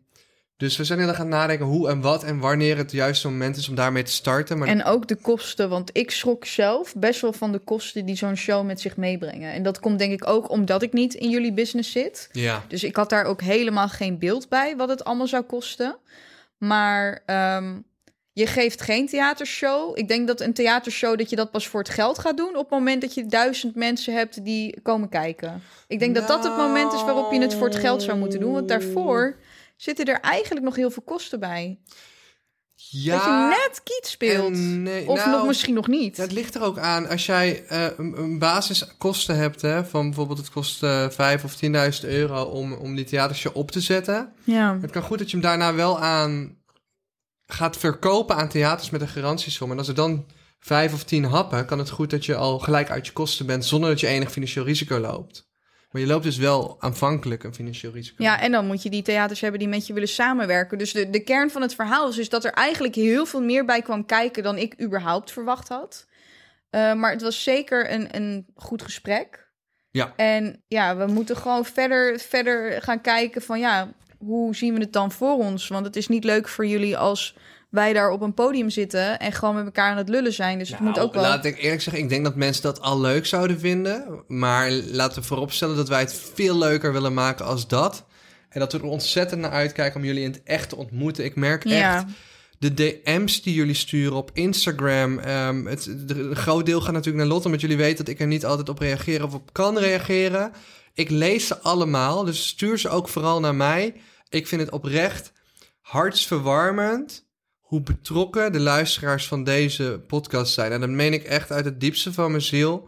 dus 0.63 0.78
we 0.78 0.84
zijn 0.84 0.99
heel 0.99 1.08
erg 1.08 1.19
aan 1.19 1.26
het 1.26 1.36
nadenken 1.36 1.65
hoe 1.65 1.89
en 1.89 2.02
wat 2.02 2.23
en 2.23 2.39
wanneer 2.39 2.78
het 2.78 2.91
juiste 2.91 3.30
moment 3.30 3.58
is 3.58 3.69
om 3.69 3.76
daarmee 3.76 4.04
te 4.04 4.12
starten. 4.12 4.58
Maar 4.58 4.67
en 4.67 4.84
ook 4.84 5.08
de 5.08 5.15
kosten, 5.15 5.69
want 5.69 5.89
ik 5.93 6.12
schrok 6.12 6.45
zelf 6.45 6.93
best 6.97 7.21
wel 7.21 7.34
van 7.34 7.52
de 7.52 7.60
kosten 7.60 8.06
die 8.06 8.15
zo'n 8.15 8.36
show 8.36 8.65
met 8.65 8.82
zich 8.82 8.97
meebrengen. 8.97 9.54
En 9.54 9.63
dat 9.63 9.80
komt 9.80 9.99
denk 9.99 10.13
ik 10.13 10.28
ook 10.28 10.49
omdat 10.49 10.82
ik 10.82 10.93
niet 10.93 11.13
in 11.13 11.30
jullie 11.30 11.54
business 11.54 11.91
zit. 11.91 12.30
ja, 12.32 12.63
Dus 12.67 12.84
ik 12.84 12.95
had 12.95 13.10
daar 13.10 13.26
ook 13.26 13.41
helemaal 13.41 13.88
geen 13.88 14.19
beeld 14.19 14.49
bij 14.49 14.76
wat 14.76 14.89
het 14.89 15.04
allemaal 15.04 15.28
zou 15.28 15.43
kosten. 15.43 15.97
Maar 16.58 17.23
ehm, 17.26 17.76
je 18.34 18.47
geeft 18.47 18.82
geen 18.82 19.08
theatershow. 19.08 19.97
Ik 19.97 20.08
denk 20.08 20.28
dat 20.28 20.41
een 20.41 20.54
theatershow 20.54 21.17
dat 21.17 21.30
je 21.30 21.36
dat 21.36 21.52
pas 21.52 21.67
voor 21.67 21.80
het 21.80 21.89
geld 21.89 22.19
gaat 22.19 22.38
doen 22.38 22.56
op 22.56 22.69
het 22.69 22.69
moment 22.69 23.02
dat 23.02 23.13
je 23.13 23.26
duizend 23.26 23.76
mensen 23.76 24.13
hebt 24.13 24.45
die 24.45 24.82
komen 24.82 25.10
kijken. 25.10 25.62
Ik 25.88 25.99
denk 25.99 26.15
dat 26.15 26.28
dat 26.28 26.43
het 26.43 26.58
moment 26.58 26.93
is 26.93 27.04
waarop 27.04 27.32
je 27.32 27.41
het 27.41 27.54
voor 27.54 27.67
het 27.67 27.78
geld 27.78 28.02
zou 28.04 28.17
moeten 28.17 28.39
doen. 28.39 28.54
Want 28.54 28.67
daarvoor 28.67 29.36
zitten 29.76 30.06
er 30.06 30.20
eigenlijk 30.20 30.66
nog 30.66 30.76
heel 30.76 30.92
veel 30.92 31.04
kosten 31.04 31.40
bij. 31.40 31.80
ja 32.76 33.16
dat 33.16 33.26
je 33.26 33.58
net 33.62 33.84
kiet 33.84 34.08
speelt. 34.08 34.54
nee, 34.54 35.08
of 35.08 35.18
nou, 35.18 35.32
nog 35.32 35.48
misschien 35.48 35.74
nog 35.74 35.88
niet. 35.88 36.18
het 36.18 36.32
ligt 36.32 36.56
er 36.56 36.62
ook 36.62 36.78
aan 36.78 37.08
als 37.08 37.26
jij 37.26 37.66
eh, 37.66 37.86
een, 37.98 38.18
een 38.18 38.40
basiskosten 38.40 39.38
hebt, 39.38 39.62
hè, 39.62 39.86
van 39.86 40.06
bijvoorbeeld 40.06 40.38
het 40.38 40.50
kost 40.50 40.78
5 40.78 41.44
of 41.44 41.56
10.000 42.02 42.10
euro 42.10 42.44
om, 42.44 42.74
om 42.74 42.96
die 42.96 43.06
theatershow 43.06 43.58
op 43.58 43.72
te 43.72 43.82
zetten. 43.82 44.34
Ja. 44.44 44.78
Het 44.82 44.92
kan 44.92 45.04
goed 45.04 45.18
dat 45.18 45.32
je 45.32 45.38
hem 45.38 45.46
daarna 45.46 45.74
wel 45.74 46.00
aan 46.00 46.62
gaat 47.46 47.78
verkopen 47.78 48.36
aan 48.36 48.50
theaters 48.50 48.90
met 48.90 49.02
een 49.02 49.08
garantiesom. 49.08 49.72
En 49.72 49.78
als 49.78 49.88
er 49.88 49.96
dan 49.96 50.26
vijf 50.60 50.94
of 50.94 51.04
tien 51.04 51.24
happen, 51.24 51.66
kan 51.66 51.80
het 51.80 51.90
goed 51.90 52.10
dat 52.10 52.26
je 52.26 52.36
al 52.36 52.60
gelijk 52.60 52.90
uit 52.90 53.06
je 53.06 53.14
kosten 53.14 53.46
bent 53.46 53.66
zonder 53.66 53.90
dat 53.90 54.00
je 54.00 54.08
enig 54.08 54.32
financieel 54.32 54.66
risico 54.66 55.00
loopt. 55.00 55.52
Maar 55.94 56.02
je 56.02 56.08
loopt 56.08 56.24
dus 56.24 56.38
wel 56.38 56.76
aanvankelijk 56.80 57.44
een 57.44 57.54
financieel 57.54 57.92
risico. 57.94 58.24
Ja, 58.24 58.40
en 58.40 58.52
dan 58.52 58.66
moet 58.66 58.84
je 58.84 58.90
die 58.90 59.02
theaters 59.02 59.42
hebben 59.42 59.60
die 59.60 59.70
met 59.70 59.88
je 59.88 59.94
willen 59.94 60.10
samenwerken. 60.10 60.78
Dus 60.78 60.92
de, 60.92 61.10
de 61.10 61.24
kern 61.24 61.50
van 61.50 61.62
het 61.62 61.76
verhaal 61.76 62.10
is 62.10 62.16
dus 62.16 62.30
dat 62.30 62.46
er 62.46 62.52
eigenlijk 62.52 62.96
heel 62.96 63.26
veel 63.26 63.42
meer 63.42 63.66
bij 63.66 63.82
kwam 63.82 64.06
kijken 64.06 64.44
dan 64.44 64.58
ik 64.58 64.82
überhaupt 64.82 65.32
verwacht 65.32 65.68
had. 65.68 66.08
Eh, 66.70 66.94
maar 66.94 67.12
het 67.12 67.22
was 67.22 67.44
zeker 67.44 67.92
een, 67.92 68.16
een 68.16 68.46
goed 68.56 68.82
gesprek. 68.82 69.52
Ja. 69.92 70.14
En 70.16 70.64
ja, 70.68 70.98
we 70.98 71.06
moeten 71.06 71.38
gewoon 71.38 71.66
verder, 71.66 72.20
verder 72.20 72.82
gaan 72.82 73.02
kijken 73.02 73.42
van 73.42 73.60
ja, 73.60 73.94
hoe 74.18 74.56
zien 74.56 74.74
we 74.74 74.80
het 74.80 74.94
dan 74.94 75.12
voor 75.12 75.38
ons? 75.38 75.68
Want 75.68 75.86
het 75.86 75.96
is 75.96 76.08
niet 76.08 76.24
leuk 76.24 76.48
voor 76.48 76.66
jullie 76.66 76.98
als 76.98 77.36
wij 77.74 77.94
daar 77.94 78.10
op 78.12 78.22
een 78.22 78.34
podium 78.34 78.70
zitten 78.70 79.20
en 79.20 79.32
gewoon 79.32 79.56
met 79.56 79.66
elkaar 79.66 79.92
aan 79.92 79.98
het 79.98 80.10
lullen 80.10 80.34
zijn. 80.34 80.60
Dus 80.60 80.70
het 80.70 80.80
moet 80.80 80.96
Nou, 80.96 81.08
ook 81.08 81.14
wel. 81.14 81.22
Laat 81.24 81.46
ik 81.46 81.58
eerlijk 81.58 81.82
zeggen, 81.82 82.04
ik 82.04 82.10
denk 82.10 82.24
dat 82.24 82.36
mensen 82.36 82.64
dat 82.64 82.82
al 82.82 83.00
leuk 83.02 83.26
zouden 83.26 83.60
vinden. 83.60 84.24
Maar 84.28 84.72
laten 84.72 85.22
we 85.22 85.28
vooropstellen 85.28 85.76
dat 85.76 85.88
wij 85.88 86.00
het 86.00 86.22
veel 86.34 86.58
leuker 86.58 86.92
willen 86.94 87.14
maken 87.14 87.46
als 87.46 87.68
dat. 87.68 88.06
En 88.50 88.60
dat 88.60 88.72
we 88.72 88.78
er 88.78 88.84
ontzettend 88.84 89.42
naar 89.42 89.52
uitkijken 89.52 90.00
om 90.00 90.06
jullie 90.06 90.24
in 90.24 90.32
het 90.32 90.44
echt 90.44 90.70
te 90.70 90.76
ontmoeten. 90.76 91.24
Ik 91.26 91.36
merk 91.36 91.64
Ja. 91.64 91.96
echt 91.96 92.06
de 92.60 92.74
DM's 92.74 93.42
die 93.42 93.54
jullie 93.54 93.74
sturen 93.74 94.18
op 94.18 94.30
Instagram. 94.34 95.20
ehm, 95.20 95.66
het, 95.66 95.86
een 96.08 96.36
groot 96.36 96.66
deel 96.66 96.82
gaat 96.82 96.92
natuurlijk 96.94 97.18
naar 97.24 97.32
Lotte, 97.34 97.46
omdat 97.46 97.62
jullie 97.62 97.78
weten 97.78 98.06
dat 98.06 98.14
ik 98.14 98.20
er 98.20 98.28
niet 98.28 98.46
altijd 98.46 98.70
op 98.70 98.80
reageer 98.80 99.24
of 99.24 99.34
op 99.34 99.54
kan 99.54 99.78
reageren. 99.78 100.52
Ik 100.94 101.10
lees 101.10 101.48
ze 101.48 101.60
allemaal, 101.60 102.24
dus 102.24 102.48
stuur 102.48 102.80
ze 102.80 102.90
ook 102.90 103.08
vooral 103.10 103.40
naar 103.40 103.56
mij. 103.56 103.94
Ik 104.30 104.48
vind 104.48 104.62
het 104.62 104.72
oprecht 104.72 105.32
hartsverwarmend 105.82 107.26
hoe 107.74 107.82
betrokken 107.82 108.52
de 108.52 108.60
luisteraars 108.60 109.28
van 109.28 109.44
deze 109.44 110.02
podcast 110.08 110.54
zijn. 110.54 110.72
En 110.72 110.80
dat 110.80 110.90
meen 110.90 111.14
ik 111.14 111.24
echt 111.24 111.52
uit 111.52 111.66
het 111.66 111.80
diepste 111.80 112.14
van 112.14 112.32
mijn 112.32 112.44
ziel. 112.44 112.88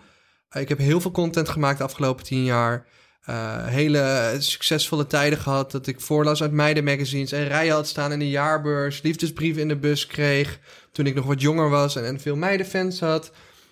Eh, 0.50 0.62
Ik 0.62 0.70
heb 0.70 0.78
heel 0.78 1.02
veel 1.02 1.12
content 1.12 1.50
gemaakt 1.50 1.78
de 1.78 1.84
afgelopen 1.84 2.26
tien 2.26 2.44
jaar. 2.44 2.88
Eh, 3.22 3.66
hele 3.66 4.36
succesvolle 4.38 5.08
tijden 5.08 5.40
gehad. 5.40 5.72
Dat 5.72 5.88
ik 5.88 6.02
voorlas 6.02 6.42
uit 6.42 6.52
meidenmagazines 6.52 7.32
en 7.32 7.48
rijen 7.48 7.74
had 7.74 7.88
staan 7.88 8.12
in 8.12 8.20
de 8.20 8.30
jaarbeurs. 8.30 9.02
Liefdesbrieven 9.02 9.62
in 9.62 9.68
de 9.68 9.76
bus 9.76 10.08
kreeg. 10.08 10.60
Toen 10.92 11.06
ik 11.06 11.16
nog 11.16 11.26
wat 11.26 11.42
jonger 11.42 11.70
was 11.70 11.96
en, 11.96 12.06
en 12.06 12.20
veel 12.20 12.36
meidenfans 12.36 13.00
had. 13.00 13.26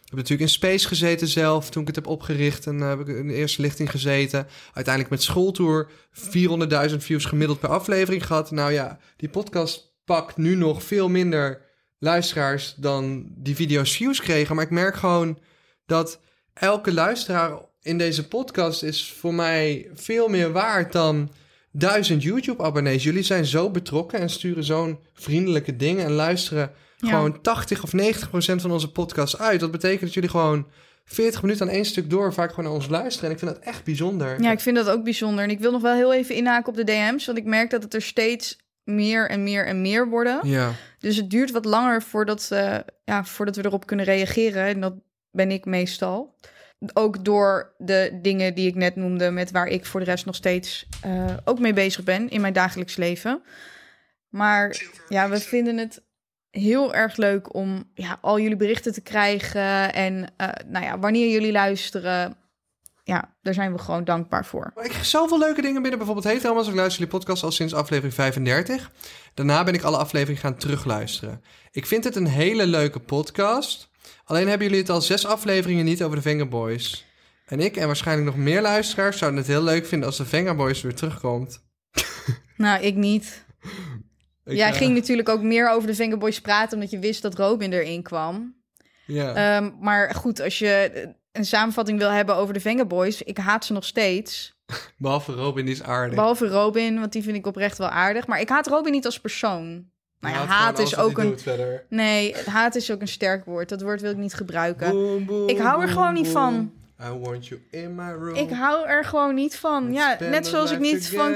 heb 0.03 0.15
natuurlijk 0.15 0.41
in 0.41 0.49
Space 0.49 0.87
gezeten 0.87 1.27
zelf 1.27 1.69
toen 1.69 1.81
ik 1.81 1.87
het 1.87 1.95
heb 1.95 2.07
opgericht. 2.07 2.65
En 2.67 2.81
eh, 2.81 2.89
heb 2.89 2.99
ik 2.99 3.07
in 3.07 3.27
de 3.27 3.33
eerste 3.33 3.61
lichting 3.61 3.91
gezeten. 3.91 4.47
Uiteindelijk 4.73 5.13
met 5.13 5.23
schooltour 5.23 5.89
400.000 6.89 6.95
views 6.97 7.25
gemiddeld 7.25 7.59
per 7.59 7.69
aflevering 7.69 8.25
gehad. 8.25 8.51
Nou 8.51 8.71
ja, 8.71 8.99
die 9.17 9.29
podcast 9.29 9.92
pakt 10.05 10.37
nu 10.37 10.55
nog 10.55 10.83
veel 10.83 11.09
minder 11.09 11.61
luisteraars 11.99 12.73
dan 12.77 13.25
die 13.29 13.55
video's 13.55 13.95
views 13.95 14.19
kregen. 14.21 14.55
Maar 14.55 14.65
ik 14.65 14.71
merk 14.71 14.95
gewoon 14.95 15.39
dat 15.85 16.19
elke 16.53 16.93
luisteraar 16.93 17.51
in 17.81 17.97
deze 17.97 18.27
podcast 18.27 18.83
is 18.83 19.11
voor 19.11 19.33
mij 19.33 19.89
veel 19.93 20.27
meer 20.27 20.51
waard 20.51 20.91
dan 20.91 21.31
duizend 21.71 22.23
YouTube-abonnees. 22.23 23.03
Jullie 23.03 23.23
zijn 23.23 23.45
zo 23.45 23.69
betrokken 23.69 24.19
en 24.19 24.29
sturen 24.29 24.63
zo'n 24.63 24.99
vriendelijke 25.13 25.75
dingen 25.75 26.05
en 26.05 26.11
luisteren 26.11 26.71
Ja. 26.97 27.09
gewoon 27.09 27.41
80 27.41 27.83
of 27.83 27.93
90 27.93 28.29
procent 28.29 28.61
van 28.61 28.71
onze 28.71 28.91
podcast 28.91 29.39
uit. 29.39 29.59
Dat 29.59 29.71
betekent 29.71 30.01
dat 30.01 30.13
jullie 30.13 30.29
gewoon 30.29 30.67
40 31.05 31.41
minuten 31.41 31.67
aan 31.67 31.73
één 31.73 31.85
stuk 31.85 32.09
door 32.09 32.33
vaak 32.33 32.49
gewoon 32.49 32.65
naar 32.65 32.73
ons 32.73 32.87
luisteren. 32.87 33.25
En 33.29 33.35
ik 33.35 33.39
vind 33.41 33.51
dat 33.55 33.63
echt 33.63 33.83
bijzonder. 33.83 34.41
Ja, 34.41 34.51
ik 34.51 34.59
vind 34.59 34.75
dat 34.75 34.89
ook 34.89 35.03
bijzonder. 35.03 35.43
En 35.43 35.49
ik 35.49 35.59
wil 35.59 35.71
nog 35.71 35.81
wel 35.81 35.95
heel 35.95 36.13
even 36.13 36.35
inhaken 36.35 36.67
op 36.69 36.75
de 36.75 36.83
DM's, 36.83 37.25
want 37.25 37.37
ik 37.37 37.45
merk 37.45 37.69
dat 37.69 37.83
het 37.83 37.93
er 37.93 38.01
steeds 38.01 38.57
meer 38.83 39.29
en 39.29 39.43
meer 39.43 39.65
en 39.65 39.81
meer 39.81 40.09
worden. 40.09 40.39
Ja. 40.43 40.71
Dus 40.99 41.15
het 41.15 41.29
duurt 41.29 41.51
wat 41.51 41.65
langer 41.65 42.01
voordat, 42.01 42.49
eh, 42.51 42.77
ja, 43.03 43.23
voordat 43.23 43.55
we 43.55 43.65
erop 43.65 43.85
kunnen 43.85 44.05
reageren. 44.05 44.65
En 44.65 44.79
dat 44.79 44.93
ben 45.31 45.51
ik 45.51 45.65
meestal. 45.65 46.35
Ook 46.93 47.25
door 47.25 47.73
de 47.77 48.19
dingen 48.21 48.53
die 48.53 48.67
ik 48.67 48.75
net 48.75 48.95
noemde, 48.95 49.31
met 49.31 49.51
waar 49.51 49.67
ik 49.67 49.85
voor 49.85 49.99
de 49.99 50.05
rest 50.05 50.25
nog 50.25 50.35
steeds 50.35 50.87
eh, 51.01 51.37
ook 51.43 51.59
mee 51.59 51.73
bezig 51.73 52.03
ben 52.03 52.29
in 52.29 52.41
mijn 52.41 52.53
dagelijks 52.53 52.95
leven. 52.95 53.41
Maar 54.29 54.81
ja, 55.09 55.29
we 55.29 55.39
vinden 55.39 55.77
het 55.77 56.03
heel 56.49 56.93
erg 56.93 57.15
leuk 57.15 57.55
om 57.55 57.91
ja, 57.93 58.17
al 58.21 58.39
jullie 58.39 58.55
berichten 58.55 58.93
te 58.93 59.01
krijgen. 59.01 59.93
En 59.93 60.33
eh, 60.37 60.47
nou 60.65 60.85
ja, 60.85 60.99
wanneer 60.99 61.29
jullie 61.29 61.51
luisteren, 61.51 62.37
ja, 63.03 63.35
daar 63.41 63.53
zijn 63.53 63.73
we 63.73 63.79
gewoon 63.79 64.03
dankbaar 64.03 64.45
voor. 64.45 64.71
Ik 64.75 64.89
krijg 64.89 65.05
zoveel 65.05 65.39
leuke 65.39 65.61
dingen 65.61 65.81
binnen. 65.81 65.97
Bijvoorbeeld 65.97 66.27
Hey 66.27 66.39
Thomas, 66.39 66.67
ik 66.67 66.75
luister 66.75 66.99
jullie 66.99 67.17
podcast 67.17 67.43
al 67.43 67.51
sinds 67.51 67.73
aflevering 67.73 68.13
35. 68.13 68.91
Daarna 69.33 69.63
ben 69.63 69.73
ik 69.73 69.83
alle 69.83 69.97
afleveringen 69.97 70.41
gaan 70.41 70.55
terugluisteren. 70.55 71.43
Ik 71.71 71.85
vind 71.85 72.03
het 72.03 72.15
een 72.15 72.27
hele 72.27 72.67
leuke 72.67 72.99
podcast. 72.99 73.89
Alleen 74.23 74.47
hebben 74.47 74.67
jullie 74.67 74.81
het 74.81 74.91
al 74.91 75.01
zes 75.01 75.25
afleveringen 75.25 75.85
niet 75.85 76.03
over 76.03 76.15
de 76.15 76.21
Vengaboys. 76.21 77.05
En 77.45 77.59
ik 77.59 77.77
en 77.77 77.87
waarschijnlijk 77.87 78.27
nog 78.27 78.45
meer 78.45 78.61
luisteraars 78.61 79.17
zouden 79.17 79.39
het 79.39 79.49
heel 79.49 79.63
leuk 79.63 79.85
vinden 79.85 80.07
als 80.07 80.17
de 80.17 80.25
Vengaboys 80.25 80.81
weer 80.81 80.95
terugkomt. 80.95 81.61
Nou, 82.57 82.83
ik 82.83 82.95
niet. 82.95 83.45
Ik, 84.45 84.55
Jij 84.55 84.69
eh, 84.69 84.77
ging 84.77 84.93
natuurlijk 84.93 85.29
ook 85.29 85.41
meer 85.41 85.69
over 85.69 85.87
de 85.87 85.95
Fingerboys 85.95 86.41
praten... 86.41 86.73
omdat 86.73 86.91
je 86.91 86.99
wist 86.99 87.21
dat 87.21 87.35
Robin 87.35 87.73
erin 87.73 88.03
kwam. 88.03 88.55
Ja. 89.05 89.57
Ehm, 89.57 89.71
maar 89.79 90.15
goed, 90.15 90.39
als 90.39 90.59
je 90.59 91.13
een 91.33 91.45
samenvatting 91.45 91.99
wil 91.99 92.09
hebben 92.09 92.35
over 92.35 92.53
de 92.53 92.59
Vengaboys... 92.59 93.21
ik 93.21 93.37
haat 93.37 93.65
ze 93.65 93.73
nog 93.73 93.85
steeds. 93.85 94.55
Behalve 94.97 95.31
Robin, 95.31 95.67
is 95.67 95.83
aardig. 95.83 96.15
Behalve 96.15 96.47
Robin, 96.47 96.99
want 96.99 97.11
die 97.11 97.23
vind 97.23 97.35
ik 97.35 97.47
oprecht 97.47 97.77
wel 97.77 97.89
aardig. 97.89 98.27
Maar 98.27 98.39
ik 98.39 98.49
haat 98.49 98.67
Robin 98.67 98.91
niet 98.91 99.05
als 99.05 99.19
persoon. 99.19 99.91
Nou 100.19 100.35
ja, 100.35 100.45
Haat 100.45 100.79
is 100.79 100.97
ook 100.97 101.17
een... 101.17 101.37
Nee, 101.89 102.35
haat 102.45 102.75
is 102.75 102.91
ook 102.91 103.01
een 103.01 103.07
sterk 103.07 103.45
woord. 103.45 103.69
Dat 103.69 103.81
woord 103.81 104.01
wil 104.01 104.11
ik 104.11 104.17
niet 104.17 104.33
gebruiken. 104.33 104.91
Boom, 104.91 105.25
boom, 105.25 105.49
Ik 105.49 105.57
hou 105.57 105.81
er 105.81 105.85
boom, 105.85 105.95
gewoon 105.95 106.13
niet 106.13 106.27
van. 106.27 106.71
I 107.01 107.09
want 107.09 107.47
you 107.47 107.61
in 107.71 107.95
my 107.95 108.11
room. 108.11 108.35
Ik 108.35 108.49
hou 108.49 108.87
er 108.87 109.05
gewoon 109.05 109.35
niet 109.35 109.55
van. 109.55 109.93
Ja, 109.93 110.17
net 110.19 110.47
zoals 110.47 110.71
ik 110.71 110.79
niet 110.79 111.09
van 111.09 111.35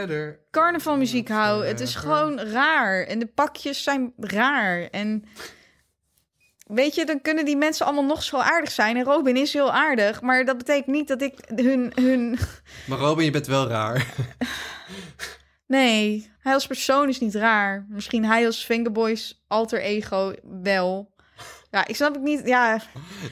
carnavalmuziek 0.51 1.29
hou. 1.29 1.65
Het 1.65 1.79
is 1.79 1.95
gewoon 1.95 2.39
raar. 2.39 3.03
En 3.03 3.19
de 3.19 3.25
pakjes 3.25 3.83
zijn 3.83 4.13
raar. 4.17 4.87
En 4.91 5.23
weet 6.67 6.95
je, 6.95 7.05
dan 7.05 7.21
kunnen 7.21 7.45
die 7.45 7.57
mensen 7.57 7.85
allemaal 7.85 8.03
nog 8.05 8.23
zo 8.23 8.37
aardig 8.37 8.71
zijn. 8.71 8.97
En 8.97 9.03
Robin 9.03 9.37
is 9.37 9.53
heel 9.53 9.71
aardig. 9.71 10.21
Maar 10.21 10.45
dat 10.45 10.57
betekent 10.57 10.95
niet 10.95 11.07
dat 11.07 11.21
ik 11.21 11.33
hun... 11.55 11.91
hun... 11.95 12.37
Maar 12.87 12.97
Robin, 12.97 13.25
je 13.25 13.31
bent 13.31 13.47
wel 13.47 13.67
raar. 13.67 14.05
Nee, 15.67 16.31
hij 16.39 16.53
als 16.53 16.67
persoon 16.67 17.09
is 17.09 17.19
niet 17.19 17.35
raar. 17.35 17.85
Misschien 17.89 18.25
hij 18.25 18.45
als 18.45 18.65
Fingerboys 18.65 19.43
alter 19.47 19.81
ego 19.81 20.33
wel. 20.61 21.15
Ja, 21.71 21.87
ik 21.87 21.95
snap 21.95 22.13
het 22.13 22.23
niet. 22.23 22.41
Ja, 22.45 22.79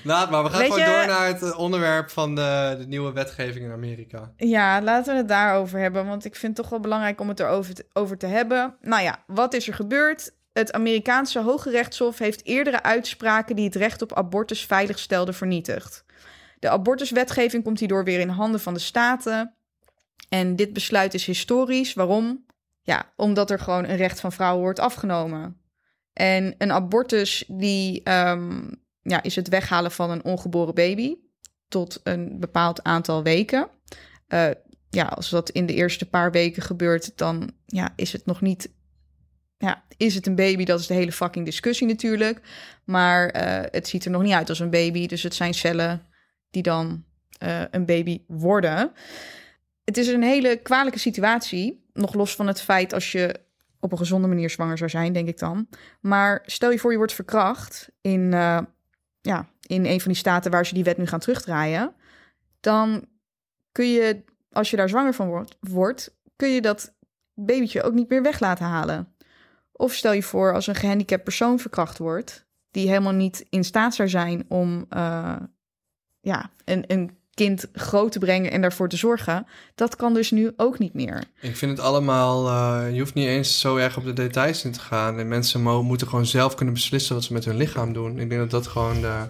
Laat 0.04 0.30
maar, 0.30 0.44
we 0.44 0.50
gaan 0.50 0.60
Weet 0.60 0.72
gewoon 0.74 0.90
je- 0.90 0.96
door 0.96 1.06
naar 1.08 1.28
het 1.28 1.42
eh, 1.42 1.60
onderwerp 1.60 2.10
van 2.10 2.36
de, 2.36 2.76
de 2.80 2.88
nieuwe 2.88 3.12
wetgeving 3.12 3.66
in 3.66 3.72
Amerika. 3.72 4.32
Ja, 4.38 4.82
laten 4.82 5.12
we 5.14 5.18
het 5.20 5.28
daarover 5.28 5.80
hebben. 5.80 6.06
Want 6.08 6.26
ik 6.26 6.36
vind 6.36 6.52
het 6.58 6.62
toch 6.62 6.70
wel 6.70 6.80
belangrijk 6.80 7.22
om 7.22 7.30
het 7.30 7.40
erover 7.40 7.74
te, 7.74 7.86
over 7.94 8.18
te 8.18 8.28
hebben. 8.28 8.76
Nou 8.82 9.04
ja, 9.04 9.24
wat 9.28 9.54
is 9.54 9.68
er 9.68 9.74
gebeurd? 9.74 10.32
Het 10.58 10.74
Amerikaanse 10.74 11.42
Hoge 11.42 11.70
Rechtshof 11.70 12.18
heeft 12.18 12.46
eerdere 12.46 12.84
uitspraken 12.84 13.56
die 13.56 13.66
het 13.66 13.76
recht 13.76 14.02
op 14.02 14.14
abortus 14.14 14.66
veilig 14.66 15.00
stelden 15.00 15.34
vernietigd. 15.34 16.06
De 16.60 16.70
abortuswetgeving 16.70 17.64
komt 17.64 17.80
hierdoor 17.80 18.04
weer 18.04 18.20
in 18.20 18.30
handen 18.30 18.60
van 18.60 18.74
de 18.74 18.80
staten. 18.80 19.56
En 20.30 20.56
dit 20.56 20.74
besluit 20.74 21.14
is 21.14 21.26
historisch. 21.26 21.94
Waarom? 21.94 22.46
Ja, 22.82 23.14
omdat 23.16 23.52
er 23.52 23.60
gewoon 23.60 23.84
een 23.86 23.96
recht 23.96 24.20
van 24.20 24.32
vrouwen 24.32 24.62
wordt 24.62 24.80
afgenomen. 24.80 25.62
En 26.14 26.56
een 26.58 26.72
abortus 26.72 27.44
die, 27.48 28.04
ehm, 28.04 28.72
ja, 29.02 29.24
is 29.24 29.36
het 29.36 29.50
weghalen 29.50 29.92
van 29.92 30.10
een 30.10 30.24
ongeboren 30.24 30.76
baby 30.76 31.16
tot 31.68 32.00
een 32.04 32.40
bepaald 32.40 32.84
aantal 32.84 33.24
weken. 33.24 33.70
Eh, 34.28 34.50
ja, 34.90 35.06
als 35.06 35.30
dat 35.30 35.50
in 35.50 35.66
de 35.66 35.74
eerste 35.74 36.10
paar 36.10 36.32
weken 36.32 36.62
gebeurt, 36.62 37.18
dan 37.18 37.52
ja, 37.66 37.94
is 37.96 38.12
het 38.12 38.26
nog 38.26 38.42
niet. 38.42 38.74
Ja, 39.66 39.84
is 39.98 40.16
het 40.16 40.28
een 40.28 40.36
baby? 40.36 40.64
Dat 40.64 40.80
is 40.80 40.88
de 40.88 40.94
hele 40.94 41.12
fucking 41.12 41.46
discussie 41.46 41.88
natuurlijk. 41.88 42.42
Maar 42.84 43.30
eh, 43.30 43.72
het 43.72 43.88
ziet 43.88 44.06
er 44.06 44.12
nog 44.12 44.22
niet 44.22 44.34
uit 44.34 44.50
als 44.50 44.60
een 44.60 44.70
baby. 44.70 45.08
Dus 45.08 45.24
het 45.24 45.36
zijn 45.36 45.54
cellen 45.54 46.06
die 46.50 46.64
dan 46.64 47.04
eh, 47.38 47.62
een 47.72 47.86
baby 47.86 48.22
worden. 48.28 48.92
Het 49.84 49.98
is 49.98 50.08
een 50.08 50.24
hele 50.24 50.56
kwalijke 50.56 51.00
situatie. 51.00 51.86
Nog 51.94 52.14
los 52.14 52.36
van 52.36 52.48
het 52.48 52.62
feit 52.62 52.94
als 52.94 53.12
je 53.12 53.40
op 53.80 53.92
een 53.92 53.98
gezonde 53.98 54.28
manier 54.28 54.50
zwanger 54.50 54.78
zou 54.78 54.90
zijn, 54.90 55.14
denk 55.14 55.28
ik 55.28 55.40
dan. 55.40 55.68
Maar 56.02 56.44
stel 56.46 56.72
je 56.72 56.80
voor 56.80 56.92
je 56.92 56.98
wordt 56.98 57.14
verkracht 57.14 57.90
in, 58.02 58.34
eh, 58.34 58.60
ja, 59.22 59.50
in 59.62 59.86
een 59.86 60.02
van 60.02 60.12
die 60.12 60.20
staten 60.20 60.52
waar 60.52 60.66
ze 60.66 60.74
die 60.74 60.84
wet 60.84 60.98
nu 60.98 61.08
gaan 61.08 61.20
terugdraaien. 61.20 61.94
Dan 62.60 63.06
kun 63.72 63.92
je, 63.92 64.24
als 64.52 64.70
je 64.70 64.78
daar 64.78 64.90
zwanger 64.90 65.14
van 65.14 65.48
wordt, 65.60 66.16
kun 66.36 66.50
je 66.50 66.62
dat 66.62 66.94
babytje 67.34 67.84
ook 67.84 67.94
niet 67.94 68.10
meer 68.10 68.22
weg 68.22 68.40
laten 68.40 68.66
halen. 68.66 69.15
Of 69.78 69.94
stel 69.94 70.14
je 70.14 70.24
voor 70.24 70.54
als 70.54 70.68
een 70.68 70.76
gehandicapt 70.76 71.24
persoon 71.24 71.60
verkracht 71.60 71.98
wordt, 71.98 72.46
die 72.72 72.88
helemaal 72.88 73.14
niet 73.14 73.46
in 73.50 73.64
staat 73.64 73.96
zou 73.96 74.10
zijn 74.10 74.46
om 74.48 74.86
eh, 74.90 75.36
ja, 76.22 76.50
een, 76.66 76.84
een 76.88 77.18
kind 77.34 77.66
groot 77.74 78.12
te 78.12 78.20
brengen 78.20 78.52
en 78.52 78.62
daarvoor 78.62 78.90
te 78.90 78.98
zorgen. 78.98 79.46
Dat 79.76 79.96
kan 79.96 80.14
dus 80.14 80.32
nu 80.32 80.52
ook 80.58 80.80
niet 80.80 80.94
meer. 80.94 81.24
Ik 81.42 81.58
vind 81.58 81.72
het 81.72 81.80
allemaal, 81.88 82.48
eh, 82.48 82.94
je 82.94 83.00
hoeft 83.00 83.14
niet 83.14 83.28
eens 83.28 83.60
zo 83.60 83.76
erg 83.78 83.98
op 83.98 84.04
de 84.04 84.14
details 84.14 84.64
in 84.66 84.72
te 84.72 84.80
gaan. 84.80 85.20
En 85.20 85.28
mensen 85.28 85.62
mo- 85.62 85.84
moeten 85.84 86.08
gewoon 86.08 86.26
zelf 86.26 86.56
kunnen 86.56 86.74
beslissen 86.74 87.16
wat 87.16 87.24
ze 87.24 87.34
met 87.34 87.46
hun 87.46 87.58
lichaam 87.58 87.94
doen. 87.94 88.20
Ik 88.20 88.30
denk 88.30 88.42
dat 88.42 88.52
dat 88.52 88.68
gewoon 88.68 89.02
de 89.02 89.24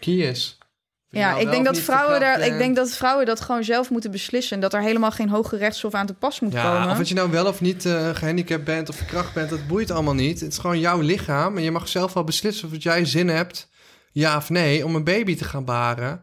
key 0.00 0.14
is. 0.14 0.58
Ja, 1.14 1.30
nou 1.30 1.42
ik 1.42 1.50
denk, 1.50 1.64
dat 1.64 1.78
vrouwen 1.78 2.20
daar, 2.20 2.40
ik 2.40 2.46
bent. 2.48 2.58
denk 2.58 2.76
dat 2.76 2.90
vrouwen 2.96 3.26
dat 3.26 3.40
gewoon 3.40 3.64
zelf 3.64 3.90
moeten 3.90 4.10
beslissen. 4.10 4.54
En 4.54 4.60
dat 4.62 4.74
er 4.74 4.80
helemaal 4.82 5.10
geen 5.10 5.28
hoge 5.28 5.56
rechtshof 5.56 5.92
aan 5.94 6.06
te 6.06 6.14
pas 6.14 6.40
moet 6.40 6.52
Ja, 6.52 6.72
komen. 6.72 6.90
of 6.90 6.96
dat 6.96 7.08
je 7.08 7.14
nou 7.14 7.30
wel 7.30 7.46
of 7.46 7.60
niet 7.60 7.86
eh, 7.86 8.08
gehandicapt 8.14 8.64
bent 8.64 8.88
of 8.88 8.96
verkracht 8.96 9.34
bent, 9.34 9.50
dat 9.50 9.66
boeit 9.66 9.90
allemaal 9.90 10.14
niet. 10.14 10.40
Het 10.40 10.52
is 10.52 10.58
gewoon 10.58 10.80
jouw 10.80 11.00
lichaam 11.00 11.56
en 11.56 11.62
je 11.62 11.70
mag 11.70 11.88
zelf 11.88 12.12
wel 12.12 12.24
beslissen 12.24 12.68
of 12.68 12.82
jij 12.82 13.04
zin 13.04 13.28
hebt, 13.28 13.68
ja 14.12 14.36
of 14.36 14.50
nee, 14.50 14.84
om 14.84 14.94
een 14.94 15.04
baby 15.04 15.36
te 15.36 15.44
gaan 15.44 15.64
baren. 15.64 16.20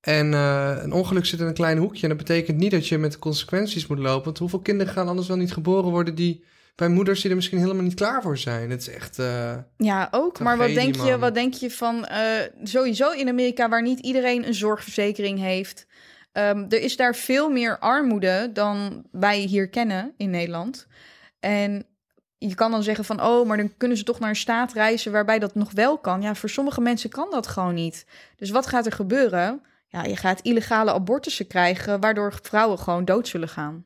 En 0.00 0.34
eh, 0.34 0.76
een 0.82 0.92
ongeluk 0.92 1.26
zit 1.26 1.40
in 1.40 1.46
een 1.46 1.54
klein 1.54 1.78
hoekje 1.78 2.02
en 2.02 2.08
dat 2.08 2.18
betekent 2.18 2.56
niet 2.56 2.70
dat 2.70 2.88
je 2.88 2.98
met 2.98 3.12
de 3.12 3.18
consequenties 3.18 3.86
moet 3.86 3.98
lopen. 3.98 4.24
Want 4.24 4.38
hoeveel 4.38 4.60
kinderen 4.60 4.92
gaan 4.92 5.08
anders 5.08 5.28
wel 5.28 5.36
niet 5.36 5.52
geboren 5.52 5.90
worden 5.90 6.14
die 6.14 6.44
bij 6.74 6.88
moeders 6.88 7.20
die 7.20 7.30
er 7.30 7.36
misschien 7.36 7.58
helemaal 7.58 7.82
niet 7.82 7.94
klaar 7.94 8.22
voor 8.22 8.38
zijn? 8.38 8.70
Het 8.70 8.80
is 8.80 8.88
echt... 8.88 9.18
eh, 9.18 9.56
Ja, 9.76 10.08
ook. 10.10 10.38
Maar 10.38 10.56
wat 10.56 10.74
denk, 10.74 10.94
je, 10.94 11.18
wat 11.18 11.34
denk 11.34 11.54
je 11.54 11.70
van 11.70 12.06
eh, 12.06 12.20
sowieso 12.62 13.10
in 13.10 13.28
Amerika, 13.28 13.68
waar 13.68 13.82
niet 13.82 14.00
iedereen 14.00 14.46
een 14.46 14.54
zorgverzekering 14.54 15.38
heeft? 15.38 15.86
Ehm, 16.32 16.64
er 16.68 16.80
is 16.80 16.96
daar 16.96 17.14
veel 17.14 17.50
meer 17.50 17.78
armoede 17.78 18.50
dan 18.52 19.04
wij 19.10 19.38
hier 19.38 19.68
kennen 19.68 20.14
in 20.16 20.30
Nederland. 20.30 20.86
En 21.40 21.86
je 22.38 22.54
kan 22.54 22.70
dan 22.70 22.82
zeggen 22.82 23.04
van, 23.04 23.22
oh, 23.22 23.46
maar 23.46 23.56
dan 23.56 23.76
kunnen 23.76 23.96
ze 23.96 24.04
toch 24.04 24.18
naar 24.18 24.28
een 24.28 24.36
staat 24.36 24.72
reizen 24.72 25.12
waarbij 25.12 25.38
dat 25.38 25.54
nog 25.54 25.72
wel 25.72 25.98
kan. 25.98 26.22
Ja, 26.22 26.34
voor 26.34 26.48
sommige 26.50 26.80
mensen 26.80 27.10
kan 27.10 27.30
dat 27.30 27.46
gewoon 27.46 27.74
niet. 27.74 28.06
Dus 28.36 28.50
wat 28.50 28.66
gaat 28.66 28.86
er 28.86 28.92
gebeuren? 28.92 29.62
Ja, 29.88 30.02
je 30.04 30.16
gaat 30.16 30.40
illegale 30.40 30.92
abortussen 30.92 31.46
krijgen, 31.46 32.00
waardoor 32.00 32.32
vrouwen 32.42 32.78
gewoon 32.78 33.04
dood 33.04 33.28
zullen 33.28 33.48
gaan. 33.48 33.84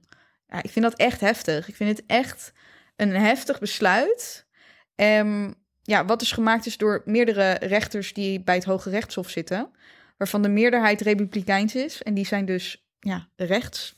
Ja, 0.48 0.62
ik 0.62 0.70
vind 0.70 0.85
dat 0.85 0.94
echt 0.94 1.20
heftig. 1.20 1.68
Ik 1.68 1.77
vind 1.77 1.96
het 1.98 2.07
echt 2.07 2.53
een 2.99 3.14
heftig 3.16 3.59
besluit. 3.59 4.46
Ehm, 4.94 5.51
ja, 5.82 6.05
wat 6.05 6.18
dus 6.18 6.32
gemaakt 6.32 6.66
is 6.66 6.76
door 6.76 7.03
meerdere 7.05 7.53
rechters 7.53 8.12
die 8.12 8.40
bij 8.40 8.55
het 8.55 8.64
Hoge 8.64 8.90
Rechtshof 8.90 9.30
zitten, 9.30 9.70
waarvan 10.16 10.42
de 10.42 10.49
meerderheid 10.49 11.01
republikeins 11.01 11.74
is. 11.74 12.03
En 12.03 12.14
die 12.14 12.26
zijn 12.26 12.44
dus 12.44 12.86
ja, 12.99 13.28
rechts. 13.36 13.96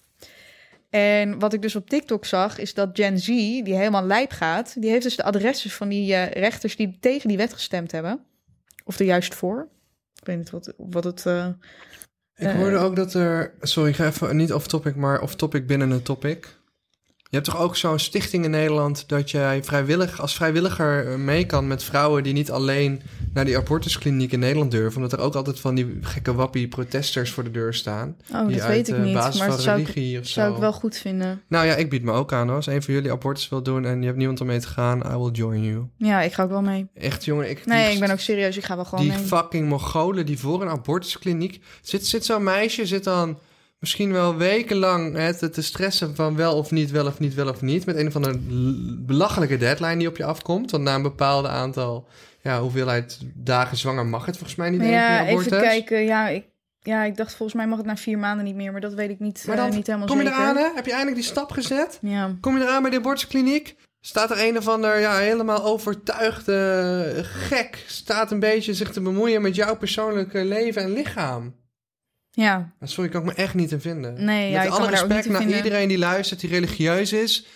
En 0.90 1.38
wat 1.38 1.52
ik 1.52 1.62
dus 1.62 1.76
op 1.76 1.88
TikTok 1.90 2.24
zag, 2.24 2.58
is 2.58 2.74
dat 2.74 2.90
Gen 2.92 3.18
Z, 3.18 3.26
die 3.26 3.74
helemaal 3.74 4.04
lijp 4.06 4.30
gaat, 4.30 4.80
die 4.80 4.90
heeft 4.90 5.02
dus 5.02 5.16
de 5.16 5.22
adressen 5.24 5.70
van 5.70 5.88
die 5.88 6.14
eh, 6.14 6.30
rechters 6.42 6.76
die 6.76 6.96
tegen 7.00 7.28
die 7.28 7.36
wet 7.36 7.52
gestemd 7.52 7.92
hebben. 7.92 8.24
Of 8.84 8.98
er 8.98 9.04
juist 9.04 9.34
voor. 9.34 9.68
Ik 10.20 10.26
weet 10.26 10.36
niet 10.36 10.50
wat, 10.50 10.72
wat 10.76 11.04
het... 11.04 11.26
eh, 11.26 11.48
Ik 12.36 12.46
Eh. 12.46 12.54
hoorde 12.54 12.76
ook 12.78 12.96
dat 12.96 13.14
er... 13.14 13.54
Sorry, 13.60 13.90
ik 13.90 13.96
ga 13.96 14.06
even 14.06 14.36
niet 14.36 14.52
off 14.52 14.66
topic, 14.66 14.96
maar 14.96 15.20
off 15.20 15.34
topic 15.34 15.66
binnen 15.66 15.90
een 15.90 16.02
topic. 16.02 16.58
Je 17.30 17.36
hebt 17.36 17.48
toch 17.50 17.58
ook 17.60 17.76
zo'n 17.76 17.98
stichting 17.98 18.44
in 18.44 18.50
Nederland 18.50 19.04
dat 19.08 19.30
jij 19.30 19.64
vrijwillig, 19.64 20.20
als 20.20 20.34
vrijwilliger 20.34 21.06
eh, 21.12 21.16
mee 21.18 21.46
kan 21.46 21.66
met 21.66 21.82
vrouwen 21.82 22.22
die 22.22 22.32
niet 22.32 22.50
alleen 22.50 23.02
naar 23.32 23.44
die 23.44 23.56
abortuskliniek 23.56 24.32
in 24.32 24.38
Nederland 24.38 24.70
durven. 24.70 24.96
Omdat 25.02 25.12
er 25.18 25.24
ook 25.24 25.34
altijd 25.34 25.60
van 25.60 25.74
die 25.74 25.98
gekke 26.00 26.34
wappie 26.34 26.68
protesters 26.68 27.30
voor 27.30 27.44
de 27.44 27.50
deur 27.50 27.74
staan. 27.74 28.16
oh, 28.32 28.46
die 28.46 28.56
dat 28.56 28.64
uit 28.64 28.74
weet 28.74 28.88
ik 28.88 28.94
eh, 28.94 29.02
niet. 29.02 29.14
basis 29.14 29.40
Maar 29.40 29.48
van 29.50 29.58
zou 29.60 29.80
ik, 29.80 30.18
of 30.20 30.26
zou 30.26 30.48
zo. 30.48 30.54
ik 30.54 30.60
wel 30.60 30.72
goed 30.72 30.96
vinden. 30.96 31.42
Nou 31.48 31.66
ja, 31.66 31.74
ik 31.74 31.90
bied 31.90 32.02
me 32.02 32.12
ook 32.12 32.32
aan 32.32 32.46
hoor. 32.46 32.56
Als 32.56 32.66
een 32.66 32.82
van 32.82 32.94
jullie 32.94 33.10
abortus 33.12 33.48
wil 33.48 33.62
doen 33.62 33.84
en 33.84 33.98
je 34.00 34.06
hebt 34.06 34.18
niemand 34.18 34.40
om 34.40 34.46
mee 34.46 34.60
te 34.60 34.68
gaan, 34.68 34.98
I 35.14 35.16
will 35.16 35.30
join 35.32 35.62
you. 35.64 35.86
Ja, 35.96 36.20
ik 36.20 36.32
ga 36.32 36.42
ook 36.42 36.50
wel 36.50 36.62
mee. 36.62 36.86
Echt 36.94 37.24
jongen, 37.24 37.50
ik... 37.50 37.66
Nee, 37.66 37.84
die- 37.84 37.94
ik 37.94 38.00
ben 38.00 38.10
ook 38.10 38.20
serieus. 38.20 38.56
Ik 38.56 38.64
ga 38.64 38.74
wel 38.76 38.84
gewoon 38.84 39.04
die 39.04 39.12
mee. 39.14 39.24
fucking 39.24 39.68
Mongolen 39.68 40.26
die 40.26 40.38
voor 40.38 40.62
een 40.62 40.68
abortuskliniek... 40.68 41.60
Zit, 41.82 42.06
zit 42.06 42.24
zo'n 42.24 42.42
meisje, 42.42 42.86
zit 42.86 43.04
dan 43.04 43.38
misschien 43.80 44.12
wel 44.12 44.36
wekenlang 44.36 45.16
hè, 45.16 45.50
te, 45.50 45.62
stressen 45.62 46.14
van 46.14 46.36
wel 46.36 46.56
of 46.56 46.70
niet, 46.70 46.90
wel 46.90 47.06
of 47.06 47.18
niet, 47.18 47.34
wel 47.34 47.48
of 47.48 47.60
niet... 47.60 47.86
met 47.86 47.96
een 47.96 48.06
of 48.06 48.16
andere 48.16 48.38
belachelijke 48.98 49.56
deadline 49.56 49.96
die 49.96 50.08
op 50.08 50.16
je 50.16 50.24
afkomt. 50.24 50.70
Want 50.70 50.82
na 50.82 50.94
een 50.94 51.02
bepaalde 51.02 51.48
aantal, 51.48 52.08
ja, 52.42 52.60
hoeveelheid 52.60 53.18
dagen 53.34 53.76
zwanger 53.76 54.06
mag 54.06 54.26
het 54.26 54.36
volgens 54.36 54.58
mij 54.58 54.70
niet 54.70 54.80
meer 54.80 54.90
ja, 54.90 55.20
je 55.20 55.28
even 55.28 55.50
kijken. 55.50 56.04
Ja 56.04 56.28
ik, 56.28 56.44
ja, 56.82 57.04
ik 57.04 57.16
dacht 57.16 57.34
volgens 57.34 57.58
mij 57.58 57.68
mag 57.68 57.78
het 57.78 57.86
na 57.86 57.96
vier 57.96 58.18
maanden 58.18 58.44
niet 58.44 58.54
meer. 58.54 58.72
Maar 58.72 58.80
dat 58.80 58.94
weet 58.94 59.10
ik 59.10 59.18
niet, 59.18 59.44
Maar 59.46 59.56
eh, 59.56 59.62
dan 59.62 59.74
niet 59.74 59.86
helemaal 59.86 60.08
kom 60.08 60.18
je 60.18 60.24
zeker. 60.24 60.40
eraan, 60.40 60.56
hè? 60.56 60.68
Heb 60.74 60.84
je 60.84 60.90
eindelijk 60.90 61.20
die 61.20 61.30
stap 61.30 61.50
gezet? 61.50 61.98
Ja. 62.02 62.36
Kom 62.40 62.56
je 62.56 62.62
eraan 62.62 62.82
bij 62.82 62.90
de 62.90 62.96
abortuskliniek? 62.96 63.76
Staat 64.00 64.30
er 64.30 64.48
een 64.48 64.56
of 64.56 64.68
ander 64.68 65.00
ja, 65.00 65.16
helemaal 65.16 65.64
overtuigde 65.64 67.20
gek... 67.22 67.84
staat 67.86 68.30
een 68.30 68.40
beetje 68.40 68.74
zich 68.74 68.92
te 68.92 69.00
bemoeien 69.00 69.42
met 69.42 69.54
jouw 69.54 69.76
persoonlijke 69.76 70.44
leven 70.44 70.82
en 70.82 70.92
lichaam. 70.92 71.54
Ja, 72.30 72.72
Sorry, 72.82 73.10
kan 73.10 73.20
ik 73.20 73.26
me 73.26 73.32
echt 73.34 73.54
niet 73.54 73.72
in 73.72 73.80
vinden. 73.80 74.24
Nee, 74.24 74.52
Met 74.52 74.68
alle 74.68 74.88
respect 74.90 75.28
naar 75.28 75.40
vinden. 75.40 75.56
iedereen 75.56 75.88
die 75.88 75.98
luistert, 75.98 76.40
die 76.40 76.50
religieus 76.50 77.12
is. 77.12 77.46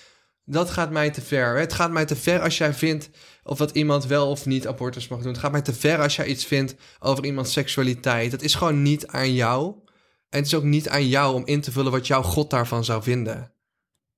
Dat 0.44 0.70
gaat 0.70 0.90
mij 0.90 1.10
te 1.10 1.20
ver. 1.20 1.58
Het 1.58 1.72
gaat 1.72 1.90
mij 1.90 2.04
te 2.04 2.16
ver 2.16 2.40
als 2.40 2.58
jij 2.58 2.74
vindt 2.74 3.10
of 3.42 3.58
dat 3.58 3.70
iemand 3.70 4.06
wel 4.06 4.30
of 4.30 4.46
niet 4.46 4.66
abortus 4.66 5.08
mag 5.08 5.18
doen. 5.18 5.28
Het 5.32 5.38
gaat 5.40 5.52
mij 5.52 5.62
te 5.62 5.72
ver 5.74 6.00
als 6.00 6.16
jij 6.16 6.26
iets 6.26 6.44
vindt 6.44 6.74
over 6.98 7.24
iemands 7.24 7.52
seksualiteit. 7.52 8.30
Dat 8.30 8.42
is 8.42 8.54
gewoon 8.54 8.82
niet 8.82 9.06
aan 9.06 9.32
jou. 9.34 9.74
En 10.28 10.38
het 10.38 10.46
is 10.46 10.54
ook 10.54 10.62
niet 10.62 10.88
aan 10.88 11.08
jou 11.08 11.34
om 11.34 11.46
in 11.46 11.60
te 11.60 11.72
vullen 11.72 11.92
wat 11.92 12.06
jouw 12.06 12.22
God 12.22 12.50
daarvan 12.50 12.84
zou 12.84 13.02
vinden. 13.02 13.52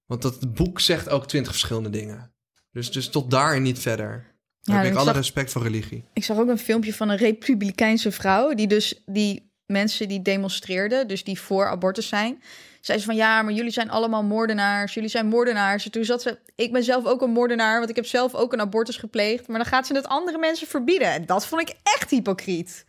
Want 0.07 0.23
dat 0.23 0.55
boek 0.55 0.81
zegt 0.81 1.09
ook 1.09 1.27
twintig 1.29 1.53
verschillende 1.53 1.91
dingen. 1.91 2.33
Dus, 2.71 2.91
dus 2.93 3.09
tot 3.09 3.31
daar 3.31 3.55
en 3.55 3.63
niet 3.63 3.79
verder. 3.79 4.35
Ja, 4.61 4.75
heb 4.75 4.85
ik 4.85 4.91
ik 4.91 4.97
alle 4.97 5.07
zag- 5.07 5.15
respect 5.17 5.53
voor 5.53 5.63
religie. 5.63 6.05
Ik 6.13 6.25
zag 6.25 6.39
ook 6.39 6.49
een 6.49 6.59
filmpje 6.59 6.95
van 6.95 7.09
een 7.09 7.17
republikeinse 7.17 8.13
vrouw... 8.13 8.55
die 8.55 8.67
dus 8.67 9.03
die 9.07 9.46
mensen 9.67 10.09
die 10.09 10.23
demonstreerden, 10.23 11.09
dus 11.09 11.25
die 11.25 11.41
voor 11.41 11.67
abortus 11.67 12.09
zijn... 12.09 12.43
zei 12.81 12.99
ze 12.99 13.05
van 13.05 13.17
ja, 13.17 13.43
maar 13.43 13.53
jullie 13.53 13.71
zijn 13.71 13.91
allemaal 13.91 14.25
moordenaars. 14.25 14.95
Jullie 14.95 15.11
zijn 15.11 15.27
moordenaars. 15.27 15.85
En 15.85 15.91
toen 15.91 16.05
zat 16.05 16.23
ze... 16.23 16.39
Ik 16.55 16.73
ben 16.73 16.85
zelf 16.85 17.05
ook 17.05 17.23
een 17.23 17.31
moordenaar, 17.31 17.79
want 17.79 17.91
ik 17.91 17.97
heb 17.97 18.07
zelf 18.07 18.35
ook 18.35 18.53
een 18.53 18.61
abortus 18.61 18.97
gepleegd. 18.97 19.49
Maar 19.49 19.59
dan 19.59 19.67
gaat 19.67 19.87
ze 19.87 19.95
het 19.95 20.07
andere 20.07 20.39
mensen 20.39 20.67
verbieden. 20.67 21.13
En 21.13 21.27
dat 21.27 21.47
vond 21.47 21.61
ik 21.61 21.77
echt 21.83 22.11
hypocriet. 22.11 22.85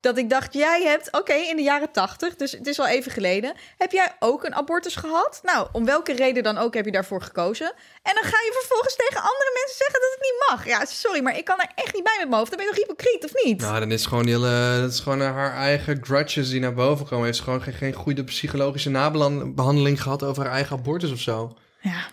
Dat 0.00 0.18
ik 0.18 0.30
dacht, 0.30 0.54
jij 0.54 0.82
hebt, 0.82 1.12
oké, 1.12 1.32
in 1.32 1.56
de 1.56 1.62
jaren 1.62 1.92
tachtig, 1.92 2.36
dus 2.36 2.52
het 2.52 2.66
is 2.66 2.80
al 2.80 2.86
even 2.86 3.12
geleden, 3.12 3.54
heb 3.76 3.92
jij 3.92 4.16
ook 4.18 4.44
een 4.44 4.54
abortus 4.54 4.96
gehad? 4.96 5.40
Nou, 5.42 5.68
om 5.72 5.84
welke 5.84 6.12
reden 6.12 6.42
dan 6.42 6.58
ook 6.58 6.74
heb 6.74 6.84
je 6.84 6.92
daarvoor 6.92 7.22
gekozen? 7.22 7.66
En 8.02 8.14
dan 8.14 8.22
ga 8.22 8.38
je 8.44 8.56
vervolgens 8.58 8.96
tegen 8.96 9.16
andere 9.16 9.50
mensen 9.54 9.76
zeggen 9.76 10.00
dat 10.00 10.10
het 10.10 10.20
niet 10.20 10.48
mag. 10.48 10.66
Ja, 10.66 10.84
sorry, 10.84 11.22
maar 11.22 11.36
ik 11.36 11.44
kan 11.44 11.58
er 11.58 11.70
echt 11.74 11.94
niet 11.94 12.04
bij 12.04 12.16
met 12.18 12.28
mijn 12.28 12.38
hoofd. 12.38 12.50
Dan 12.50 12.58
ben 12.58 12.68
je 12.68 12.72
toch 12.74 12.86
hypocriet, 12.86 13.24
of 13.24 13.44
niet? 13.44 13.60
Nou, 13.60 13.80
dan 13.80 13.92
is 13.92 14.06
gewoon, 14.06 14.26
hele, 14.26 14.78
dat 14.80 14.92
is 14.92 15.00
gewoon 15.00 15.20
haar 15.20 15.54
eigen 15.54 16.04
grudges 16.04 16.50
die 16.50 16.60
naar 16.60 16.74
boven 16.74 17.06
komen. 17.06 17.24
Heeft 17.24 17.36
ze 17.36 17.42
gewoon 17.42 17.62
geen, 17.62 17.74
geen 17.74 17.92
goede 17.92 18.24
psychologische 18.24 18.90
nabehandeling 18.90 20.02
gehad 20.02 20.22
over 20.22 20.44
haar 20.44 20.52
eigen 20.52 20.76
abortus 20.76 21.12
of 21.12 21.20
zo. 21.20 21.56
Ja. 21.80 22.06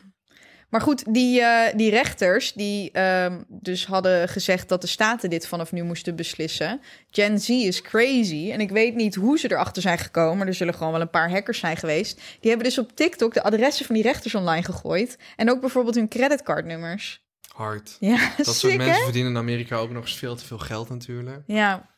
Maar 0.70 0.82
goed, 0.82 1.13
die, 1.13 1.41
eh, 1.41 1.76
die 1.76 1.89
rechters 1.89 2.53
die 2.53 2.91
ehm, 2.91 3.41
dus 3.47 3.86
hadden 3.86 4.30
gezegd 4.30 4.70
dat 4.70 4.82
de 4.82 4.88
staten 4.88 5.30
dit 5.30 5.47
vanaf 5.47 5.72
nu 5.72 5.84
moesten 5.84 6.15
beslissen. 6.15 6.82
Gen 7.11 7.39
Z 7.39 7.49
is 7.49 7.82
crazy. 7.82 8.51
En 8.51 8.59
ik 8.59 8.70
weet 8.70 8.95
niet 8.95 9.15
hoe 9.15 9.39
ze 9.39 9.51
erachter 9.51 9.82
zijn 9.82 9.97
gekomen. 9.97 10.38
Maar 10.38 10.47
er 10.47 10.53
zullen 10.53 10.74
gewoon 10.74 10.91
wel 10.91 11.01
een 11.01 11.09
paar 11.09 11.30
hackers 11.32 11.59
zijn 11.59 11.78
geweest. 11.78 12.15
Die 12.15 12.49
hebben 12.49 12.68
dus 12.68 12.78
op 12.78 12.95
TikTok 12.95 13.34
de 13.34 13.43
adressen 13.43 13.86
van 13.86 13.95
die 13.95 14.03
rechters 14.03 14.36
online 14.36 14.63
gegooid. 14.63 15.18
En 15.36 15.51
ook 15.51 15.59
bijvoorbeeld 15.59 15.95
hun 15.95 16.07
creditcardnummers. 16.07 17.26
Hard. 17.53 17.97
Ja, 17.99 18.32
Dat 18.38 18.55
soort 18.55 18.78
mensen 18.78 18.95
hè? 18.95 19.03
verdienen 19.03 19.32
in 19.32 19.38
Amerika 19.38 19.76
ook 19.76 19.91
nog 19.91 20.03
eens 20.03 20.18
veel 20.18 20.36
te 20.36 20.45
veel 20.45 20.57
geld 20.57 20.89
natuurlijk. 20.89 21.43
Ja. 21.45 21.89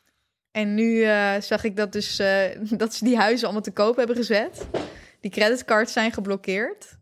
En 0.52 0.74
nu 0.74 1.02
eh, 1.02 1.40
zag 1.40 1.64
ik 1.64 1.76
dat, 1.76 1.92
dus, 1.92 2.18
eh, 2.18 2.44
dat 2.82 2.94
ze 2.94 3.04
die 3.04 3.16
huizen 3.16 3.44
allemaal 3.44 3.62
te 3.62 3.72
koop 3.72 3.96
hebben 3.96 4.16
gezet. 4.16 4.66
Die 5.20 5.30
creditcards 5.30 5.92
zijn 5.92 6.12
geblokkeerd. 6.12 6.98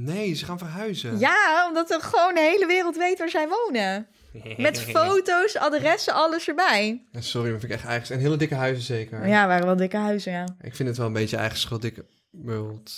Nee, 0.00 0.34
ze 0.34 0.44
gaan 0.44 0.58
verhuizen. 0.58 1.18
Ja, 1.18 1.66
omdat 1.68 1.90
er 1.90 2.00
gewoon 2.00 2.34
de 2.34 2.40
hele 2.40 2.66
wereld 2.66 2.96
weet 2.96 3.18
waar 3.18 3.28
zij 3.28 3.48
wonen. 3.48 4.06
Met 4.56 4.80
foto's, 4.80 5.56
adressen, 5.56 6.12
alles 6.12 6.48
erbij. 6.48 7.02
Sorry, 7.18 7.50
maar 7.50 7.60
vind 7.60 7.72
ik 7.72 7.78
echt 7.78 7.88
eigen. 7.88 8.14
En 8.14 8.20
hele 8.20 8.36
dikke 8.36 8.54
huizen 8.54 8.84
zeker. 8.84 9.28
Ja, 9.28 9.46
waren 9.46 9.66
wel 9.66 9.76
dikke 9.76 9.96
huizen, 9.96 10.32
ja. 10.32 10.44
Ik 10.60 10.74
vind 10.74 10.88
het 10.88 10.98
wel 10.98 11.06
een 11.06 11.12
beetje 11.12 11.36
eigen 11.36 11.58
schuld. 11.58 11.82
Dikke... 11.82 12.04
Bult. 12.30 12.92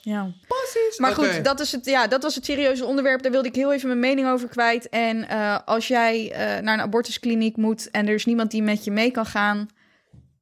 ja. 0.00 0.32
Maar 0.96 1.18
Oké. 1.18 1.32
goed, 1.32 1.44
dat, 1.44 1.60
is 1.60 1.72
het, 1.72 1.84
ja, 1.84 2.06
dat 2.06 2.22
was 2.22 2.34
het 2.34 2.44
serieuze 2.44 2.84
onderwerp. 2.84 3.22
Daar 3.22 3.32
wilde 3.32 3.48
ik 3.48 3.54
heel 3.54 3.72
even 3.72 3.88
mijn 3.88 4.00
mening 4.00 4.28
over 4.28 4.48
kwijt. 4.48 4.88
En 4.88 5.28
eh, 5.28 5.58
als 5.64 5.88
jij 5.88 6.32
eh, 6.32 6.62
naar 6.62 6.74
een 6.74 6.84
abortuskliniek 6.84 7.56
moet 7.56 7.90
en 7.90 8.08
er 8.08 8.14
is 8.14 8.24
niemand 8.24 8.50
die 8.50 8.62
met 8.62 8.84
je 8.84 8.90
mee 8.90 9.10
kan 9.10 9.26
gaan, 9.26 9.68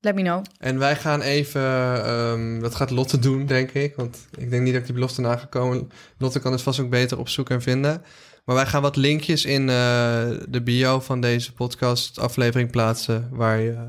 let 0.03 0.15
me 0.15 0.23
know. 0.23 0.45
En 0.59 0.79
wij 0.79 0.97
gaan 0.97 1.21
even, 1.21 1.63
ehm, 2.05 2.61
dat 2.61 2.75
gaat 2.75 2.91
Lotte 2.91 3.19
doen, 3.19 3.47
denk 3.47 3.71
ik. 3.71 3.97
Want 3.97 4.19
ik 4.39 4.51
denk 4.51 4.63
niet 4.63 4.73
dat 4.73 4.81
ik 4.81 4.87
die 4.87 4.95
belofte 4.95 5.21
nagekomen. 5.21 5.91
Lotte 6.19 6.41
kan 6.41 6.53
het 6.53 6.63
vast 6.63 6.81
ook 6.81 6.91
beter 6.91 7.19
opzoeken 7.19 7.55
en 7.55 7.63
vinden. 7.63 8.03
Maar 8.45 8.55
wij 8.57 8.67
gaan 8.67 8.83
wat 8.83 8.97
linkjes 8.97 9.45
in 9.45 9.69
eh, 9.69 10.31
de 10.49 10.61
bio 10.65 11.01
van 11.01 11.21
deze 11.21 11.53
podcast 11.53 12.19
aflevering 12.19 12.71
plaatsen. 12.71 13.29
Waar 13.31 13.59
je, 13.61 13.71
eh, 13.71 13.81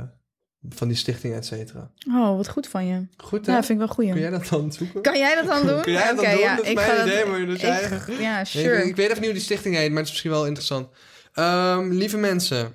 van 0.70 0.88
die 0.88 0.98
stichting, 0.98 1.34
et 1.36 1.46
cetera. 1.46 1.92
Oh, 2.08 2.36
wat 2.38 2.50
goed 2.50 2.68
van 2.68 2.86
je. 2.88 3.08
Goed 3.18 3.46
hè? 3.46 3.52
Ja, 3.52 3.58
vind 3.64 3.70
ik 3.82 3.86
wel 3.86 3.96
goed. 3.96 4.06
Kun 4.12 4.20
jij 4.22 4.30
dat 4.30 4.48
dan 4.50 4.72
zoeken? 4.72 5.02
Kan 5.02 5.18
jij 5.18 5.36
dat 5.36 5.46
dan 5.48 5.68
doen? 5.68 5.82
Kun 5.82 5.92
jij 5.92 6.06
dat 6.08 6.16
dan 6.16 6.32
doen? 6.32 6.40
Ja, 6.40 6.56
Dat 6.56 6.64
is 6.66 6.70
ik 6.72 6.76
mijn 6.76 6.88
ga 6.98 7.04
idee, 7.06 7.26
maar 7.26 7.46
dus 7.46 7.56
ik- 7.56 8.20
Ja, 8.20 8.36
Nee, 8.36 8.46
sure. 8.46 8.78
ik, 8.82 8.86
ik 8.86 8.96
weet 8.96 9.06
even 9.06 9.16
niet 9.18 9.26
hoe 9.26 9.34
die 9.34 9.42
stichting 9.44 9.76
heet, 9.76 9.88
maar 9.90 9.98
het 9.98 10.06
is 10.06 10.12
misschien 10.12 10.32
wel 10.32 10.46
interessant. 10.46 10.88
Ehm, 11.34 11.90
lieve 11.92 12.18
mensen, 12.18 12.74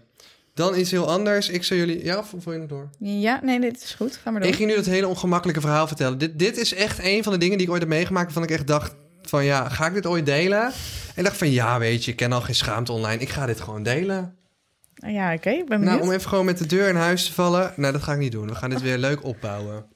dan 0.59 0.79
iets 0.79 0.91
heel 0.91 1.11
anders. 1.11 1.49
Ik 1.49 1.65
zou 1.65 1.81
jullie... 1.81 2.05
Ja, 2.05 2.25
wil 2.45 2.53
je 2.53 2.59
nog 2.59 2.69
door? 2.69 2.89
Ja, 2.99 3.41
nee, 3.43 3.61
dit 3.61 3.83
is 3.83 3.95
goed. 3.95 4.17
Ga 4.17 4.31
maar 4.31 4.41
door. 4.41 4.51
Ik 4.51 4.57
ging 4.57 4.69
nu 4.69 4.77
dat 4.77 4.87
hele 4.87 5.07
ongemakkelijke 5.07 5.61
verhaal 5.61 5.87
vertellen. 5.87 6.19
Dit, 6.19 6.39
dit 6.39 6.59
is 6.59 6.75
echt 6.75 6.99
een 7.03 7.23
van 7.23 7.33
de 7.33 7.39
dingen 7.39 7.57
die 7.57 7.67
ik 7.67 7.73
ooit 7.73 7.83
heb 7.83 7.91
meegemaakt... 7.91 8.25
waarvan 8.25 8.43
ik 8.43 8.51
echt 8.51 8.67
dacht 8.67 8.95
van 9.23 9.45
ja, 9.45 9.69
ga 9.69 9.87
ik 9.87 9.95
dit 9.95 10.07
ooit 10.07 10.27
delen? 10.27 10.73
En 11.15 11.25
dacht 11.25 11.37
van 11.37 11.51
ja, 11.51 11.79
weet 11.79 12.05
je, 12.05 12.11
ik 12.11 12.17
ken 12.17 12.33
al 12.33 12.41
geen 12.41 12.55
schaamte 12.55 12.93
online. 12.93 13.23
Ik 13.23 13.29
ga 13.29 13.47
dit 13.47 13.61
gewoon 13.61 13.83
delen. 13.83 14.37
Ja, 14.95 15.35
oké. 15.35 15.51
ben 15.51 15.67
benieuwd. 15.67 15.85
Nou, 15.85 16.01
om 16.01 16.13
even 16.13 16.29
gewoon 16.29 16.45
met 16.45 16.59
de 16.59 16.67
deur 16.67 16.89
in 16.89 16.97
huis 16.97 17.27
te 17.27 17.33
vallen. 17.33 17.73
Nou, 17.77 17.93
dat 17.93 18.03
ga 18.03 18.13
ik 18.13 18.19
niet 18.19 18.33
doen. 18.33 18.49
We 18.49 18.55
gaan 18.55 18.71
dit 18.71 18.81
weer 18.81 18.99
leuk 18.99 19.25
opbouwen. 19.25 19.87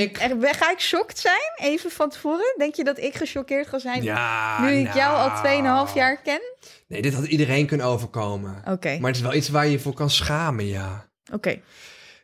Ik... 0.00 0.18
Ga 0.40 0.70
ik 0.70 0.80
shocked 0.80 1.18
zijn? 1.18 1.70
Even 1.70 1.90
van 1.90 2.10
tevoren? 2.10 2.54
Denk 2.56 2.74
je 2.74 2.84
dat 2.84 2.98
ik 2.98 3.14
gechoqueerd 3.14 3.68
ga 3.68 3.78
zijn? 3.78 4.02
Ja, 4.02 4.60
nu 4.60 4.72
ik 4.72 4.94
jou 4.94 5.16
al 5.16 5.62
nou. 5.62 5.88
2,5 5.88 5.94
jaar 5.94 6.22
ken? 6.22 6.40
Nee, 6.88 7.02
dit 7.02 7.14
had 7.14 7.24
iedereen 7.24 7.66
kunnen 7.66 7.86
overkomen. 7.86 8.62
Oké, 8.68 8.98
Maar 8.98 9.06
het 9.06 9.16
is 9.16 9.22
wel 9.22 9.34
iets 9.34 9.48
waar 9.48 9.66
je 9.66 9.78
voor 9.78 9.94
kan 9.94 10.10
schamen, 10.10 10.66
ja. 10.66 11.08
oké. 11.32 11.60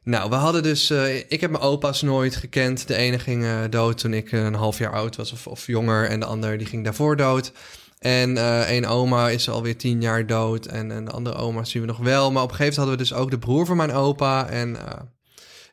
Nou, 0.02 0.30
we 0.30 0.36
hadden 0.36 0.62
dus... 0.62 0.90
eh, 0.90 1.16
ik 1.16 1.40
heb 1.40 1.50
mijn 1.50 1.62
opa's 1.62 2.02
nooit 2.02 2.36
gekend. 2.36 2.86
De 2.88 2.94
ene 2.94 3.18
ging 3.18 3.44
eh, 3.44 3.58
dood 3.70 3.98
toen 3.98 4.14
ik 4.14 4.32
eh, 4.32 4.44
een 4.44 4.54
half 4.54 4.78
jaar 4.78 4.92
oud 4.92 5.16
was 5.16 5.32
of, 5.32 5.46
of 5.46 5.66
jonger. 5.66 6.08
En 6.08 6.20
de 6.20 6.26
ander 6.26 6.58
die 6.58 6.66
ging 6.66 6.84
daarvoor 6.84 7.16
dood. 7.16 7.52
En 7.98 8.36
eh 8.36 8.76
een 8.76 8.86
oma 8.86 9.28
is 9.28 9.48
alweer 9.48 9.76
tien 9.76 10.00
jaar 10.00 10.26
dood. 10.26 10.66
En, 10.66 10.90
en 10.92 11.04
de 11.04 11.10
andere 11.10 11.36
oma 11.36 11.64
zien 11.64 11.82
we 11.82 11.88
nog 11.88 11.98
wel. 11.98 12.32
Maar 12.32 12.42
op 12.42 12.50
een 12.50 12.56
gegeven 12.56 12.80
moment 12.80 12.98
hadden 12.98 13.06
we 13.08 13.14
dus 13.16 13.24
ook 13.24 13.30
de 13.30 13.46
broer 13.46 13.66
van 13.66 13.76
mijn 13.76 13.92
opa. 13.92 14.48
En 14.48 14.76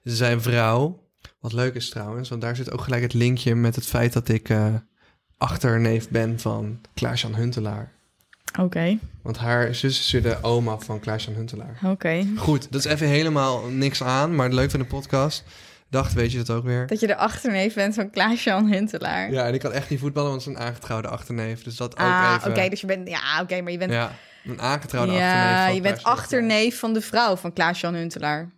zijn 0.03 0.41
vrouw. 0.41 1.06
Wat 1.47 1.55
leuk 1.55 1.75
is 1.75 1.89
trouwens. 1.89 2.29
Want 2.29 2.41
daar 2.41 2.55
zit 2.55 2.71
ook 2.71 2.81
gelijk 2.81 3.01
het 3.01 3.13
linkje 3.13 3.55
met 3.55 3.75
het 3.75 3.85
feit 3.85 4.13
dat 4.13 4.29
ik 4.29 4.49
eh, 4.49 4.65
achterneef 5.37 6.09
ben 6.09 6.39
van 6.39 6.81
Klaas-Jan 6.93 7.35
Huntelaar. 7.35 7.91
Oké, 8.59 8.97
Want 9.21 9.37
haar 9.37 9.75
zus 9.75 9.99
is 9.99 10.11
weer 10.11 10.21
de 10.21 10.37
oma 10.41 10.77
van 10.79 10.99
Klaas-Jan 10.99 11.35
Huntelaar. 11.35 11.79
oké. 11.83 12.25
Goed, 12.37 12.71
dat 12.71 12.85
is 12.85 12.91
even 12.91 13.07
helemaal 13.07 13.65
niks 13.65 14.03
aan, 14.03 14.35
maar 14.35 14.49
leuk 14.49 14.71
van 14.71 14.79
de 14.79 14.85
podcast. 14.85 15.43
Dacht, 15.89 16.13
weet 16.13 16.31
je 16.31 16.37
dat 16.37 16.49
ook 16.49 16.63
weer? 16.63 16.87
Dat 16.87 16.99
je 16.99 17.07
de 17.07 17.15
achterneef 17.15 17.73
bent 17.73 17.95
van 17.95 18.09
Klaas-Jan 18.09 18.71
Huntelaar. 18.71 19.31
Ja, 19.31 19.45
en 19.45 19.53
ik 19.53 19.59
kan 19.59 19.71
echt 19.71 19.89
niet 19.89 19.99
voetballen, 19.99 20.29
want 20.29 20.41
is 20.41 20.47
een 20.47 20.59
aangetrouwde 20.59 21.07
achterneef. 21.07 21.63
Dus 21.63 21.75
dat 21.75 21.93
ook 21.93 22.07
ah, 22.07 22.35
even. 22.37 22.51
oké, 22.51 22.69
dus 22.69 22.81
je 22.81 22.87
bent... 22.87 23.07
Ja, 23.07 23.41
oké, 23.41 23.61
maar 23.61 23.71
je 23.71 23.77
bent... 23.77 23.91
Ja, 23.91 24.11
een 24.45 24.61
aangetrouwde 24.61 25.11
achterneef. 25.11 25.41
Ja, 25.41 25.67
je 25.67 25.81
bent 25.81 26.03
achterneef 26.03 26.79
van 26.79 26.93
de 26.93 27.01
vrouw 27.01 27.35
van 27.35 27.53
Klaas-Jan 27.53 27.93
Huntelaar. 27.93 28.49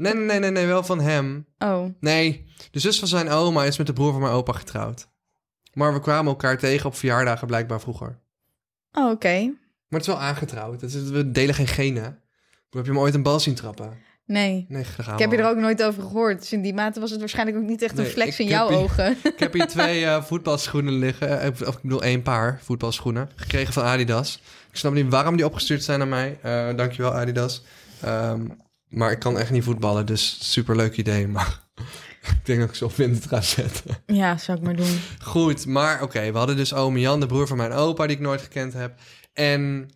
Nee, 0.00 0.14
nee, 0.14 0.24
nee, 0.24 0.38
nee, 0.38 0.50
nee, 0.50 0.66
wel 0.66 0.82
van 0.82 1.00
hem. 1.00 1.46
Oh, 1.58 1.84
Nee, 2.00 2.46
de 2.70 2.78
zus 2.78 2.98
van 2.98 3.08
zijn 3.08 3.28
oma 3.28 3.64
is 3.64 3.78
met 3.78 3.86
de 3.86 3.92
broer 3.92 4.12
van 4.12 4.20
mijn 4.20 4.32
opa 4.32 4.52
getrouwd. 4.52 5.08
Maar 5.72 5.92
we 5.94 6.00
kwamen 6.00 6.30
elkaar 6.30 6.58
tegen 6.58 6.86
op 6.86 6.94
verjaardagen 6.94 7.46
blijkbaar 7.46 7.80
vroeger. 7.80 8.18
oh 8.92 9.10
oké. 9.10 9.42
Maar 9.88 10.00
het 10.00 10.08
is 10.08 10.14
wel 10.14 10.20
aangetrouwd. 10.24 10.80
Het 10.80 10.94
is, 10.94 11.10
we 11.10 11.30
delen 11.30 11.54
geen 11.54 11.66
genen. 11.66 12.02
Heb 12.70 12.84
je 12.84 12.90
hem 12.90 12.98
ooit 13.00 13.14
een 13.14 13.22
bal 13.22 13.40
zien 13.40 13.54
trappen? 13.54 13.92
Nee. 14.26 14.66
Nee, 14.68 14.82
Ik 14.82 15.18
heb 15.18 15.30
je 15.30 15.36
er 15.36 15.48
ook 15.48 15.56
nooit 15.56 15.82
over 15.82 16.02
gehoord. 16.02 16.38
Dus 16.40 16.52
in 16.52 16.62
die 16.62 16.74
mate 16.74 17.00
was 17.00 17.10
het 17.10 17.18
waarschijnlijk 17.20 17.56
ook 17.58 17.62
niet 17.64 17.82
echt 17.82 17.98
een 17.98 18.02
Nee, 18.04 18.12
flex 18.12 18.40
in 18.40 18.46
jouw 18.46 18.68
hier- 18.68 18.76
ogen. 18.78 19.16
Ik 19.34 19.38
heb 19.38 19.52
hier 19.52 19.66
twee 19.66 20.04
eh, 20.06 20.22
voetbalschoenen 20.22 20.92
liggen. 20.98 21.40
Eh, 21.40 21.48
Of 21.66 21.76
ik 21.76 21.82
bedoel 21.82 22.02
één 22.02 22.22
paar 22.22 22.60
voetbalschoenen. 22.62 23.30
Gekregen 23.36 23.72
van 23.72 23.84
Adidas. 23.84 24.42
Ik 24.70 24.76
snap 24.76 24.92
niet 24.92 25.08
waarom 25.10 25.36
die 25.36 25.44
opgestuurd 25.46 25.84
zijn 25.84 25.98
naar 25.98 26.08
mij. 26.08 26.38
Eh 26.42 26.76
dankjewel 26.76 27.12
Adidas. 27.14 27.62
Ehm, 28.00 28.46
maar 28.90 29.10
ik 29.10 29.18
kan 29.18 29.38
echt 29.38 29.50
niet 29.50 29.64
voetballen, 29.64 30.06
dus 30.06 30.52
super 30.52 30.76
leuk 30.76 30.96
idee. 30.96 31.28
Maar 31.28 31.60
ik 32.38 32.44
denk 32.44 32.60
dat 32.60 32.68
ik 32.68 32.74
ze 32.74 32.84
op 32.84 32.94
Vinted 32.94 33.26
ga 33.26 33.40
zetten. 33.40 33.96
Ja, 34.06 34.38
zou 34.38 34.58
ik 34.58 34.64
maar 34.64 34.76
doen. 34.76 35.00
Goed, 35.22 35.66
maar 35.66 36.02
oké. 36.02 36.32
we 36.32 36.38
hadden 36.38 36.56
dus 36.56 36.74
ome 36.74 37.00
Jan, 37.00 37.20
de 37.20 37.26
broer 37.26 37.46
van 37.46 37.56
mijn 37.56 37.72
opa, 37.72 38.06
die 38.06 38.16
ik 38.16 38.22
nooit 38.22 38.42
gekend 38.42 38.72
heb. 38.72 38.98
En 39.32 39.90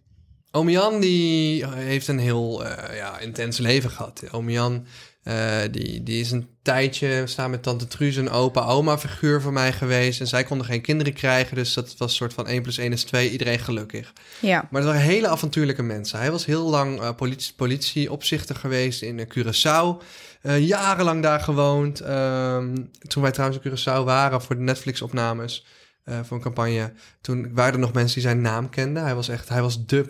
ome 0.50 0.70
Jan, 0.70 1.00
die 1.00 1.66
heeft 1.66 2.08
een 2.08 2.18
heel 2.18 2.64
eh, 2.64 2.96
ja, 2.96 3.18
intens 3.18 3.58
leven 3.58 3.90
gehad. 3.90 4.22
Ome 4.30 4.52
Jan, 4.52 4.86
eh, 5.24 5.60
die, 5.70 6.02
die 6.02 6.20
is 6.20 6.30
een 6.30 6.48
tijdje 6.62 7.26
samen 7.26 7.50
met 7.50 7.62
tante 7.62 7.86
Truus 7.86 8.16
een 8.16 8.30
opa-oma-figuur 8.30 9.40
voor 9.40 9.52
mij 9.52 9.72
geweest. 9.72 10.20
En 10.20 10.26
zij 10.26 10.44
konden 10.44 10.66
geen 10.66 10.80
kinderen 10.80 11.12
krijgen, 11.12 11.56
dus 11.56 11.74
dat 11.74 11.96
was 11.96 12.10
een 12.10 12.16
soort 12.16 12.34
van 12.34 12.46
1 12.46 12.62
plus 12.62 12.78
1 12.78 12.92
is 12.92 13.04
2, 13.04 13.30
iedereen 13.30 13.58
gelukkig. 13.58 14.12
Ja. 14.40 14.68
Maar 14.70 14.80
het 14.80 14.90
waren 14.90 15.06
hele 15.06 15.28
avontuurlijke 15.28 15.82
mensen. 15.82 16.18
Hij 16.18 16.30
was 16.30 16.44
heel 16.44 16.70
lang 16.70 17.00
eh, 17.00 17.14
politie, 17.14 17.54
politieopzichter 17.54 18.56
geweest 18.56 19.02
in 19.02 19.18
eh, 19.18 19.26
Curaçao. 19.26 20.02
Jarenlang 20.58 21.22
daar 21.22 21.40
gewoond. 21.40 22.00
Ehm, 22.00 22.74
toen 23.06 23.22
wij 23.22 23.32
trouwens 23.32 23.60
in 23.62 23.70
Curaçao 23.70 24.04
waren 24.04 24.42
voor 24.42 24.56
de 24.56 24.62
Netflix-opnames 24.62 25.66
voor 26.22 26.36
een 26.36 26.42
campagne... 26.42 26.92
toen 27.20 27.54
waren 27.54 27.72
er 27.72 27.78
nog 27.78 27.92
mensen 27.92 28.14
die 28.14 28.22
zijn 28.22 28.40
naam 28.40 28.70
kenden. 28.70 29.02
Hij 29.02 29.14
was 29.14 29.28
echt 29.28 29.48
hij 29.48 29.62
was 29.62 29.86
de 29.86 30.04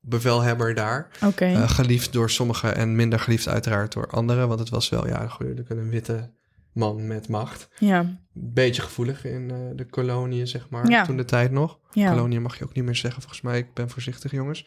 politiebevelhebber 0.00 0.74
daar. 0.74 1.08
Oké. 1.24 1.44
Eh, 1.44 1.70
geliefd 1.70 2.12
door 2.12 2.30
sommigen 2.30 2.76
en 2.76 2.96
minder 2.96 3.20
geliefd 3.20 3.48
uiteraard 3.48 3.92
door 3.92 4.06
anderen. 4.10 4.48
Want 4.48 4.60
het 4.60 4.68
was 4.68 4.88
wel 4.88 5.06
ja, 5.06 5.22
natuurlijk 5.38 5.70
een 5.70 5.90
witte 5.90 6.30
man 6.72 7.06
met 7.06 7.28
macht. 7.28 7.68
ja. 7.78 8.18
Beetje 8.32 8.82
gevoelig 8.82 9.24
in 9.24 9.50
eh, 9.50 9.56
de 9.74 9.84
koloniën, 9.84 10.46
zeg 10.46 10.68
maar, 10.68 10.88
Ja. 10.90 11.04
toen 11.04 11.16
de 11.16 11.24
tijd 11.24 11.50
nog. 11.50 11.78
Ja. 11.90 12.10
Koloniën 12.10 12.42
mag 12.42 12.58
je 12.58 12.64
ook 12.64 12.74
niet 12.74 12.84
meer 12.84 12.96
zeggen, 12.96 13.20
volgens 13.22 13.42
mij. 13.42 13.58
Ik 13.58 13.74
ben 13.74 13.90
voorzichtig, 13.90 14.30
jongens. 14.30 14.66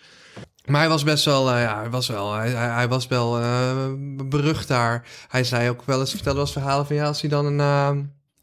Maar 0.66 0.80
hij 0.80 0.90
was 0.90 1.04
best 1.04 1.26
wel, 1.26 1.50
eh, 1.52 1.62
ja, 1.62 1.80
hij 1.80 1.90
was 1.90 2.08
wel, 2.08 2.34
hij, 2.34 2.50
hij, 2.50 2.68
hij 2.70 2.88
was 2.88 3.08
wel 3.08 3.32
berucht 4.28 4.68
daar. 4.68 5.08
Hij 5.28 5.44
zei 5.44 5.70
ook 5.70 5.84
wel 5.84 6.00
eens, 6.00 6.10
vertelde 6.12 6.38
wel 6.38 6.46
eens 6.48 6.54
verhalen 6.54 6.86
van, 6.86 6.96
ja, 6.96 7.06
als 7.06 7.22
hij 7.22 7.30
dan 7.30 7.46
een, 7.46 7.60
eh, 7.60 7.92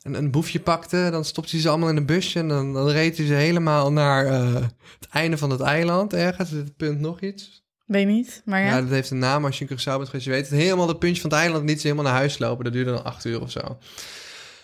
een, 0.03 0.15
een 0.15 0.31
boefje 0.31 0.61
pakte, 0.61 1.09
dan 1.11 1.25
stopte 1.25 1.51
hij 1.51 1.61
ze 1.61 1.69
allemaal 1.69 1.89
in 1.89 1.97
een 1.97 2.07
busje 2.07 2.39
en 2.39 2.49
dan, 2.49 2.73
dan 2.73 2.89
reed 2.89 3.17
hij 3.17 3.27
ze 3.27 3.35
helemaal 3.35 3.93
naar 3.93 4.27
eh, 4.27 4.55
het 4.55 5.09
einde 5.11 5.39
van 5.39 5.51
het 5.51 5.61
eiland. 5.61 6.13
Ergens, 6.13 6.51
dit 6.51 6.77
punt 6.77 7.01
nog 7.01 7.21
iets. 7.21 7.63
Weet 7.87 8.07
niet, 8.07 8.43
maar 8.45 8.61
Ja. 8.61 8.67
ja. 8.67 8.81
dat 8.81 8.91
heeft 8.91 9.11
een 9.11 9.19
naam 9.19 9.45
als 9.45 9.59
je 9.59 9.67
in 9.69 9.77
Curaçao 9.77 9.97
bent 9.97 10.09
geweest. 10.09 10.25
Je 10.25 10.31
weet 10.31 10.49
het, 10.49 10.59
helemaal 10.59 10.89
het 10.89 10.99
puntje 10.99 11.21
van 11.21 11.31
het 11.31 11.39
eiland, 11.39 11.65
niet 11.65 11.81
ze 11.81 11.87
helemaal 11.87 12.11
naar 12.11 12.21
huis 12.21 12.39
lopen. 12.39 12.65
Dat 12.65 12.73
duurde 12.73 12.91
dan 12.91 13.05
acht 13.05 13.25
uur 13.25 13.41
of 13.41 13.51
zo. 13.51 13.79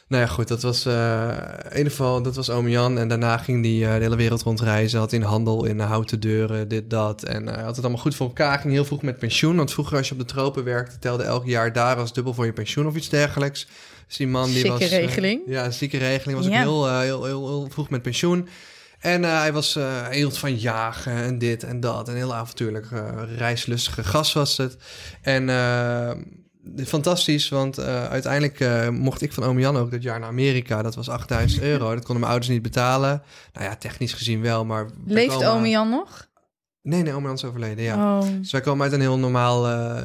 Nou 0.08 0.22
ja, 0.22 0.28
goed, 0.28 0.48
dat 0.48 0.62
was 0.62 0.86
eh, 0.86 1.28
in 1.70 1.76
ieder 1.76 1.90
geval, 1.90 2.22
dat 2.22 2.36
was 2.36 2.50
oom 2.50 2.68
Jan. 2.68 2.98
En 2.98 3.08
daarna 3.08 3.36
ging 3.38 3.64
hij 3.64 3.88
eh, 3.88 3.96
de 3.96 4.02
hele 4.02 4.16
wereld 4.16 4.42
rondreizen. 4.42 4.98
Had 4.98 5.12
in 5.12 5.22
handel, 5.22 5.64
in 5.64 5.80
houten 5.80 6.20
deuren, 6.20 6.68
dit, 6.68 6.90
dat. 6.90 7.22
En 7.22 7.48
eh, 7.48 7.64
had 7.64 7.76
het 7.76 7.84
allemaal 7.84 8.02
goed 8.02 8.14
voor 8.14 8.26
elkaar. 8.26 8.58
Ging 8.58 8.72
heel 8.72 8.84
vroeg 8.84 9.02
met 9.02 9.18
pensioen. 9.18 9.56
Want 9.56 9.72
vroeger 9.72 9.96
als 9.96 10.08
je 10.08 10.12
op 10.12 10.20
de 10.20 10.26
tropen 10.26 10.64
werkte, 10.64 10.98
telde 10.98 11.22
elk 11.22 11.46
jaar 11.46 11.72
daar 11.72 11.96
als 11.96 12.12
dubbel 12.12 12.34
voor 12.34 12.44
je 12.46 12.52
pensioen 12.52 12.86
of 12.86 12.96
iets 12.96 13.08
dergelijks. 13.08 13.66
Dus 14.06 14.16
die 14.16 14.26
man 14.26 14.44
die 14.44 14.54
Zieke 14.54 14.68
was... 14.68 14.80
eh, 14.80 14.88
regeling. 14.88 15.42
ja, 15.46 15.70
zieke 15.70 15.98
regeling. 15.98 16.38
Was 16.38 16.46
Ja. 16.46 16.52
ook 16.58 16.62
heel, 16.64 16.88
eh, 16.88 17.00
heel, 17.00 17.24
heel, 17.24 17.46
heel 17.46 17.68
vroeg 17.70 17.90
met 17.90 18.02
pensioen. 18.02 18.48
En 18.98 19.24
eh, 19.24 19.38
hij 19.38 19.52
was 19.52 19.78
hield 20.10 20.38
van 20.38 20.56
jagen 20.56 21.12
en 21.12 21.38
dit 21.38 21.64
en 21.64 21.80
dat. 21.80 22.08
Een 22.08 22.16
heel 22.16 22.34
avontuurlijk, 22.34 22.86
reislustige 23.36 24.04
gast 24.04 24.32
was 24.32 24.56
het. 24.56 24.76
En 25.22 25.48
fantastisch, 26.86 27.48
want 27.48 27.78
uiteindelijk 27.80 28.90
mocht 28.92 29.22
ik 29.22 29.32
van 29.32 29.42
oom 29.42 29.58
Jan 29.58 29.76
ook 29.76 29.90
dat 29.90 30.02
jaar 30.02 30.18
naar 30.20 30.28
Amerika. 30.28 30.82
Dat 30.82 30.94
was 30.94 31.08
8000 31.08 31.62
euro. 31.62 31.88
Dat 31.94 32.04
konden 32.04 32.18
mijn 32.18 32.30
ouders 32.30 32.48
niet 32.50 32.62
betalen. 32.62 33.22
Nou 33.52 33.66
ja, 33.66 33.76
technisch 33.76 34.12
gezien 34.12 34.42
wel, 34.42 34.64
maar... 34.64 34.86
Leeft 35.06 35.44
ome 35.44 35.68
Jan 35.68 35.88
nog? 35.90 36.26
Nee, 36.86 37.02
nee, 37.02 37.12
oom 37.12 37.24
Jan 37.24 37.34
is 37.34 37.44
overleden, 37.44 37.84
ja. 37.84 38.18
Oh. 38.18 38.26
Dus 38.40 38.50
wij 38.52 38.60
komen 38.60 38.84
uit 38.84 38.92
een 38.92 39.00
heel 39.00 39.18
normaal 39.18 39.68
eh, 39.68 40.02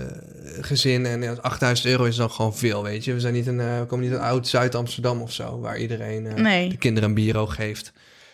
gezin. 0.61 1.05
En 1.05 1.21
ja, 1.21 1.33
8000 1.41 1.87
euro 1.87 2.03
is 2.03 2.15
dan 2.15 2.31
gewoon 2.31 2.55
veel, 2.55 2.83
weet 2.83 3.03
je. 3.05 3.13
We, 3.13 3.19
zijn 3.19 3.33
niet 3.33 3.47
een, 3.47 3.59
eh, 3.59 3.79
we 3.79 3.85
komen 3.85 4.05
niet 4.05 4.13
uit 4.13 4.23
oud 4.23 4.47
Zuid-Amsterdam 4.47 5.21
of 5.21 5.31
zo... 5.31 5.59
waar 5.59 5.77
iedereen 5.79 6.27
eh, 6.27 6.33
Nee. 6.33 6.69
de 6.69 6.77
kinderen 6.77 7.09
een 7.09 7.15
bureau 7.15 7.49
geeft. 7.49 7.93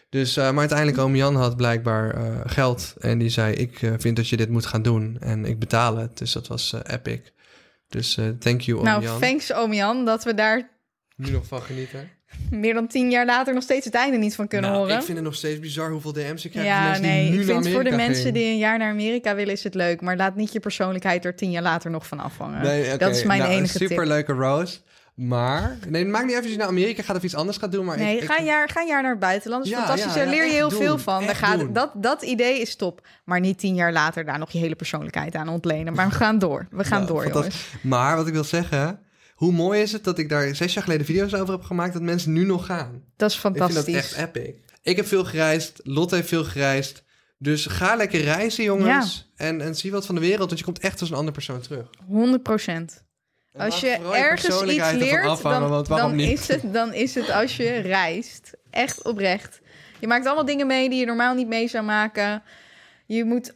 Dus, 0.09 0.37
eh, 0.37 0.49
maar 0.49 0.59
uiteindelijk, 0.59 0.97
oom 0.97 1.15
Jan 1.15 1.35
had 1.35 1.57
blijkbaar 1.57 2.13
eh, 2.15 2.39
geld. 2.45 2.93
En 2.99 3.17
die 3.17 3.29
zei, 3.29 3.53
ik 3.53 3.81
eh, 3.81 3.91
vind 3.97 4.15
dat 4.15 4.27
je 4.29 4.37
dit 4.37 4.49
moet 4.49 4.65
gaan 4.65 4.81
doen. 4.81 5.17
En 5.19 5.45
ik 5.45 5.59
betaal 5.59 5.97
het. 5.97 6.17
Dus 6.17 6.31
dat 6.31 6.47
was 6.47 6.73
eh, 6.73 6.93
epic. 6.95 7.21
Dus 7.87 8.17
eh, 8.17 8.25
thank 8.39 8.61
you, 8.61 8.77
oom 8.77 8.83
Nou, 8.85 9.03
Jan. 9.03 9.19
thanks 9.19 9.53
ome 9.53 9.75
Jan 9.75 10.05
dat 10.05 10.23
we 10.23 10.33
daar 10.33 10.69
Nu 11.15 11.31
nog 11.31 11.45
van 11.47 11.61
genieten. 11.61 12.09
Meer 12.49 12.73
dan 12.73 12.87
tien 12.87 13.09
jaar 13.11 13.25
later 13.25 13.53
nog 13.53 13.63
steeds 13.63 13.85
het 13.85 13.93
einde 13.93 14.17
niet 14.17 14.35
van 14.35 14.47
kunnen 14.47 14.69
Nou, 14.69 14.81
horen. 14.81 14.97
Ik 14.97 15.03
vind 15.03 15.17
het 15.17 15.25
nog 15.27 15.35
steeds 15.35 15.59
bizar 15.59 15.89
hoeveel 15.91 16.13
DM's 16.13 16.45
ik 16.45 16.51
krijg 16.51 16.67
van 16.67 16.75
ja, 16.75 16.83
mensen 16.83 17.01
nee, 17.01 17.21
die 17.23 17.31
nu 17.31 17.39
ik 17.39 17.45
vind 17.45 17.67
voor 17.69 17.83
de 17.83 17.91
mensen 17.95 18.33
die 18.33 18.45
een 18.45 18.57
jaar 18.57 18.77
naar 18.77 18.91
Amerika 18.91 19.35
willen 19.35 19.53
is 19.53 19.63
het 19.63 19.73
leuk, 19.75 20.01
maar 20.01 20.15
laat 20.17 20.35
niet 20.35 20.51
je 20.53 20.59
persoonlijkheid 20.59 21.25
er 21.25 21.35
tien 21.35 21.51
jaar 21.51 21.61
later 21.63 21.91
nog 21.91 22.07
van 22.07 22.19
afhangen. 22.19 22.61
Nee. 22.63 22.97
Dat 22.97 23.15
is 23.15 23.23
mijn 23.23 23.39
nou, 23.41 23.51
enige 23.51 23.77
tip. 23.77 23.87
superleuke 23.89 24.33
Rose. 24.33 24.77
Maar, 25.15 25.77
nee, 25.87 26.01
het 26.03 26.11
maakt 26.11 26.23
niet 26.23 26.31
even 26.33 26.43
als 26.43 26.51
je 26.53 26.57
naar 26.57 26.67
Amerika 26.67 27.03
gaat 27.03 27.15
of 27.15 27.23
iets 27.23 27.35
anders 27.35 27.57
gaat 27.57 27.71
doen. 27.71 27.85
Maar 27.85 27.97
Nee, 27.97 28.15
ik, 28.15 28.21
ik- 28.21 28.31
ga, 28.31 28.39
een 28.39 28.45
jaar, 28.45 28.69
ga 28.69 28.81
een 28.81 28.87
jaar 28.87 29.01
naar 29.01 29.11
het 29.11 29.19
buitenland. 29.19 29.63
Dat 29.63 29.71
is 29.73 29.79
Ja, 29.79 29.85
fantastisch. 29.85 30.13
ja, 30.13 30.19
Daar 30.25 30.29
leer 30.33 30.45
je 30.45 30.51
heel 30.51 30.69
doen. 30.69 30.79
veel 30.81 30.97
van. 30.97 31.25
Daar 31.25 31.35
gaat, 31.35 31.75
dat, 31.75 31.91
dat 31.95 32.21
idee 32.21 32.61
is 32.61 32.75
top. 32.75 33.01
Maar 33.23 33.39
niet 33.39 33.59
tien 33.59 33.75
jaar 33.75 33.91
later 33.91 34.25
daar 34.25 34.39
nog 34.39 34.51
je 34.51 34.57
hele 34.59 34.75
persoonlijkheid 34.75 35.35
aan 35.35 35.47
ontlenen. 35.49 35.93
Maar 35.93 36.07
we 36.09 36.13
gaan 36.15 36.39
door. 36.39 36.67
We 36.71 36.83
gaan 36.83 37.05
door, 37.05 37.27
jongens. 37.27 37.67
Maar 37.81 38.15
wat 38.15 38.27
ik 38.27 38.33
wil 38.33 38.43
zeggen, 38.43 38.99
hoe 39.37 39.51
mooi 39.51 39.81
is 39.81 39.91
het 39.91 40.03
dat 40.03 40.17
ik 40.17 40.29
daar 40.29 40.55
zes 40.55 40.73
jaar 40.73 40.83
geleden 40.83 41.05
video's 41.05 41.33
over 41.33 41.53
heb 41.53 41.63
gemaakt 41.63 41.93
dat 41.93 42.01
mensen 42.01 42.33
nu 42.33 42.45
nog 42.45 42.65
gaan. 42.65 43.03
Dat 43.17 43.29
is 43.29 43.35
Ik 43.35 43.41
vind 43.41 43.57
fantastisch. 43.57 43.93
dat 43.93 44.03
echt 44.03 44.15
epic. 44.35 44.55
Ik 44.81 44.95
heb 44.95 45.07
veel 45.07 45.25
gereisd, 45.25 45.79
Lotte 45.83 46.15
heeft 46.15 46.27
veel 46.27 46.43
gereisd. 46.43 47.03
Dus 47.37 47.65
ga 47.65 47.95
lekker 47.95 48.21
reizen, 48.21 48.63
jongens. 48.63 49.31
En, 49.35 49.61
en 49.61 49.75
zie 49.75 49.91
wat 49.91 50.05
van 50.05 50.15
de 50.15 50.21
wereld, 50.21 50.47
want 50.47 50.59
je 50.59 50.65
komt 50.65 50.79
echt 50.79 50.99
als 50.99 51.09
een 51.09 51.15
andere 51.15 51.33
persoon 51.33 51.61
terug. 51.61 51.89
100 52.07 52.43
procent. 52.43 53.03
En 53.53 53.65
Als 53.65 53.79
je 53.79 53.89
ergens 54.13 54.61
iets 54.61 54.91
leert, 54.91 55.25
afhangen, 55.25 55.69
dan, 55.69 55.83
dan? 55.83 56.19
Is 56.19 56.47
het, 56.47 56.73
dan 56.73 56.93
is 56.93 57.15
het 57.15 57.29
als 57.31 57.57
je 57.57 57.69
reist. 57.99 58.51
Echt 58.69 59.03
oprecht. 59.03 59.59
Je 59.99 60.07
maakt 60.07 60.25
allemaal 60.25 60.45
dingen 60.45 60.67
mee 60.67 60.89
die 60.89 60.99
je 60.99 61.05
normaal 61.05 61.35
niet 61.35 61.47
mee 61.47 61.67
zou 61.67 61.83
maken. 61.85 62.43
Je 63.05 63.23
moet 63.23 63.53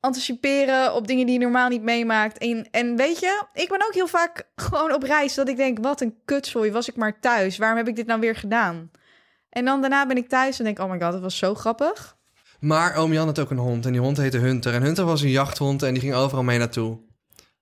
anticiperen 0.00 0.94
op 0.94 1.06
dingen 1.06 1.26
die 1.26 1.34
je 1.34 1.40
normaal 1.40 1.68
niet 1.68 1.82
meemaakt. 1.82 2.38
En, 2.38 2.68
en 2.70 2.96
weet 2.96 3.20
je, 3.20 3.44
ik 3.52 3.68
ben 3.68 3.84
ook 3.86 3.94
heel 3.94 4.06
vaak 4.06 4.48
gewoon 4.56 4.94
op 4.94 5.02
reis 5.02 5.34
dat 5.34 5.48
ik 5.48 5.56
denk, 5.56 5.78
wat 5.78 6.00
een 6.00 6.14
kutzooi, 6.24 6.72
was 6.72 6.88
ik 6.88 6.96
maar 6.96 7.20
thuis. 7.20 7.58
Waarom 7.58 7.78
heb 7.78 7.88
ik 7.88 7.96
dit 7.96 8.06
nou 8.06 8.20
weer 8.20 8.36
gedaan? 8.36 8.90
En 9.50 9.64
dan 9.64 9.80
daarna 9.80 10.06
ben 10.06 10.16
ik 10.16 10.28
thuis 10.28 10.58
en 10.58 10.64
denk, 10.64 10.78
oh 10.78 10.90
my 10.90 11.00
god, 11.00 11.12
dat 11.12 11.20
was 11.20 11.38
zo 11.38 11.54
grappig. 11.54 12.18
Maar 12.60 12.96
oom 12.96 13.12
Jan 13.12 13.26
had 13.26 13.38
ook 13.38 13.50
een 13.50 13.58
hond 13.58 13.86
en 13.86 13.92
die 13.92 14.00
hond 14.00 14.16
heette 14.16 14.38
Hunter. 14.38 14.74
En 14.74 14.82
Hunter 14.82 15.04
was 15.04 15.22
een 15.22 15.30
jachthond 15.30 15.82
en 15.82 15.92
die 15.92 16.02
ging 16.02 16.14
overal 16.14 16.44
mee 16.44 16.58
naartoe. 16.58 16.98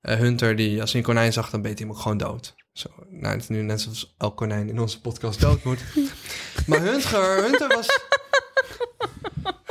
Eh, 0.00 0.16
Hunter, 0.16 0.56
die, 0.56 0.80
als 0.80 0.90
hij 0.90 1.00
een 1.00 1.06
konijn 1.06 1.32
zag, 1.32 1.50
dan 1.50 1.62
beet 1.62 1.78
hij 1.78 1.86
hem 1.86 1.96
ook 1.96 2.02
gewoon 2.02 2.18
dood. 2.18 2.54
Zo, 2.72 2.88
nou, 3.08 3.32
het 3.34 3.42
is 3.42 3.48
nu 3.48 3.62
net 3.62 3.80
zoals 3.80 4.14
elk 4.18 4.36
konijn 4.36 4.68
in 4.68 4.80
onze 4.80 5.00
podcast 5.00 5.40
dood 5.40 5.64
moet. 5.64 5.78
maar 6.66 6.80
Hunter, 6.80 7.42
Hunter 7.42 7.68
was... 7.68 8.00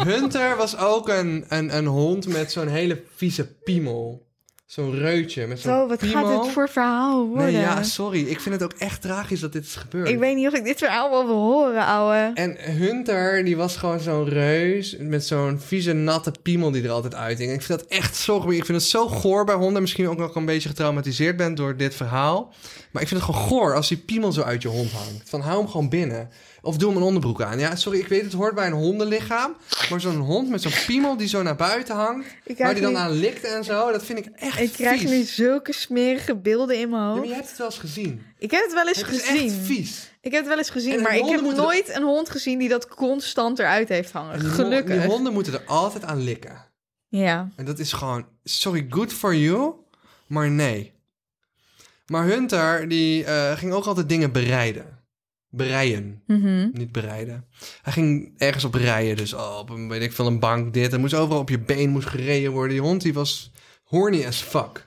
Hunter 0.04 0.58
was 0.58 0.78
ook 0.78 1.10
een, 1.10 1.45
een, 1.48 1.78
een 1.78 1.86
hond 1.86 2.28
met 2.28 2.52
zo'n 2.52 2.68
hele 2.68 3.04
vieze 3.16 3.54
piemel. 3.64 4.26
Zo'n 4.66 4.95
reutje 4.95 5.48
met 5.48 5.60
zo'n 5.60 5.72
Zo, 5.74 5.88
wat 5.88 5.98
piemel. 5.98 6.26
gaat 6.26 6.43
dit 6.43 6.52
voor 6.54 6.70
verhaal 6.70 7.28
worden? 7.28 7.45
Nee, 7.45 7.62
ja, 7.62 7.84
sorry. 7.84 8.28
Ik 8.28 8.39
vind 8.39 8.56
het 8.56 8.64
ook 8.64 8.80
echt 8.80 9.02
tragisch 9.02 9.39
dat 9.39 9.54
dit 9.54 9.64
is 9.64 9.76
gebeurd. 9.76 10.08
ik 10.10 10.20
weet 10.20 10.36
niet 10.36 10.48
of 10.48 10.54
ik 10.54 10.64
dit 10.64 10.78
verhaal 10.78 11.10
wel 11.10 11.26
wil 11.26 11.36
horen, 11.36 11.86
ouwe. 11.86 12.32
En 12.34 12.56
Hunter, 12.60 13.43
die 13.45 13.58
was 13.58 13.78
gewoon 13.78 14.00
zo'n 14.00 14.30
reus 14.30 14.95
met 15.00 15.26
zo'n 15.26 15.60
vieze, 15.60 15.93
natte 15.93 16.32
piemel 16.41 16.72
die 16.72 16.84
er 16.84 16.89
altijd 16.89 17.16
uithing. 17.16 17.50
En 17.50 17.56
ik 17.56 17.62
vind 17.62 17.80
dat 17.80 17.89
echt 17.89 18.16
zo. 18.16 18.50
Ik 18.50 18.66
vind 18.66 18.78
het 18.78 18.88
zo 18.88 19.08
goor 19.08 19.45
bij 19.45 19.56
honden. 19.56 19.82
Misschien 19.82 20.08
ook 20.08 20.18
nog 20.18 20.36
een 20.36 20.45
beetje 20.45 20.70
getraumatiseerd 20.70 21.38
bent 21.38 21.58
door 21.58 21.78
dit 21.78 21.95
verhaal. 21.95 22.54
Maar 22.91 23.02
ik 23.02 23.08
vind 23.08 23.22
het 23.22 23.30
gewoon 23.30 23.48
goor 23.48 23.76
als 23.76 23.88
die 23.88 23.98
piemel 23.98 24.32
zo 24.32 24.41
uit 24.41 24.62
je 24.62 24.68
hond 24.68 24.91
hangt. 24.91 25.30
Van 25.30 25.41
hou 25.41 25.58
hem 25.58 25.68
gewoon 25.68 25.89
binnen. 25.89 26.30
Of 26.68 26.78
doe 26.78 26.88
hem 26.89 26.97
een 26.97 27.03
onderbroek 27.03 27.41
aan. 27.41 27.59
Ja, 27.59 27.76
sorry, 27.76 27.99
ik 27.99 28.07
weet 28.07 28.22
het 28.24 28.34
hoort 28.34 28.55
bij 28.55 28.68
een 28.68 28.74
hondenlichaam. 28.74 29.55
Maar 29.89 30.01
zo'n 30.01 30.15
hond 30.18 30.49
met 30.49 30.61
zo'n 30.61 30.72
piemel 30.86 31.18
die 31.18 31.28
zo 31.28 31.41
naar 31.43 31.55
buiten 31.55 31.95
hangt. 31.95 32.28
Waar 32.57 32.74
die 32.74 32.82
dan 32.84 32.91
nu- 32.91 32.97
aan 32.97 33.11
likt 33.11 33.43
en 33.43 33.63
zo. 33.63 33.91
Dat 33.91 34.05
vind 34.05 34.20
ik 34.20 34.26
echt 34.36 34.59
Ik 34.59 34.72
krijg 34.72 34.99
vies. 35.01 35.09
nu 35.09 35.24
zulke 35.24 35.74
smerige 35.74 36.36
beelden 36.36 36.80
in 36.80 36.89
mijn 36.89 37.01
Ja, 37.01 37.07
hoofd. 37.07 37.20
maar 37.20 37.28
je 37.28 37.34
hebt 37.34 37.47
het 37.49 37.57
wel 37.57 37.68
eens 37.68 37.78
gezien. 37.78 38.26
Ik 38.38 38.51
heb 38.51 38.63
het 38.63 38.74
wel 38.74 38.88
eens 38.88 38.97
Het 39.01 39.09
is 39.11 39.22
gezien. 39.22 39.45
echt 39.45 39.53
vies. 39.65 40.11
Ik 40.22 40.32
heb 40.32 40.39
het 40.39 40.49
wel 40.49 40.57
eens 40.57 40.70
gezien, 40.70 40.93
En 40.93 41.01
maar 41.01 41.15
ik 41.15 41.26
heb 41.26 41.41
nooit 41.41 41.95
een 41.95 42.03
hond 42.03 42.30
gezien 42.30 42.59
die 42.59 42.70
dat 42.70 42.88
constant 42.88 43.59
eruit 43.59 43.89
heeft 43.89 44.11
hangen. 44.11 44.39
Die, 44.39 44.49
Gelukkig. 44.49 44.99
die 45.01 45.09
honden 45.09 45.34
moeten 45.34 45.53
er 45.53 45.63
altijd 45.65 46.03
aan 46.03 46.22
likken. 46.24 46.65
Ja. 47.07 47.49
En 47.55 47.65
dat 47.65 47.80
is 47.80 47.93
gewoon, 47.93 48.26
sorry, 48.43 48.86
good 48.89 49.13
for 49.13 49.36
you, 49.36 49.72
maar 50.28 50.49
nee. 50.49 50.93
Maar 52.07 52.24
Hunter, 52.26 52.88
die 52.89 53.24
eh, 53.24 53.57
ging 53.57 53.74
ook 53.74 53.86
altijd 53.86 54.09
dingen 54.09 54.32
bereiden. 54.32 54.97
Bereiden, 55.58 56.22
Mhm. 56.28 56.68
niet 56.72 56.91
bereiden. 56.91 57.45
Hij 57.82 57.93
ging 57.93 58.34
ergens 58.38 58.64
op 58.64 58.74
rijden, 58.74 59.18
dus 59.18 59.34
oh, 59.34 59.58
op 59.60 59.70
een, 59.70 59.89
weet 59.89 60.01
ik 60.01 60.12
veel, 60.14 60.28
een 60.28 60.39
bank, 60.39 60.74
dit. 60.74 60.93
Er 60.93 60.99
moest 60.99 61.14
overal 61.14 61.41
op 61.41 61.49
je 61.49 61.60
been 61.60 61.89
moest 61.89 62.08
gereden 62.08 62.51
worden. 62.51 62.72
Die 62.72 62.82
hond, 62.82 63.01
die 63.01 63.14
was 63.14 63.51
Horny 63.84 64.26
as 64.26 64.38
fuck. 64.41 64.86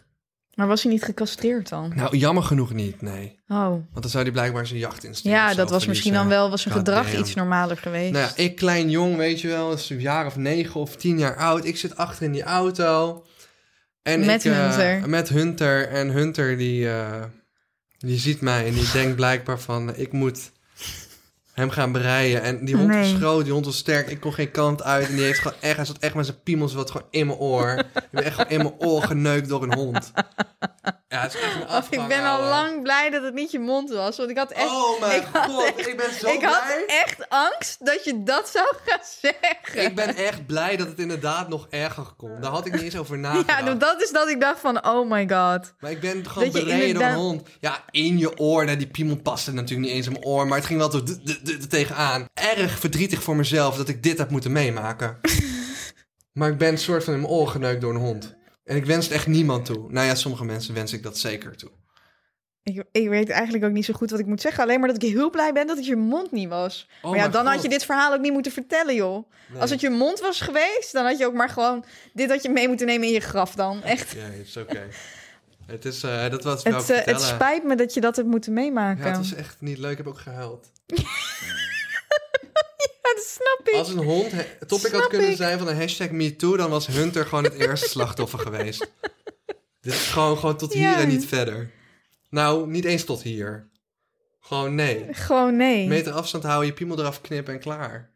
Maar 0.55 0.67
was 0.69 0.83
hij 0.83 0.93
niet 0.93 1.03
gecastreerd 1.03 1.69
dan? 1.69 1.93
Nou, 1.95 2.17
jammer 2.17 2.43
genoeg 2.43 2.73
niet, 2.73 3.01
nee. 3.03 3.39
Oh. 3.49 3.69
Want 3.69 3.87
dan 4.01 4.11
zou 4.11 4.23
hij 4.23 4.33
blijkbaar 4.33 4.67
zijn 4.67 4.79
jachtinstinct 4.79 5.37
Ja, 5.39 5.45
of 5.45 5.51
zo 5.51 5.57
dat 5.57 5.71
was 5.71 5.87
misschien 5.87 6.13
dan 6.13 6.29
wel, 6.29 6.51
was 6.51 6.63
zijn 6.63 6.75
gedrag 6.75 7.07
damn. 7.11 7.19
iets 7.21 7.35
normaler 7.35 7.77
geweest. 7.77 8.13
Nou 8.13 8.25
ja, 8.25 8.43
ik 8.45 8.57
klein 8.57 8.91
jong, 8.91 9.17
weet 9.17 9.41
je 9.41 9.49
wel, 9.49 9.73
is 9.73 9.91
een 9.91 10.01
jaar 10.01 10.27
of 10.27 10.37
negen 10.37 10.81
of 10.81 10.97
tien 10.97 11.19
jaar 11.19 11.37
oud. 11.37 11.65
Ik 11.65 11.77
zit 11.77 11.97
achter 11.97 12.25
in 12.25 12.33
die 12.33 12.43
auto. 12.43 13.25
En 14.03 14.25
Met 14.27 14.45
ik, 14.45 14.53
eh, 14.53 14.59
Hunter. 14.59 15.09
Met 15.09 15.29
Hunter. 15.29 15.89
En 15.89 16.09
Hunter 16.09 16.57
die, 16.59 16.89
eh, 16.91 17.23
die 17.99 18.19
ziet 18.19 18.41
mij 18.41 18.67
en 18.67 18.75
die 18.75 18.91
denkt 18.93 19.17
blijkbaar 19.17 19.61
van... 19.61 19.97
ik 19.97 20.13
moet 20.13 20.51
hem 21.61 21.71
gaan 21.71 21.93
bereiden. 21.93 22.43
En 22.43 22.65
die 22.65 22.75
hond 22.77 22.87
was 22.89 22.97
Nee. 22.97 23.17
groot, 23.17 23.45
die 23.45 23.53
hond 23.53 23.65
was 23.65 23.77
sterk. 23.77 24.09
Ik 24.11 24.21
kon 24.21 24.33
geen 24.33 24.51
kant 24.51 24.83
uit. 24.83 25.09
En 25.09 25.15
die 25.15 25.25
heeft 25.25 25.39
gewoon 25.39 25.57
echt... 25.61 25.77
Hij 25.77 25.85
zat 25.85 25.99
echt 25.99 26.15
met 26.15 26.27
zijn 26.27 26.43
piemels 26.43 26.75
wat 26.75 26.91
gewoon 26.91 27.07
in 27.11 27.27
mijn 27.27 27.39
oor. 27.39 27.79
Ik 27.95 28.09
ben 28.11 28.25
echt 28.25 28.35
gewoon 28.35 28.51
in 28.51 28.59
mijn 28.59 28.75
oor 28.79 29.03
geneukt 29.03 29.49
door 29.49 29.63
een 29.63 29.75
hond. 29.75 30.13
Ja, 31.09 31.21
het 31.23 31.35
is 31.35 31.41
echt 31.41 31.55
een 31.55 31.63
Of 31.63 31.69
afgang, 31.69 32.03
ik 32.03 32.09
ben 32.09 32.25
al 32.25 32.27
ouwe. 32.37 32.49
lang 32.49 32.83
blij 32.83 33.11
dat 33.11 33.23
het 33.23 33.35
niet 33.35 33.51
je 33.51 33.59
mond 33.59 33.91
was. 33.91 34.17
Want 34.17 34.31
ik 34.31 34.37
had 34.37 34.51
echt, 34.51 34.67
Oh 34.71 35.01
mijn 35.01 35.21
ik 35.21 35.27
had 35.33 35.51
god, 35.51 35.65
echt- 35.77 35.89
ik 35.89 35.97
ben 35.97 36.15
zo 36.21 36.29
ik 36.29 36.43
had 36.43 36.63
echt 36.87 37.29
angst 37.29 37.87
dat 37.87 38.05
je 38.05 38.23
dat 38.23 38.49
zou 38.49 38.75
gaan 38.87 38.99
zeggen. 39.21 39.85
Ik 39.85 39.95
ben 39.95 40.17
echt 40.17 40.47
blij 40.47 40.77
dat 40.77 40.87
het 40.87 40.99
inderdaad 40.99 41.49
nog 41.49 41.67
erger 41.71 42.05
kon. 42.17 42.41
Daar 42.41 42.51
had 42.51 42.67
ik 42.67 42.73
niet 42.73 42.83
eens 42.83 42.97
over 42.97 43.19
nagedacht. 43.19 43.59
Ja, 43.59 43.65
nou, 43.65 43.77
dat 43.79 44.03
is 44.03 44.11
dat 44.11 44.29
ik 44.29 44.41
dacht 44.41 44.61
van, 44.61 44.87
oh 44.87 45.11
my 45.11 45.29
god. 45.29 45.73
Maar 45.81 45.91
ik 45.91 46.01
ben 46.01 46.29
gewoon 46.29 46.51
bereden 46.51 46.95
door 46.95 47.03
een 47.03 47.15
hond. 47.15 47.49
Ja, 47.61 47.85
in 47.91 48.19
je 48.19 48.39
oor. 48.39 48.65
Nou, 48.65 48.77
die 48.77 48.87
piemel 48.87 49.17
paste 49.17 49.53
natuurlijk 49.53 49.89
niet 49.89 49.97
eens 49.97 50.07
in 50.07 50.13
mijn 50.13 50.25
oor. 50.25 50.47
Maar 50.47 50.59
het 50.59 50.67
ging 50.67 50.79
wel 50.79 50.91
zo 50.91 51.03
d- 51.59 51.71
tegenaan. 51.71 52.25
Erg 52.35 52.79
verdrietig 52.79 53.23
voor 53.23 53.37
mezelf 53.37 53.77
dat 53.77 53.89
ik 53.89 54.03
dit 54.03 54.19
heb 54.19 54.31
moeten 54.31 54.53
meemaken. 54.53 55.21
maar 56.39 56.51
ik 56.51 56.59
ben 56.59 56.69
een 56.69 56.79
soort 56.79 57.05
van 57.05 57.15
in 57.15 57.21
mijn 57.21 57.33
oor 57.33 57.49
geneukt 57.49 57.81
door 57.81 57.95
een 57.95 58.01
hond. 58.01 58.35
En 58.65 58.77
ik 58.77 58.85
wens 58.87 59.05
het 59.05 59.15
echt 59.15 59.27
niemand 59.27 59.65
toe. 59.65 59.93
Nou 59.93 60.07
ja, 60.07 60.15
sommige 60.15 60.45
mensen 60.45 60.75
wens 60.75 60.93
ik 60.93 61.03
dat 61.03 61.19
zeker 61.19 61.57
toe. 61.57 61.71
Ik, 62.63 62.85
ik 62.93 63.09
weet 63.09 63.29
eigenlijk 63.31 63.65
ook 63.65 63.71
niet 63.71 63.85
zo 63.85 63.93
goed 63.95 64.11
wat 64.11 64.21
ik 64.21 64.27
moet 64.27 64.41
zeggen. 64.41 64.63
Alleen 64.63 64.81
maar 64.81 64.89
dat 64.89 65.03
ik 65.03 65.11
heel 65.11 65.31
blij 65.31 65.53
ben 65.53 65.67
dat 65.67 65.77
het 65.77 65.87
je 65.87 65.97
mond 65.97 66.33
niet 66.33 66.49
was. 66.49 66.89
Oh 67.03 67.11
maar 67.11 67.19
ja, 67.21 67.29
dan 67.29 67.47
had 67.47 67.63
je 67.63 67.69
dit 67.69 67.85
verhaal 67.85 68.13
ook 68.13 68.21
niet 68.21 68.33
moeten 68.33 68.53
vertellen, 68.53 68.95
joh. 68.95 69.31
Nee. 69.49 69.61
Als 69.61 69.71
het 69.71 69.81
je 69.81 69.91
mond 69.91 70.21
was 70.21 70.41
geweest, 70.41 70.93
dan 70.93 71.05
had 71.05 71.19
je 71.19 71.27
ook 71.27 71.35
maar 71.35 71.49
gewoon... 71.49 71.85
Dit 72.13 72.31
had 72.31 72.43
je 72.43 72.49
mee 72.49 72.69
moeten 72.69 72.87
nemen 72.87 73.07
in 73.07 73.13
je 73.13 73.21
graf 73.21 73.55
dan. 73.55 73.83
Echt. 73.83 74.11
Ja, 74.11 74.21
het 74.21 74.47
is 74.47 74.57
oké. 74.57 74.87
Het 75.71 75.85
is, 75.85 76.03
eh, 76.03 76.31
dat 76.31 76.45
was 76.45 76.65
Het, 76.65 76.91
eh, 76.91 77.05
het 77.05 77.21
spijt 77.21 77.65
me 77.65 77.75
dat 77.75 77.95
je 77.95 78.01
dat 78.01 78.17
hebt 78.17 78.29
moeten 78.29 78.53
meemaken. 78.53 79.05
Ja, 79.05 79.09
het 79.09 79.17
was 79.17 79.35
echt 79.35 79.57
niet 79.61 79.79
leuk. 79.79 79.91
Ik 79.91 79.97
heb 79.97 80.07
ook 80.07 80.21
gehuild. 80.21 80.71
Ja, 83.03 83.15
dat 83.15 83.25
snap 83.25 83.69
ik. 83.69 83.75
Als 83.75 83.89
een 83.89 84.05
hond 84.05 84.33
topic 84.67 84.93
had 84.93 85.07
kunnen 85.07 85.31
ik. 85.31 85.37
zijn 85.37 85.59
van 85.59 85.69
een 85.69 85.77
hashtag 85.77 86.11
MeToo, 86.11 86.57
dan 86.57 86.71
was 86.71 86.87
Hunter 86.87 87.27
gewoon 87.27 87.45
het 87.45 87.55
eerste 87.55 87.89
slachtoffer 87.99 88.39
geweest. 88.39 88.91
Dit 89.81 89.93
is 89.93 90.07
gewoon, 90.07 90.39
gewoon 90.39 90.57
tot 90.57 90.73
hier 90.73 90.95
en 90.95 91.09
niet 91.09 91.27
verder. 91.27 91.71
Nou, 92.31 92.71
niet 92.71 92.85
eens 92.85 93.05
tot 93.05 93.23
hier. 93.23 93.69
Gewoon 94.41 94.75
nee. 94.75 95.07
Gewoon 95.11 95.57
nee. 95.57 95.89
Meter 95.89 96.13
afstand 96.13 96.45
houden, 96.45 96.67
je 96.67 96.73
piemel 96.73 96.99
eraf 96.99 97.21
knippen 97.21 97.55
en 97.55 97.61
klaar. 97.61 98.11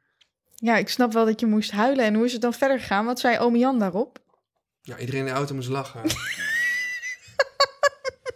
Ja, 0.55 0.77
ik 0.77 0.89
snap 0.89 1.13
wel 1.13 1.25
dat 1.25 1.41
je 1.41 1.47
moest 1.47 1.71
huilen. 1.71 2.05
En 2.05 2.15
hoe 2.15 2.25
is 2.25 2.33
het 2.33 2.43
dan 2.43 2.55
verder 2.55 2.79
gegaan? 2.81 3.05
Wat 3.05 3.21
zei 3.21 3.39
oom 3.39 3.57
Jan 3.57 3.79
daarop? 3.79 4.19
Ja, 4.83 4.99
iedereen 4.99 5.21
in 5.21 5.27
de 5.27 5.33
auto 5.33 5.55
moest 5.55 5.69
lachen. 5.69 6.01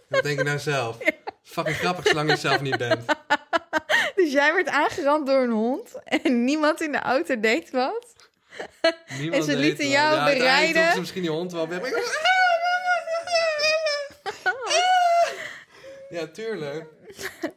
Wat 0.09 0.23
denk 0.23 0.37
je 0.37 0.43
nou 0.43 0.59
zelf? 0.59 0.97
Fucking 1.43 1.75
grappig 1.75 2.07
zolang 2.07 2.29
je 2.29 2.35
zelf 2.37 2.61
niet 2.61 2.77
bent. 2.77 3.05
Dus 4.15 4.31
jij 4.31 4.53
werd 4.53 4.67
aangerand 4.67 5.27
door 5.27 5.41
een 5.41 5.49
hond 5.51 5.99
en 6.03 6.43
niemand 6.43 6.81
in 6.81 6.91
de 6.91 6.99
auto 6.99 7.39
deed 7.39 7.71
wat? 7.71 8.05
Niemand 9.19 9.35
En 9.35 9.43
ze 9.51 9.57
lieten 9.57 9.87
jou 9.89 10.15
ja, 10.15 10.25
bereiden. 10.25 10.91
ze 10.91 10.99
misschien 10.99 11.21
die 11.21 11.31
hond 11.31 11.51
wel 11.51 11.67
weg. 11.67 11.79
ik 11.79 11.93
Ja, 16.09 16.27
tuurlijk. 16.27 16.85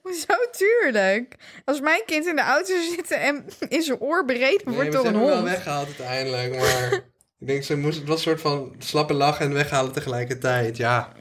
Zo 0.05 0.35
tuurlijk. 0.51 1.35
Als 1.65 1.81
mijn 1.81 2.03
kind 2.07 2.27
in 2.27 2.37
de 2.37 2.43
auto 2.43 2.73
zitten 2.95 3.21
en 3.21 3.45
in 3.69 3.83
zijn 3.83 4.01
oor 4.01 4.25
bereden 4.25 4.61
Nee, 4.65 4.75
wordt 4.75 4.93
door 4.93 5.05
een 5.05 5.13
hebben 5.13 5.21
hem 5.23 5.31
hond. 5.31 5.43
wel 5.45 5.53
weggehaald 5.53 5.87
uiteindelijk, 5.87 6.57
maar 6.57 6.93
ik 7.39 7.47
denk 7.47 7.63
ze 7.63 7.77
moest 7.77 7.99
het 7.99 8.07
was 8.09 8.17
een 8.17 8.23
soort 8.23 8.41
van 8.41 8.75
slappe 8.79 9.13
lachen 9.15 9.47
en 9.47 9.53
weghalen 9.53 9.93
tegelijkertijd. 9.93 10.77
Ja. 10.77 11.13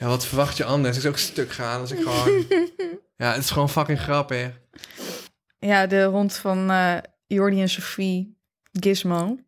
Ja, 0.00 0.06
wat 0.06 0.26
verwacht 0.26 0.56
je 0.56 0.64
anders? 0.64 0.96
Het 0.96 1.04
is 1.04 1.10
ook 1.10 1.18
stuk 1.18 1.52
gaan 1.52 1.80
als 1.80 1.90
ik 1.90 1.98
gewoon 1.98 2.44
Ja, 3.16 3.32
het 3.32 3.42
is 3.42 3.50
gewoon 3.50 3.70
fucking 3.70 4.00
grappig. 4.00 4.60
Ja, 5.58 5.86
de 5.86 6.04
hond 6.04 6.36
van 6.36 6.70
eh 6.70 6.96
Jordi 7.26 7.60
en 7.60 7.68
Sophie, 7.68 8.36
Gizmo, 8.72 9.38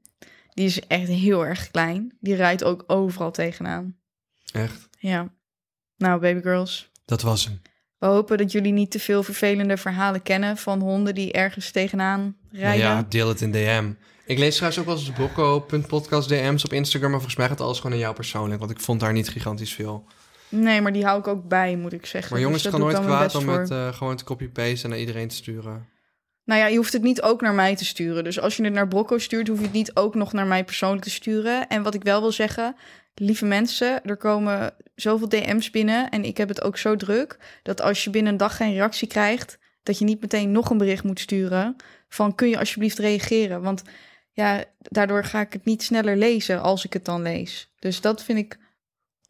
die 0.54 0.66
is 0.66 0.80
echt 0.80 1.08
heel 1.08 1.46
erg 1.46 1.70
klein. 1.70 2.16
Die 2.20 2.34
rijdt 2.34 2.64
ook 2.64 2.84
overal 2.86 3.30
tegenaan. 3.30 3.96
Echt. 4.52 4.88
Ja. 4.98 5.32
Nou, 5.96 6.20
baby 6.20 6.40
girls. 6.40 6.90
Dat 7.04 7.22
was 7.22 7.44
hem. 7.44 7.62
We 7.98 8.06
hopen 8.06 8.38
dat 8.38 8.52
jullie 8.52 8.72
niet 8.72 8.90
te 8.90 8.98
veel 8.98 9.22
vervelende 9.22 9.76
verhalen 9.76 10.22
kennen 10.22 10.56
van 10.56 10.80
honden 10.80 11.14
die 11.14 11.32
ergens 11.32 11.70
tegenaan 11.70 12.36
rijden. 12.50 12.86
Ja, 12.86 13.06
deel 13.08 13.28
het 13.28 13.40
in 13.40 13.52
DM. 13.52 13.92
Ik 14.26 14.38
lees 14.38 14.56
trouwens 14.56 14.80
ook 14.80 14.86
wel 14.86 14.96
eens 14.96 15.12
Bokko.podcast 15.12 16.28
DM's 16.28 16.64
op 16.64 16.72
Instagram, 16.72 17.10
maar 17.10 17.20
volgens 17.20 17.38
mij 17.38 17.48
gaat 17.48 17.60
alles 17.60 17.76
gewoon 17.76 17.92
aan 17.92 18.02
jou 18.02 18.14
persoonlijk, 18.14 18.60
want 18.60 18.70
ik 18.70 18.80
vond 18.80 19.00
daar 19.00 19.12
niet 19.12 19.28
gigantisch 19.28 19.72
veel. 19.72 20.06
Nee, 20.52 20.80
maar 20.80 20.92
die 20.92 21.04
hou 21.04 21.18
ik 21.18 21.26
ook 21.26 21.48
bij, 21.48 21.76
moet 21.76 21.92
ik 21.92 22.06
zeggen. 22.06 22.32
Maar 22.32 22.40
jongens, 22.40 22.62
Dus 22.62 22.72
het 22.72 22.80
daar 22.80 22.90
kan 22.92 23.02
nooit 23.02 23.16
kwaad 23.16 23.34
om 23.34 23.48
het 23.48 23.70
eh, 23.70 23.92
gewoon 23.94 24.16
te 24.16 24.24
copy-pasten 24.24 24.90
naar 24.90 24.98
iedereen 24.98 25.28
te 25.28 25.34
sturen. 25.34 25.88
Nou 26.44 26.60
ja, 26.60 26.66
je 26.66 26.76
hoeft 26.76 26.92
het 26.92 27.02
niet 27.02 27.22
ook 27.22 27.40
naar 27.40 27.54
mij 27.54 27.76
te 27.76 27.84
sturen. 27.84 28.24
Dus 28.24 28.40
als 28.40 28.56
je 28.56 28.64
het 28.64 28.72
naar 28.72 28.88
Brocco 28.88 29.18
stuurt, 29.18 29.48
hoef 29.48 29.58
je 29.58 29.64
het 29.64 29.72
niet 29.72 29.96
ook 29.96 30.14
nog 30.14 30.32
naar 30.32 30.46
mij 30.46 30.64
persoonlijk 30.64 31.02
te 31.02 31.10
sturen. 31.10 31.68
En 31.68 31.82
wat 31.82 31.94
ik 31.94 32.02
wel 32.02 32.20
wil 32.20 32.32
zeggen, 32.32 32.76
lieve 33.14 33.44
mensen, 33.44 34.04
er 34.04 34.16
komen 34.16 34.74
zoveel 34.94 35.28
DM's 35.28 35.70
binnen. 35.70 36.10
En 36.10 36.24
ik 36.24 36.36
heb 36.36 36.48
het 36.48 36.62
ook 36.62 36.76
zo 36.76 36.96
druk, 36.96 37.38
dat 37.62 37.80
als 37.80 38.04
je 38.04 38.10
binnen 38.10 38.32
een 38.32 38.38
dag 38.38 38.56
geen 38.56 38.72
reactie 38.72 39.08
krijgt, 39.08 39.58
dat 39.82 39.98
je 39.98 40.04
niet 40.04 40.20
meteen 40.20 40.52
nog 40.52 40.70
een 40.70 40.78
bericht 40.78 41.04
moet 41.04 41.20
sturen 41.20 41.76
van 42.08 42.34
kun 42.34 42.48
je 42.48 42.58
alsjeblieft 42.58 42.98
reageren. 42.98 43.62
Want 43.62 43.82
ja, 44.32 44.64
daardoor 44.78 45.24
ga 45.24 45.40
ik 45.40 45.52
het 45.52 45.64
niet 45.64 45.82
sneller 45.82 46.16
lezen 46.16 46.62
als 46.62 46.84
ik 46.84 46.92
het 46.92 47.04
dan 47.04 47.22
lees. 47.22 47.72
Dus 47.78 48.00
dat 48.00 48.22
vind 48.22 48.38
ik, 48.38 48.58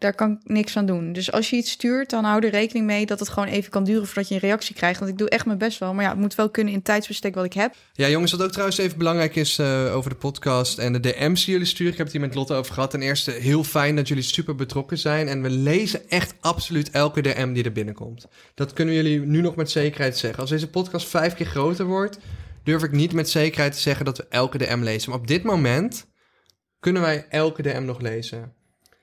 daar 0.02 0.14
kan 0.14 0.30
ik 0.30 0.38
niks 0.50 0.76
aan 0.76 0.86
doen. 0.86 1.12
Dus 1.12 1.32
als 1.32 1.50
je 1.50 1.56
iets 1.56 1.70
stuurt, 1.70 2.10
dan 2.10 2.24
hou 2.24 2.44
er 2.44 2.50
rekening 2.50 2.86
mee 2.86 3.06
dat 3.06 3.20
het 3.20 3.28
gewoon 3.28 3.48
even 3.48 3.70
kan 3.70 3.84
duren 3.84 4.06
voordat 4.06 4.28
je 4.28 4.34
een 4.34 4.40
reactie 4.40 4.74
krijgt. 4.74 4.98
Want 4.98 5.10
ik 5.10 5.18
doe 5.18 5.28
echt 5.28 5.46
mijn 5.46 5.58
best 5.58 5.78
wel. 5.78 5.94
Maar 5.94 6.04
ja, 6.04 6.10
het 6.10 6.18
moet 6.18 6.34
wel 6.34 6.50
kunnen 6.50 6.72
in 6.72 6.82
tijdsbestek 6.82 7.34
wat 7.34 7.44
ik 7.44 7.52
heb. 7.52 7.74
Ja, 7.92 8.08
jongens, 8.08 8.32
wat 8.32 8.42
ook 8.42 8.50
trouwens 8.50 8.78
even 8.78 8.98
belangrijk 8.98 9.36
is 9.36 9.58
eh, 9.58 9.96
over 9.96 10.10
de 10.10 10.16
podcast 10.16 10.78
en 10.78 10.92
de 10.92 11.00
DM's 11.00 11.44
die 11.44 11.52
jullie 11.52 11.68
sturen. 11.68 11.92
Ik 11.92 11.98
heb 11.98 12.06
het 12.06 12.16
hier 12.16 12.26
met 12.26 12.34
Lotte 12.34 12.54
over 12.54 12.74
gehad. 12.74 12.90
Ten 12.90 13.02
eerste, 13.02 13.30
heel 13.30 13.64
fijn 13.64 13.96
dat 13.96 14.08
jullie 14.08 14.22
super 14.22 14.54
betrokken 14.54 14.98
zijn. 14.98 15.28
En 15.28 15.42
we 15.42 15.50
lezen 15.50 16.08
echt 16.08 16.34
absoluut 16.40 16.90
elke 16.90 17.20
DM 17.22 17.52
die 17.52 17.64
er 17.64 17.72
binnenkomt. 17.72 18.26
Dat 18.54 18.72
kunnen 18.72 18.94
jullie 18.94 19.20
nu 19.20 19.40
nog 19.40 19.56
met 19.56 19.70
zekerheid 19.70 20.18
zeggen. 20.18 20.40
Als 20.40 20.50
deze 20.50 20.70
podcast 20.70 21.08
vijf 21.08 21.34
keer 21.34 21.46
groter 21.46 21.86
wordt, 21.86 22.18
durf 22.62 22.82
ik 22.82 22.92
niet 22.92 23.12
met 23.12 23.30
zekerheid 23.30 23.72
te 23.72 23.80
zeggen 23.80 24.04
dat 24.04 24.16
we 24.16 24.26
elke 24.28 24.58
DM 24.58 24.80
lezen. 24.82 25.10
Maar 25.10 25.18
op 25.18 25.26
dit 25.26 25.42
moment 25.42 26.06
kunnen 26.80 27.02
wij 27.02 27.26
elke 27.28 27.62
DM 27.62 27.84
nog 27.84 28.00
lezen. 28.00 28.60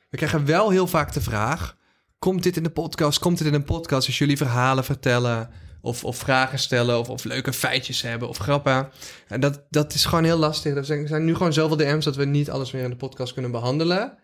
We 0.10 0.18
krijgen 0.18 0.46
wel 0.46 0.70
heel 0.70 0.88
vaak 0.88 1.14
de 1.14 1.22
vraag: 1.22 1.78
komt 2.20 2.44
dit 2.44 2.58
in 2.58 2.64
de 2.64 2.70
podcast? 2.70 3.20
Komt 3.20 3.38
dit 3.38 3.48
in 3.48 3.54
een 3.54 3.64
podcast 3.64 4.08
als 4.08 4.18
jullie 4.18 4.38
verhalen 4.38 4.84
vertellen? 4.84 5.50
Of, 5.82 6.04
of 6.04 6.18
vragen 6.18 6.60
stellen, 6.60 7.00
of, 7.00 7.10
of 7.10 7.24
leuke 7.24 7.54
feitjes 7.54 8.02
hebben, 8.02 8.30
of 8.30 8.38
grappen. 8.38 8.90
En 9.28 9.40
dat, 9.40 9.66
dat 9.70 9.94
is 9.94 10.06
gewoon 10.06 10.24
heel 10.24 10.38
lastig. 10.38 10.76
Er 10.76 10.86
zijn, 10.86 11.26
nu 11.26 11.36
gewoon 11.36 11.54
zoveel 11.54 11.78
DM's 11.78 12.06
dat 12.06 12.16
we 12.16 12.26
niet 12.26 12.50
alles 12.50 12.72
meer 12.72 12.84
in 12.84 12.90
de 12.90 12.96
podcast 12.96 13.34
kunnen 13.34 13.52
behandelen. 13.52 14.18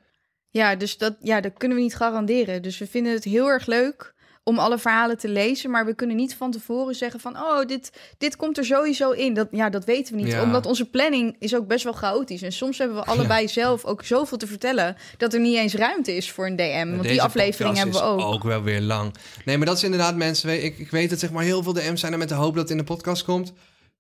Ja, 0.49 0.75
dus 0.75 0.97
dat, 0.97 1.15
ja, 1.19 1.41
dat 1.41 1.53
kunnen 1.57 1.77
we 1.77 1.83
niet 1.83 1.95
garanderen. 1.95 2.61
Dus 2.61 2.77
we 2.77 2.88
vinden 2.88 3.13
het 3.13 3.23
heel 3.23 3.47
erg 3.47 3.65
leuk 3.65 4.14
om 4.48 4.60
alle 4.60 4.78
verhalen 4.78 5.18
te 5.18 5.30
lezen. 5.30 5.70
Maar 5.70 5.86
we 5.86 5.93
kunnen 5.93 6.16
niet 6.16 6.36
van 6.36 6.52
tevoren 6.52 6.96
zeggen 6.96 7.20
van... 7.20 7.38
oh, 7.38 7.66
dit, 7.66 7.91
dit 8.18 8.36
komt 8.36 8.58
er 8.58 8.66
sowieso 8.66 9.12
in. 9.12 9.34
Dat, 9.34 9.48
ja, 9.52 9.70
dat 9.70 9.86
weten 9.86 10.16
we 10.16 10.22
niet. 10.22 10.32
Ja. 10.32 10.43
Omdat 10.43 10.66
onze 10.66 10.89
planning 10.89 11.36
is 11.39 11.56
ook 11.56 11.68
best 11.68 11.84
wel 11.84 11.93
chaotisch. 11.93 12.41
En 12.41 12.52
soms 12.52 12.78
hebben 12.78 12.98
we 12.98 13.04
allebei 13.04 13.48
zelf 13.48 13.86
ook 13.86 14.04
zoveel 14.04 14.38
te 14.38 14.48
vertellen... 14.48 14.96
dat 15.18 15.34
er 15.34 15.39
niet 15.39 15.58
eens 15.58 15.74
ruimte 15.74 16.16
is 16.16 16.32
voor 16.32 16.46
een 16.46 16.56
DM. 16.56 16.89
Want 16.89 17.04
die 17.04 17.22
aflevering 17.22 17.78
hebben 17.78 17.96
we 17.96 18.02
ook. 18.02 18.20
ook 18.20 18.43
wel 18.43 18.64
weer 18.64 18.82
lang. 18.82 19.14
Nee, 19.46 19.58
maar 19.58 19.66
dat 19.66 19.78
is 19.78 19.84
inderdaad 19.84 20.16
mensen... 20.16 20.64
Ik, 20.64 20.78
ik 20.78 20.91
weet 20.91 21.10
dat 21.10 21.20
zeg 21.20 21.32
maar 21.32 21.43
heel 21.43 21.64
veel 21.64 21.74
DM's 21.74 22.00
zijn 22.00 22.12
er 22.12 22.18
met 22.18 22.30
de 22.30 22.36
hoop 22.36 22.54
dat 22.54 22.62
het 22.62 22.72
in 22.72 22.78
de 22.78 22.84
podcast 22.84 23.24
komt. 23.24 23.54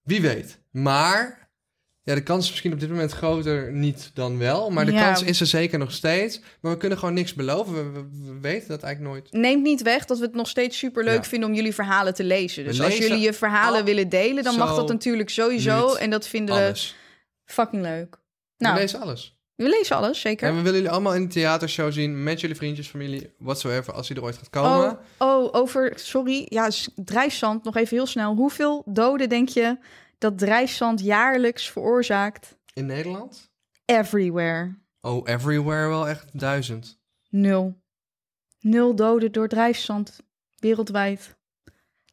Wie 0.03 0.21
weet. 0.21 0.59
Maar... 0.71 1.44
Ja, 2.07 2.15
de 2.15 2.23
kans 2.23 2.43
is 2.45 2.49
misschien 2.49 2.73
op 2.73 2.79
dit 2.79 2.89
moment 2.89 3.11
groter 3.11 3.71
niet 3.71 4.11
dan 4.13 4.37
wel. 4.37 4.69
Maar 4.69 4.85
de 4.85 4.91
Ja. 4.91 5.05
kans 5.05 5.23
is 5.23 5.39
er 5.39 5.45
zeker 5.47 5.79
nog 5.79 5.91
steeds. 5.91 6.39
Maar 6.61 6.71
we 6.71 6.77
kunnen 6.77 6.97
gewoon 6.97 7.13
niks 7.13 7.33
beloven. 7.33 7.73
We, 7.73 7.99
we- 7.99 8.33
we 8.33 8.39
weten 8.41 8.67
dat 8.67 8.83
eigenlijk 8.83 9.13
nooit. 9.13 9.31
Neemt 9.31 9.63
niet 9.63 9.81
weg 9.81 10.05
dat 10.05 10.17
we 10.19 10.25
het 10.25 10.33
nog 10.35 10.47
steeds 10.47 10.77
super 10.77 11.03
leuk 11.03 11.15
Ja. 11.23 11.23
vinden 11.23 11.49
om 11.49 11.55
jullie 11.55 11.73
verhalen 11.73 12.13
te 12.13 12.23
lezen. 12.23 12.63
We 12.63 12.69
Dus 12.69 12.81
als 12.81 12.97
jullie 12.97 13.19
je 13.19 13.33
verhalen 13.33 13.79
al- 13.79 13.85
willen 13.85 14.09
delen, 14.09 14.43
dan 14.43 14.55
mag 14.57 14.75
dat 14.75 14.87
natuurlijk 14.87 15.29
sowieso. 15.29 15.93
En 15.93 16.09
dat 16.09 16.27
vinden 16.27 16.55
we 16.55 16.81
fucking 17.45 17.81
leuk. 17.81 18.17
we 18.57 18.65
Nou, 18.65 18.75
lezen 18.79 18.99
alles. 18.99 19.37
we 19.55 19.69
lezen 19.69 19.95
alles, 19.95 20.19
zeker. 20.21 20.47
En 20.47 20.55
we 20.55 20.61
willen 20.61 20.75
jullie 20.75 20.91
allemaal 20.91 21.15
in 21.15 21.21
de 21.21 21.33
theatershow 21.33 21.91
zien. 21.91 22.23
Met 22.23 22.39
jullie 22.41 22.55
vriendjes, 22.55 22.87
familie, 22.87 23.33
whatsoever. 23.37 23.93
Als 23.93 24.07
die 24.07 24.15
er 24.17 24.23
ooit 24.23 24.37
gaat 24.37 24.49
komen. 24.49 24.97
Oh, 25.17 25.43
oh, 25.43 25.49
over, 25.51 25.91
sorry, 25.95 26.45
ja, 26.49 26.69
drijfzand, 26.95 27.63
nog 27.63 27.75
even 27.75 27.97
heel 27.97 28.05
snel. 28.07 28.35
Hoeveel 28.35 28.83
doden 28.85 29.29
denk 29.29 29.49
je 29.49 29.77
dat 30.25 30.37
drijfzand 30.37 30.99
jaarlijks 30.99 31.69
veroorzaakt? 31.71 32.57
In 32.73 32.85
Nederland? 32.85 33.51
Everywhere. 33.85 34.75
Oh, 35.01 35.27
everywhere 35.29 35.87
wel 35.87 36.07
echt 36.07 36.25
duizend. 36.39 36.99
Nul. 37.29 37.81
Nul 38.59 38.95
doden 38.95 39.31
door 39.31 39.47
drijfzand. 39.47 40.19
Wereldwijd. 40.55 41.35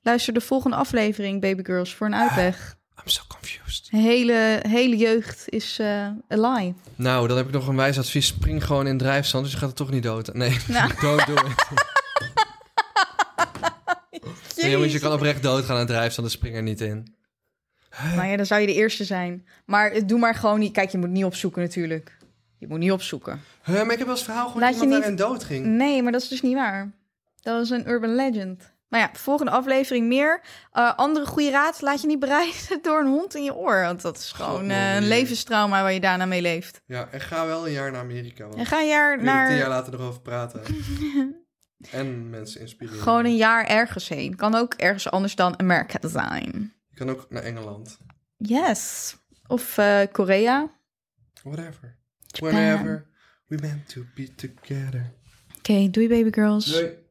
Luister 0.03 0.33
de 0.35 0.41
volgende 0.41 0.77
aflevering, 0.77 1.41
Baby 1.41 1.63
Girls, 1.65 1.95
voor 1.95 2.07
een 2.07 2.15
uitleg. 2.15 2.77
I'm 3.03 3.09
so 3.09 3.23
confused. 3.29 3.89
Hele, 3.91 4.63
hele 4.69 4.97
jeugd 4.97 5.49
is 5.49 5.79
eh 5.79 5.87
a 6.33 6.51
lie. 6.53 6.75
Nou, 6.95 7.29
dan 7.29 7.37
heb 7.37 7.47
ik 7.47 7.53
nog 7.53 7.67
een 7.69 7.77
wijs 7.77 7.99
advies. 7.99 8.27
Spring 8.27 8.65
gewoon 8.65 8.87
in 8.87 8.99
drijfzand, 8.99 9.45
dus 9.45 9.53
je 9.53 9.59
gaat 9.59 9.69
er 9.69 9.75
toch 9.75 9.91
niet 9.91 10.03
dood. 10.03 10.35
Nee, 10.35 10.57
Nou. 10.69 10.93
don't 11.01 11.27
do 11.27 11.35
it. 11.35 11.55
Nee, 14.57 14.71
jongens, 14.71 14.93
je 14.93 14.99
kan 14.99 15.13
oprecht 15.13 15.43
doodgaan 15.43 15.77
aan 15.77 15.87
drijfzand, 15.87 16.27
dus 16.27 16.37
spring 16.37 16.57
er 16.57 16.63
niet 16.63 16.81
in. 16.81 17.15
Nou 18.17 18.27
ja, 18.29 18.37
dan 18.37 18.47
zou 18.47 18.61
je 18.61 18.67
de 18.67 18.75
eerste 18.75 19.05
zijn. 19.05 19.47
Maar 19.65 20.07
doe 20.07 20.19
maar 20.19 20.35
gewoon 20.35 20.59
niet. 20.59 20.73
Kijk, 20.73 20.91
je 20.91 20.99
moet 20.99 21.11
niet 21.11 21.25
opzoeken 21.25 21.63
natuurlijk. 21.63 22.17
Je 22.59 22.67
moet 22.69 22.79
niet 22.79 22.93
opzoeken. 22.93 23.41
Huh, 23.65 23.75
maar 23.83 23.93
ik 23.93 23.99
heb 23.99 24.07
wel 24.07 24.17
eens 24.17 24.25
verhaal 24.25 24.47
gehoord 24.47 24.65
dat 24.65 24.73
iemand 24.73 24.91
niet- 24.91 24.99
daarin 25.01 25.17
dood 25.17 25.45
ging. 25.45 25.67
Nee, 25.67 26.03
maar 26.03 26.13
dat 26.13 26.23
is 26.23 26.29
dus 26.29 26.43
niet 26.43 26.55
waar. 26.55 26.91
Dat 27.41 27.55
was 27.59 27.71
een 27.71 27.89
urban 27.89 28.15
legend. 28.15 28.71
Maar 28.89 29.01
ja, 29.01 29.11
volgende 29.13 29.51
aflevering 29.53 30.07
meer. 30.07 30.41
Eh, 30.73 30.95
andere 30.97 31.27
goede 31.27 31.51
raad, 31.51 31.81
laat 31.81 32.01
je 32.01 32.07
niet 32.07 32.19
bereiden 32.19 32.55
door 32.83 33.01
een 33.01 33.07
hond 33.07 33.35
in 33.35 33.43
je 33.45 33.55
oor. 33.55 33.81
Want 33.83 34.03
dat 34.03 34.17
is 34.19 34.33
gewoon 34.33 34.71
eh, 34.71 34.95
een 34.95 35.07
levenstrauma 35.09 35.83
waar 35.83 35.93
je 35.93 36.01
daarna 36.01 36.27
mee 36.27 36.43
leeft. 36.43 36.81
Ja, 36.87 37.09
en 37.11 37.21
ga 37.21 37.47
wel 37.47 37.67
een 37.67 37.73
jaar 37.73 37.91
naar 37.93 38.01
Amerika. 38.01 38.45
Want 38.45 38.57
En 38.57 38.67
ga 38.67 38.81
een 38.81 38.89
jaar 38.89 39.13
er 39.13 39.19
tien 39.19 39.27
jaar 39.27 39.59
naar 39.59 39.69
later 39.69 39.95
erover 39.95 40.21
praten. 40.21 40.61
en 41.91 42.31
mensen 42.31 42.61
inspireren. 42.61 43.01
gewoon 43.01 43.25
een 43.25 43.37
jaar 43.37 43.65
ergens 43.67 44.09
heen. 44.09 44.37
Kan 44.37 44.55
ook 44.55 44.75
ergens 44.75 45.11
anders 45.11 45.35
dan 45.35 45.59
Amerika 45.59 46.09
zijn. 46.09 46.73
Je 46.93 46.99
kan 46.99 47.11
ook 47.11 47.27
naar 47.31 47.43
Engeland. 47.43 47.99
Yes. 48.37 49.15
Of 49.47 49.79
eh, 49.79 50.03
Korea. 50.13 50.71
Whatever. 51.43 51.99
Japan. 52.27 52.51
Whenever 52.51 53.07
we 53.47 53.57
meant 53.61 53.89
to 53.89 54.05
be 54.15 54.35
together. 54.35 55.13
Oké, 55.59 55.91
doei 55.91 56.09
baby 56.09 56.31
girls. 56.31 56.65
Doei. 56.65 57.02